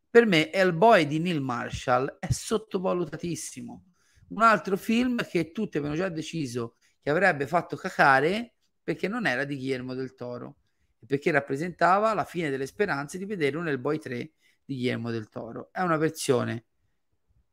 [0.10, 3.84] Per me Hellboy di Neil Marshall è sottovalutatissimo.
[4.30, 9.44] Un altro film che tutti avevano già deciso che avrebbe fatto cacare perché non era
[9.44, 10.58] di Guillermo del Toro
[11.00, 14.18] e perché rappresentava la fine delle speranze di vedere un Hellboy 3
[14.66, 15.70] di Guillermo del Toro.
[15.72, 16.66] È una versione,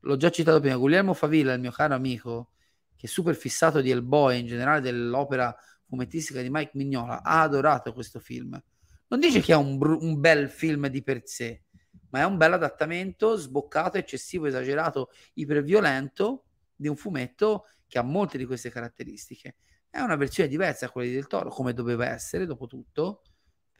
[0.01, 2.53] l'ho già citato prima, Guillermo Favilla, il mio caro amico,
[2.97, 5.55] che è super fissato di Hellboy, in generale dell'opera
[5.85, 8.61] fumettistica di Mike Mignola, ha adorato questo film.
[9.09, 11.65] Non dice che è un, br- un bel film di per sé,
[12.11, 16.45] ma è un bel adattamento sboccato, eccessivo, esagerato, iperviolento
[16.75, 19.57] di un fumetto che ha molte di queste caratteristiche.
[19.89, 23.23] È una versione diversa da quella di Del Toro, come doveva essere, dopo tutto.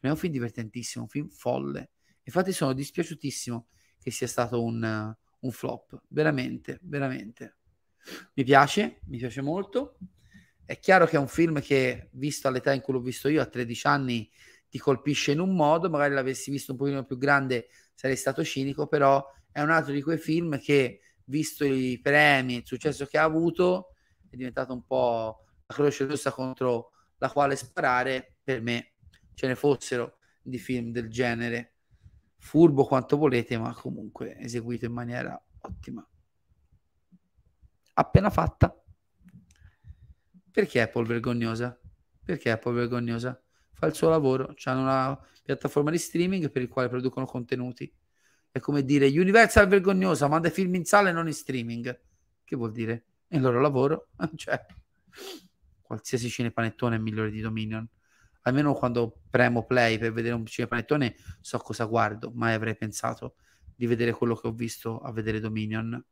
[0.01, 1.91] È un film divertentissimo, un film folle.
[2.23, 3.67] Infatti sono dispiaciutissimo
[3.99, 7.57] che sia stato un, un flop, veramente, veramente.
[8.35, 9.99] Mi piace, mi piace molto.
[10.65, 13.47] È chiaro che è un film che, visto all'età in cui l'ho visto io, a
[13.47, 14.31] 13 anni,
[14.69, 18.87] ti colpisce in un modo, magari l'avessi visto un pochino più grande sarei stato cinico,
[18.87, 23.23] però è un altro di quei film che, visto i premi, il successo che ha
[23.23, 23.95] avuto,
[24.29, 28.93] è diventato un po' la croce rossa contro la quale sparare, per me
[29.35, 31.73] ce ne fossero di film del genere.
[32.37, 36.07] Furbo quanto volete, ma comunque eseguito in maniera ottima.
[37.99, 38.79] Appena fatta.
[40.51, 41.79] Perché Apple vergognosa?
[42.23, 43.41] Perché Apple vergognosa?
[43.73, 47.91] Fa il suo lavoro, hanno una piattaforma di streaming per il quale producono contenuti.
[48.51, 52.01] È come dire Universal vergognosa, manda film in sala e non in streaming.
[52.45, 53.05] Che vuol dire?
[53.27, 54.09] È il loro lavoro.
[54.37, 54.65] cioè,
[55.81, 57.89] qualsiasi cinepanettone è migliore di Dominion.
[58.43, 63.37] Almeno quando premo play per vedere un cinepanettone so cosa guardo, mai avrei pensato
[63.75, 66.05] di vedere quello che ho visto a vedere Dominion.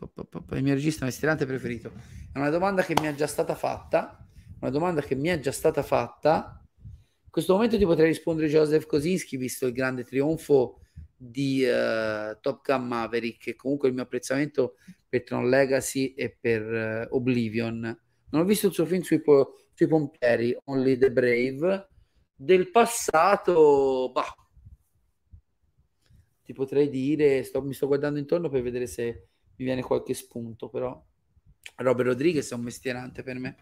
[0.00, 1.92] Il mio regista mestierante preferito.
[2.32, 4.24] È una domanda che mi è già stata fatta.
[4.60, 6.64] Una domanda che mi è già stata fatta.
[6.84, 10.80] In questo momento ti potrei rispondere Joseph Kosinski, visto il grande trionfo
[11.16, 14.76] di uh, Top Gun Maverick e comunque il mio apprezzamento
[15.08, 17.80] per Tron Legacy e per uh, Oblivion.
[18.30, 21.88] Non ho visto il suo film sui, po- sui pompieri, Only the Brave.
[22.34, 24.34] Del passato, bah,
[26.44, 29.27] ti potrei dire, sto, mi sto guardando intorno per vedere se
[29.58, 31.04] mi viene qualche spunto, però
[31.76, 33.56] Robert Rodriguez è un mestierante per me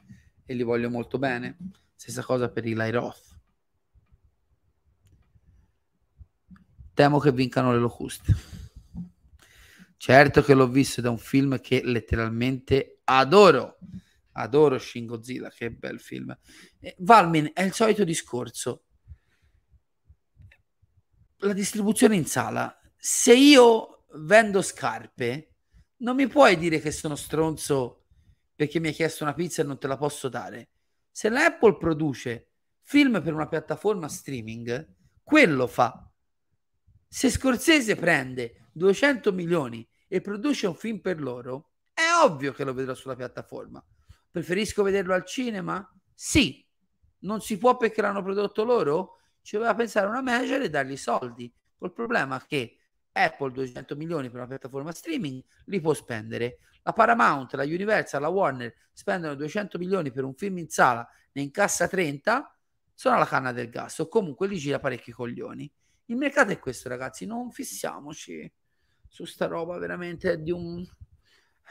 [0.44, 1.56] e li voglio molto bene.
[1.94, 3.34] Stessa cosa per Eli Roth.
[6.92, 8.34] Temo che vincano le locuste.
[9.96, 13.78] Certo che l'ho visto da un film che letteralmente adoro.
[14.32, 16.36] Adoro Shin Godzilla, che bel film.
[16.78, 18.84] Eh, Valmin è il solito discorso.
[21.38, 22.78] La distribuzione in sala.
[22.96, 25.55] Se io vendo scarpe,
[25.98, 28.04] non mi puoi dire che sono stronzo
[28.54, 30.70] perché mi hai chiesto una pizza e non te la posso dare.
[31.10, 32.50] Se l'Apple produce
[32.82, 36.10] film per una piattaforma streaming, quello fa.
[37.08, 42.74] Se Scorsese prende 200 milioni e produce un film per loro, è ovvio che lo
[42.74, 43.84] vedrò sulla piattaforma.
[44.30, 45.86] Preferisco vederlo al cinema?
[46.14, 46.64] Sì.
[47.20, 49.16] Non si può perché l'hanno prodotto loro?
[49.40, 51.52] Ci doveva pensare una manager e dargli soldi.
[51.74, 52.76] Col problema che
[53.16, 56.58] Apple 200 milioni per una piattaforma streaming li può spendere.
[56.82, 61.42] La Paramount, la Universal, la Warner spendono 200 milioni per un film in sala, ne
[61.42, 62.56] incassa 30,
[62.94, 65.70] sono alla canna del gas o comunque li gira parecchi coglioni.
[66.06, 68.50] Il mercato è questo, ragazzi, non fissiamoci
[69.08, 70.86] su sta roba veramente di un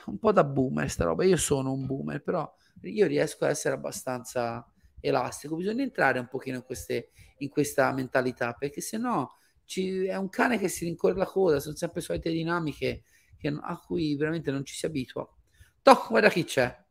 [0.05, 1.23] un po' da boomer sta roba.
[1.23, 2.51] Io sono un boomer, però
[2.81, 4.67] io riesco a essere abbastanza
[4.99, 5.55] elastico.
[5.55, 10.29] Bisogna entrare un pochino in, queste, in questa mentalità, perché se no ci, è un
[10.29, 13.03] cane che si rincorre la coda, sono sempre solite dinamiche
[13.37, 15.27] che, a cui veramente non ci si abitua.
[15.81, 16.83] Toc, guarda chi c'è.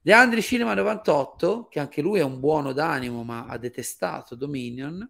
[0.00, 5.08] De Andri Cinema 98, che anche lui è un buono d'animo, ma ha detestato Dominion.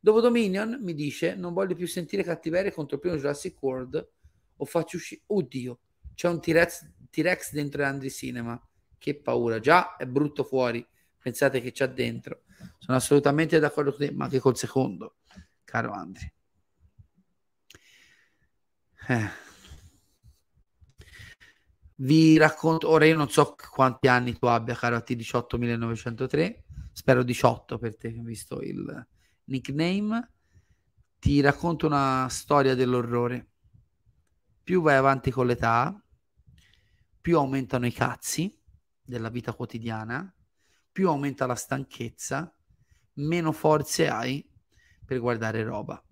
[0.00, 4.08] Dopo Dominion mi dice: Non voglio più sentire cattiveria contro il primo Jurassic World.
[4.56, 5.22] O faccio uscire.
[5.26, 5.78] Oddio,
[6.14, 8.60] c'è un T-Rex, T-Rex dentro De Andri Cinema.
[8.98, 10.84] Che paura, già è brutto fuori.
[11.22, 12.42] Pensate che c'è dentro.
[12.78, 15.16] Sono assolutamente d'accordo con te, ma anche col secondo
[15.74, 16.32] caro Andri.
[19.08, 19.28] Eh.
[21.96, 27.78] Vi racconto, ora io non so quanti anni tu abbia, caro T18 1903, spero 18
[27.78, 29.04] per te, visto il
[29.46, 30.30] nickname.
[31.18, 33.48] Ti racconto una storia dell'orrore.
[34.62, 36.00] Più vai avanti con l'età,
[37.20, 38.56] più aumentano i cazzi
[39.02, 40.32] della vita quotidiana,
[40.92, 42.54] più aumenta la stanchezza,
[43.14, 44.52] meno forze hai
[45.04, 46.02] per guardare roba.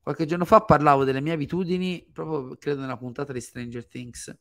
[0.00, 4.38] Qualche giorno fa parlavo delle mie abitudini, proprio credo nella puntata di Stranger Things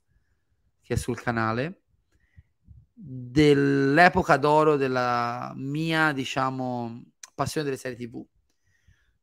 [0.83, 1.83] che è sul canale,
[2.93, 8.23] dell'epoca d'oro della mia, diciamo, passione delle serie TV.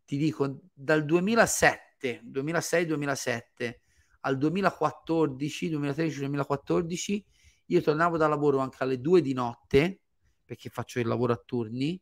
[0.05, 3.74] Ti dico, dal 2007, 2006-2007
[4.20, 7.22] al 2014, 2013-2014,
[7.66, 10.01] io tornavo da lavoro anche alle 2 di notte,
[10.44, 12.01] perché faccio il lavoro a turni,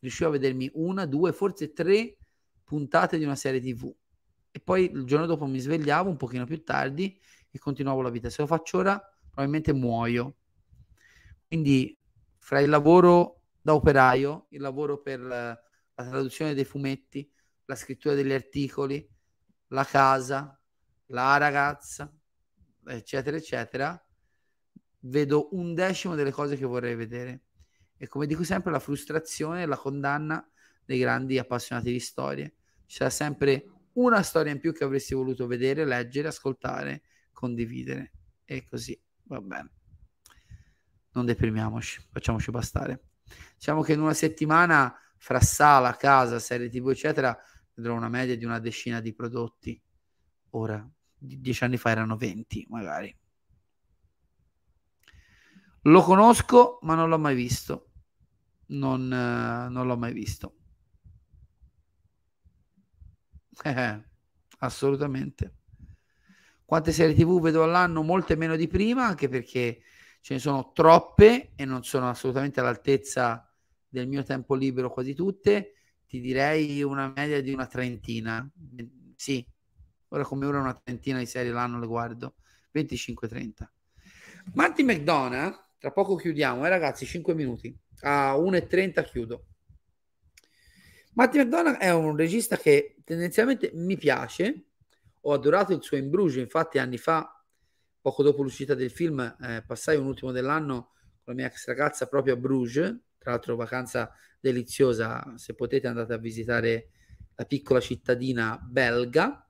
[0.00, 2.16] riuscivo a vedermi una, due, forse tre
[2.64, 3.92] puntate di una serie TV.
[4.50, 7.18] E poi il giorno dopo mi svegliavo un pochino più tardi
[7.50, 8.30] e continuavo la vita.
[8.30, 10.36] Se lo faccio ora, probabilmente muoio.
[11.46, 11.98] Quindi
[12.38, 15.60] fra il lavoro da operaio, il lavoro per la
[15.94, 17.30] traduzione dei fumetti,
[17.66, 19.06] la scrittura degli articoli,
[19.68, 20.60] la casa,
[21.06, 22.12] la ragazza,
[22.86, 24.06] eccetera, eccetera,
[25.00, 27.42] vedo un decimo delle cose che vorrei vedere.
[27.98, 30.46] E come dico sempre, la frustrazione e la condanna
[30.84, 32.54] dei grandi appassionati di storie.
[32.86, 37.02] Sarà sempre una storia in più che avresti voluto vedere, leggere, ascoltare,
[37.32, 38.12] condividere.
[38.44, 39.70] E così va bene.
[41.12, 43.00] Non deprimiamoci, facciamoci bastare.
[43.54, 47.36] Diciamo che in una settimana, fra sala, casa, serie TV, eccetera,
[47.74, 49.80] vedrò una media di una decina di prodotti.
[50.50, 50.86] Ora,
[51.18, 53.16] dieci anni fa erano 20, magari.
[55.86, 57.90] Lo conosco, ma non l'ho mai visto.
[58.68, 60.54] Non, eh, non l'ho mai visto.
[63.62, 64.04] Eh,
[64.58, 65.54] assolutamente.
[66.64, 68.02] Quante serie TV vedo all'anno?
[68.02, 69.82] Molte meno di prima, anche perché
[70.20, 73.48] ce ne sono troppe e non sono assolutamente all'altezza
[73.88, 75.74] del mio tempo libero, quasi tutte.
[76.04, 78.48] Ti direi una media di una trentina.
[79.14, 79.46] Sì,
[80.08, 82.34] ora come ora una trentina di serie l'anno le guardo.
[82.72, 83.70] 25-30.
[84.54, 87.76] Marty McDonough tra poco chiudiamo, eh ragazzi, 5 minuti.
[88.00, 89.46] A 1.30 chiudo.
[91.12, 94.64] Matty McDonagh è un regista che tendenzialmente mi piace.
[95.20, 97.40] Ho adorato il suo In Bruges, infatti anni fa,
[98.00, 100.90] poco dopo l'uscita del film, eh, passai un ultimo dell'anno
[101.22, 106.12] con la mia ex ragazza proprio a Bruges, tra l'altro vacanza deliziosa, se potete andate
[106.12, 106.90] a visitare
[107.36, 109.48] la piccola cittadina belga.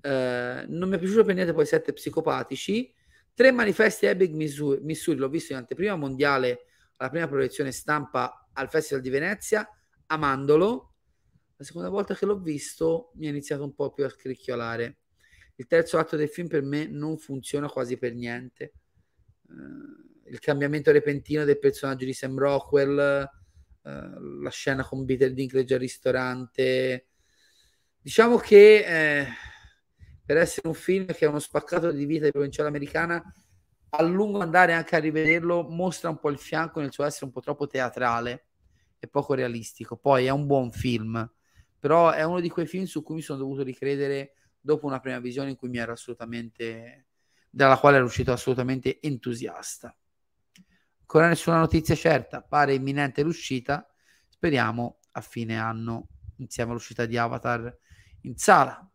[0.00, 3.00] Eh, non mi è piaciuto per niente poi Sette Psicopatici,
[3.34, 8.68] Tre manifesti Epic Missouri, Missouri l'ho visto in anteprima mondiale alla prima proiezione stampa al
[8.68, 9.66] Festival di Venezia,
[10.06, 10.94] amandolo.
[11.56, 14.98] La seconda volta che l'ho visto mi ha iniziato un po' più a scricchiolare.
[15.56, 18.72] Il terzo atto del film per me non funziona quasi per niente.
[19.48, 23.30] Uh, il cambiamento repentino del personaggio di Sam Rockwell,
[23.82, 27.06] uh, la scena con Peter Dinklage al ristorante.
[27.98, 28.84] Diciamo che...
[28.84, 29.26] Eh,
[30.24, 33.22] per essere un film che è uno spaccato di vita di provinciale americana,
[33.94, 37.32] a lungo andare anche a rivederlo mostra un po' il fianco nel suo essere un
[37.32, 38.46] po' troppo teatrale
[38.98, 39.96] e poco realistico.
[39.96, 41.30] Poi è un buon film,
[41.78, 45.18] però è uno di quei film su cui mi sono dovuto ricredere dopo una prima
[45.18, 47.06] visione in cui mi ero assolutamente
[47.50, 49.94] dalla quale ero uscito assolutamente entusiasta.
[51.00, 53.86] Ancora nessuna notizia certa, pare imminente l'uscita,
[54.28, 57.76] speriamo a fine anno insieme all'uscita di Avatar
[58.22, 58.88] in sala.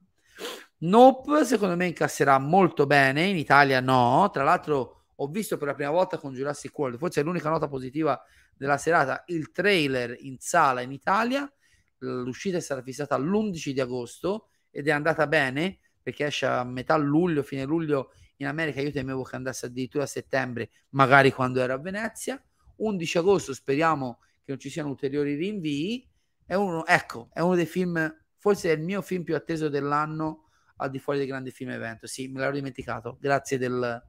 [0.80, 4.30] Nope, secondo me incasserà molto bene, in Italia no.
[4.32, 7.68] Tra l'altro ho visto per la prima volta con Jurassic World, forse è l'unica nota
[7.68, 8.22] positiva
[8.56, 11.52] della serata, il trailer in sala in Italia.
[12.00, 16.96] L'uscita è stata fissata l'11 di agosto ed è andata bene perché esce a metà
[16.96, 18.80] luglio, fine luglio in America.
[18.80, 22.40] Io temevo che andasse addirittura a settembre, magari quando ero a Venezia.
[22.76, 26.08] 11 agosto speriamo che non ci siano ulteriori rinvii.
[26.46, 30.47] È uno, ecco, è uno dei film, forse è il mio film più atteso dell'anno
[30.78, 32.08] al di fuori del grande film evento.
[32.08, 33.18] Sì, me l'ero dimenticato.
[33.20, 34.02] Grazie del,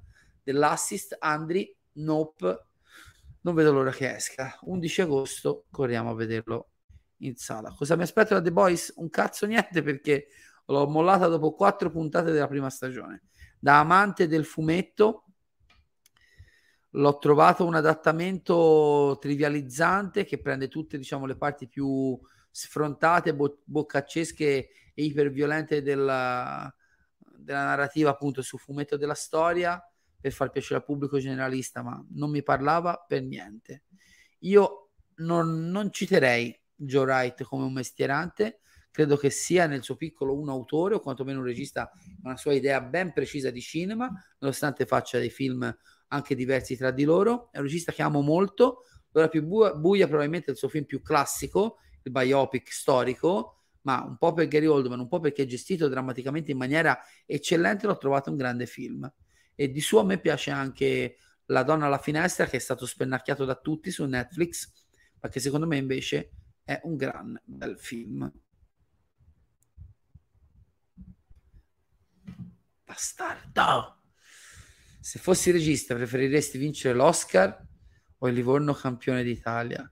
[0.43, 1.17] dell'assist.
[1.19, 2.67] Andri, nope.
[3.43, 4.59] Non vedo l'ora che esca.
[4.63, 6.71] 11 agosto, corriamo a vederlo
[7.19, 7.73] in sala.
[7.77, 8.93] Cosa mi aspetto da The Boys?
[8.97, 10.29] Un cazzo niente perché
[10.67, 13.25] l'ho mollata dopo quattro puntate della prima stagione.
[13.59, 15.25] Da amante del fumetto
[16.93, 22.19] l'ho trovato un adattamento trivializzante che prende tutte diciamo le parti più
[22.51, 24.69] sfrontate, bo- boccaccesche
[24.99, 26.75] e iperviolente della,
[27.37, 29.81] della narrativa appunto sul fumetto della storia
[30.21, 33.85] per far piacere al pubblico generalista, ma non mi parlava per niente.
[34.41, 38.59] Io non, non citerei Joe Wright come un mestierante,
[38.91, 42.55] credo che sia nel suo piccolo un autore o quantomeno un regista con una sua
[42.55, 44.11] idea ben precisa di cinema,
[44.41, 45.73] nonostante faccia dei film
[46.09, 47.51] anche diversi tra di loro.
[47.53, 50.87] È un regista che amo molto, l'ora più buia, buia probabilmente è il suo film
[50.87, 53.58] più classico, il biopic storico,
[53.89, 57.87] ma un po' per Gary Oldman, un po' perché è gestito drammaticamente in maniera eccellente,
[57.87, 59.11] l'ho trovato un grande film.
[59.55, 61.17] E di suo a me piace anche
[61.47, 64.71] La donna alla finestra, che è stato spennacchiato da tutti su Netflix,
[65.21, 66.33] ma che secondo me invece
[66.63, 68.31] è un gran bel film.
[72.85, 74.03] Bastardo!
[75.01, 77.67] Se fossi regista, preferiresti vincere l'Oscar
[78.19, 79.91] o il Livorno campione d'Italia?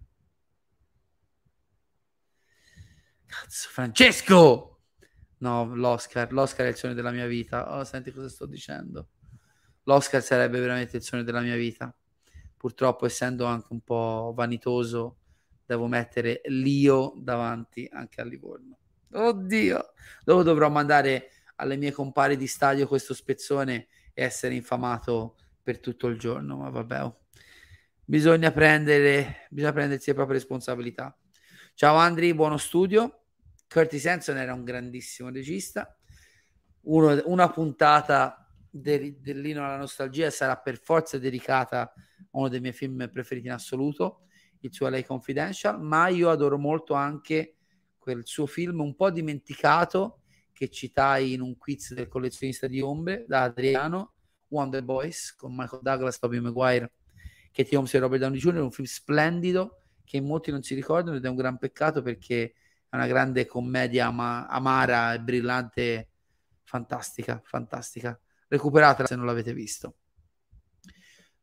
[3.42, 4.80] Cazzo, Francesco!
[5.38, 6.32] No, l'Oscar.
[6.32, 7.76] L'Oscar è il sogno della mia vita.
[7.76, 9.10] Oh, senti cosa sto dicendo.
[9.82, 11.94] L'Oscar sarebbe veramente il sogno della mia vita.
[12.56, 15.18] Purtroppo, essendo anche un po' vanitoso,
[15.66, 18.78] devo mettere l'io davanti anche a Livorno.
[19.12, 19.92] Oddio!
[20.24, 26.06] Dopo dovrò mandare alle mie compari di stadio questo spezzone e essere infamato per tutto
[26.06, 26.56] il giorno.
[26.56, 27.20] Ma vabbè, oh.
[28.02, 31.14] bisogna prendere, bisogna prendersi le proprie responsabilità.
[31.74, 33.25] Ciao Andri, buono studio.
[33.68, 35.96] Curtis Hanson era un grandissimo regista.
[36.82, 41.92] Uno, una puntata de, dell'Ino alla nostalgia sarà per forza dedicata a
[42.32, 44.26] uno dei miei film preferiti in assoluto,
[44.60, 47.56] il suo LA Confidential, ma io adoro molto anche
[47.98, 50.20] quel suo film un po' dimenticato
[50.52, 54.14] che citai in un quiz del collezionista di ombre da Adriano,
[54.48, 56.92] Wonder Boys, con Michael Douglas, Tobey Maguire,
[57.52, 61.24] Katie Holmes e Robert Downey Jr., un film splendido che molti non si ricordano ed
[61.24, 62.54] è un gran peccato perché
[62.88, 66.08] è una grande commedia ama- amara e brillante,
[66.64, 68.18] fantastica, fantastica.
[68.48, 69.96] Recuperatela se non l'avete visto.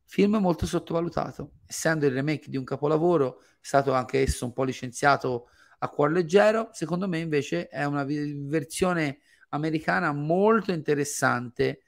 [0.05, 4.63] Film molto sottovalutato, essendo il remake di un capolavoro, è stato anche esso un po'
[4.63, 5.49] licenziato
[5.79, 11.81] a cuor leggero, secondo me invece è una versione americana molto interessante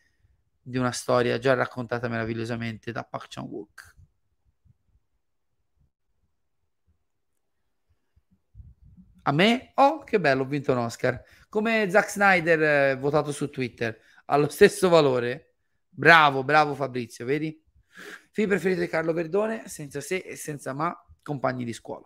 [0.61, 3.94] di una storia già raccontata meravigliosamente da Park Chan-wook.
[9.27, 9.71] A me?
[9.75, 11.19] Oh, che bello, ho vinto un Oscar.
[11.49, 15.53] Come Zack Snyder eh, votato su Twitter, allo stesso valore.
[15.89, 17.59] Bravo, bravo Fabrizio, vedi?
[18.29, 22.05] Film preferito di Carlo Verdone, senza se e senza ma, compagni di scuola.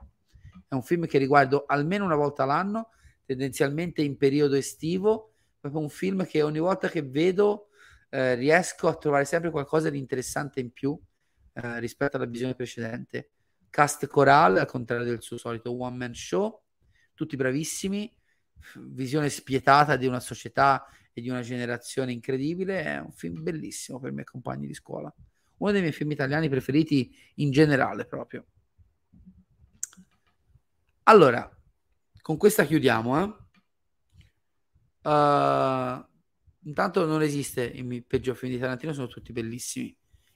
[0.65, 2.91] È un film che riguardo almeno una volta l'anno,
[3.25, 7.67] tendenzialmente in periodo estivo, proprio un film che ogni volta che vedo
[8.11, 10.97] eh, riesco a trovare sempre qualcosa di interessante in più
[11.51, 13.31] eh, rispetto alla visione precedente.
[13.69, 16.63] Cast corale, al contrario del suo solito one man show,
[17.19, 18.09] tutti bravissimi,
[18.77, 22.81] visione spietata di una società e di una generazione incredibile.
[22.81, 25.13] È un film bellissimo per me, compagni di scuola.
[25.57, 28.45] Uno dei miei film italiani preferiti in generale, proprio.
[31.03, 31.49] Allora,
[32.21, 33.21] con questa chiudiamo.
[33.21, 33.23] Eh?
[35.01, 36.05] Uh,
[36.63, 39.93] intanto non esiste il peggior film di Tarantino, sono tutti bellissimi.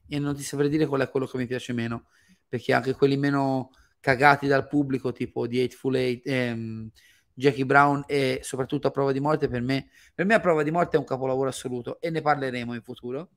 [0.10, 2.10] E non ti saprei dire qual è quello che mi piace meno,
[2.46, 3.70] perché anche quelli meno
[4.04, 6.92] cagati dal pubblico, tipo di Hateful Eight, ehm,
[7.34, 10.72] Jackie Brown e soprattutto a prova di morte, per me, per me a prova di
[10.72, 13.30] morte è un capolavoro assoluto e ne parleremo in futuro.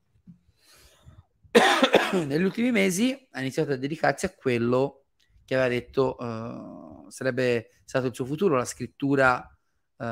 [2.11, 5.05] Negli ultimi mesi ha iniziato a dedicarsi a quello
[5.45, 9.57] che aveva detto uh, sarebbe stato il suo futuro, la scrittura
[9.95, 10.05] uh,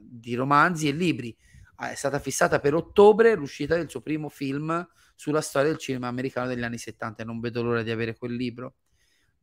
[0.00, 1.36] di romanzi e libri.
[1.76, 4.84] Uh, è stata fissata per ottobre l'uscita del suo primo film
[5.14, 8.34] sulla storia del cinema americano degli anni 70 e non vedo l'ora di avere quel
[8.34, 8.74] libro.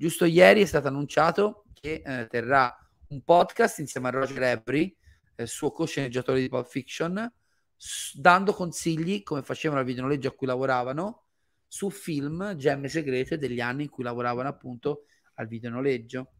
[0.01, 2.73] Giusto ieri è stato annunciato che eh, terrà
[3.09, 4.95] un podcast insieme a Roger Ebry,
[5.35, 7.29] eh, suo co-sceneggiatore di Pulp Fiction,
[7.75, 11.25] s- dando consigli come facevano al videonoleggio a cui lavoravano
[11.67, 15.03] su film gemme segrete degli anni in cui lavoravano appunto
[15.33, 16.31] al videonoleggio.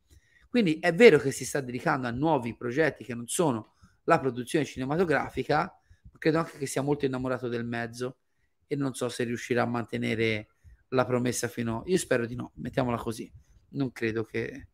[0.48, 3.76] Quindi è vero che si sta dedicando a nuovi progetti che non sono
[4.06, 8.20] la produzione cinematografica, ma credo anche che sia molto innamorato del mezzo
[8.68, 10.48] e non so se riuscirà a mantenere
[10.92, 11.84] la promessa fino...
[11.88, 13.30] Io spero di no, mettiamola così.
[13.70, 14.68] Non credo che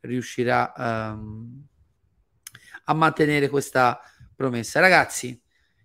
[0.00, 1.66] riuscirà um,
[2.84, 4.00] a mantenere questa
[4.34, 4.80] promessa.
[4.80, 5.40] Ragazzi,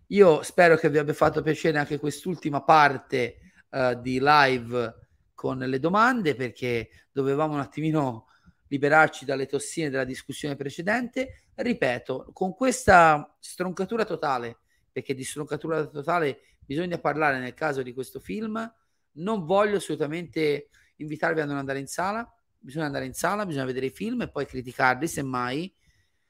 [0.07, 4.95] io spero che vi abbia fatto piacere anche quest'ultima parte uh, di live
[5.33, 8.27] con le domande perché dovevamo un attimino
[8.67, 11.47] liberarci dalle tossine della discussione precedente.
[11.55, 14.57] Ripeto, con questa stroncatura totale,
[14.91, 18.73] perché di stroncatura totale bisogna parlare nel caso di questo film,
[19.17, 22.29] non voglio assolutamente invitarvi a non andare in sala,
[22.65, 25.71] bisogna andare in sala, bisogna vedere i film e poi criticarli semmai.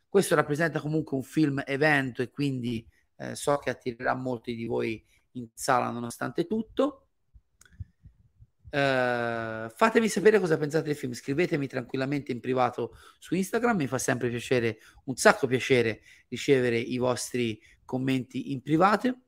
[0.07, 2.86] Questo rappresenta comunque un film evento e quindi
[3.18, 7.02] eh, so che attirerà molti di voi in sala nonostante tutto.
[8.76, 13.98] Uh, fatemi sapere cosa pensate del film, scrivetemi tranquillamente in privato su Instagram, mi fa
[13.98, 19.20] sempre piacere, un sacco piacere ricevere i vostri commenti in privato.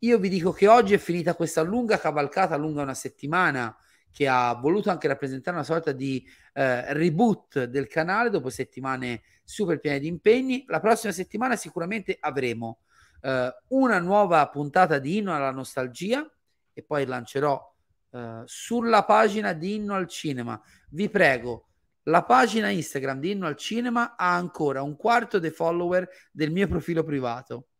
[0.00, 3.74] Io vi dico che oggi è finita questa lunga cavalcata, lunga una settimana,
[4.14, 9.80] che ha voluto anche rappresentare una sorta di eh, reboot del canale dopo settimane super
[9.80, 10.64] piene di impegni.
[10.68, 12.78] La prossima settimana sicuramente avremo
[13.20, 16.24] eh, una nuova puntata di Inno alla nostalgia
[16.72, 17.72] e poi lancerò
[18.14, 20.62] Uh, sulla pagina di Inno al Cinema.
[20.90, 21.70] Vi prego,
[22.04, 26.68] la pagina Instagram di Inno al Cinema ha ancora un quarto dei follower del mio
[26.68, 27.70] profilo privato.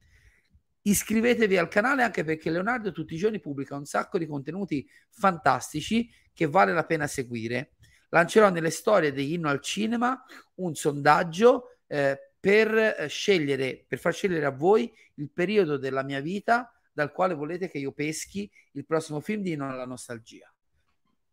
[0.86, 6.10] Iscrivetevi al canale anche perché Leonardo tutti i giorni pubblica un sacco di contenuti fantastici
[6.32, 7.72] che vale la pena seguire.
[8.10, 10.22] Lancerò nelle storie degli Inno al Cinema
[10.56, 16.20] un sondaggio eh, per eh, scegliere, per far scegliere a voi il periodo della mia
[16.20, 20.52] vita dal quale volete che io peschi il prossimo film di Non alla nostalgia.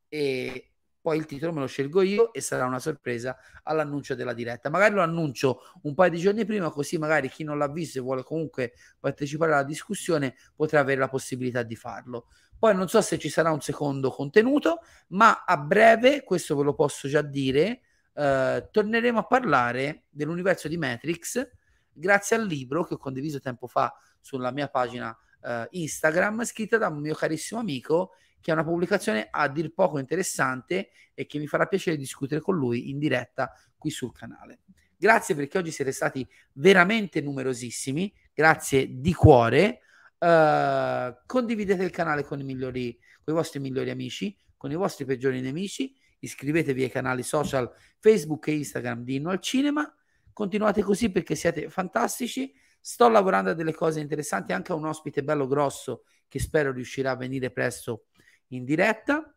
[0.08, 0.71] E
[1.02, 4.70] poi il titolo me lo scelgo io e sarà una sorpresa all'annuncio della diretta.
[4.70, 8.02] Magari lo annuncio un paio di giorni prima, così magari chi non l'ha visto e
[8.02, 12.28] vuole comunque partecipare alla discussione potrà avere la possibilità di farlo.
[12.58, 16.76] Poi non so se ci sarà un secondo contenuto, ma a breve, questo ve lo
[16.76, 17.82] posso già dire,
[18.14, 21.50] eh, torneremo a parlare dell'universo di Matrix
[21.92, 26.88] grazie al libro che ho condiviso tempo fa sulla mia pagina eh, Instagram, scritta da
[26.88, 28.12] un mio carissimo amico
[28.42, 32.58] che è una pubblicazione a dir poco interessante e che mi farà piacere discutere con
[32.58, 34.60] lui in diretta qui sul canale.
[34.98, 39.80] Grazie perché oggi siete stati veramente numerosissimi, grazie di cuore.
[40.18, 45.06] Uh, condividete il canale con i migliori, con i vostri migliori amici, con i vostri
[45.06, 49.92] peggiori nemici, iscrivetevi ai canali social Facebook e Instagram di Inno al Cinema.
[50.32, 52.54] Continuate così perché siete fantastici.
[52.80, 57.12] Sto lavorando a delle cose interessanti, anche a un ospite bello grosso che spero riuscirà
[57.12, 58.06] a venire presto
[58.52, 59.36] in diretta.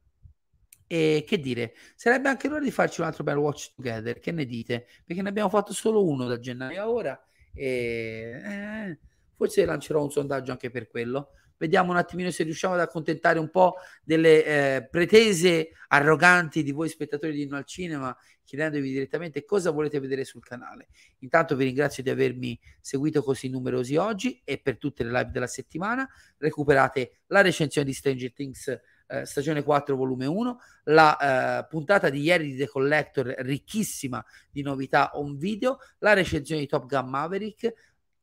[0.87, 4.19] E che dire, sarebbe anche l'ora di farci un altro bel watch together.
[4.19, 4.87] Che ne dite?
[5.05, 7.27] Perché ne abbiamo fatto solo uno da gennaio a ora.
[7.53, 8.99] E eh,
[9.35, 11.31] forse lancerò un sondaggio anche per quello.
[11.57, 16.89] Vediamo un attimino se riusciamo ad accontentare un po' delle eh, pretese arroganti di voi
[16.89, 20.89] spettatori di Inno al Cinema, chiedendovi direttamente cosa volete vedere sul canale.
[21.21, 25.47] Intanto vi ringrazio di avermi seguito così numerosi oggi e per tutte le live della
[25.47, 26.09] settimana.
[26.39, 32.21] Recuperate la recensione di Stranger Things eh, stagione 4 volume 1 la eh, puntata di
[32.21, 35.79] ieri di The Collector ricchissima di novità on video.
[35.99, 37.73] La recensione di Top Gun Maverick.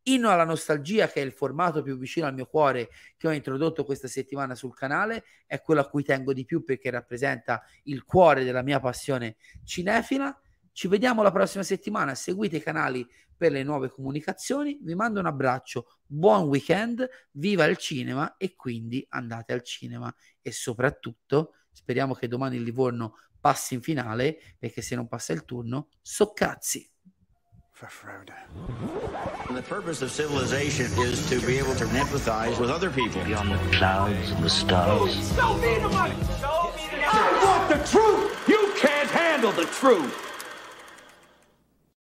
[0.05, 3.85] Inno alla nostalgia, che è il formato più vicino al mio cuore che ho introdotto
[3.85, 8.43] questa settimana sul canale, è quello a cui tengo di più perché rappresenta il cuore
[8.43, 10.35] della mia passione cinefila.
[10.71, 12.15] Ci vediamo la prossima settimana.
[12.15, 14.79] Seguite i canali per le nuove comunicazioni.
[14.81, 20.13] Vi mando un abbraccio, buon weekend, viva il cinema e quindi andate al cinema.
[20.41, 25.45] E soprattutto speriamo che domani il Livorno passi in finale perché se non passa il
[25.45, 26.87] turno, so cazzi.
[27.81, 28.33] for Frodo.
[29.47, 33.23] And the purpose of civilization is to be able to empathize with other people.
[33.23, 35.15] Beyond the clouds and the stars.
[35.35, 36.13] Show me the money!
[36.39, 37.09] Show me the money!
[37.09, 38.47] I want the truth!
[38.47, 40.30] You can't handle the truth!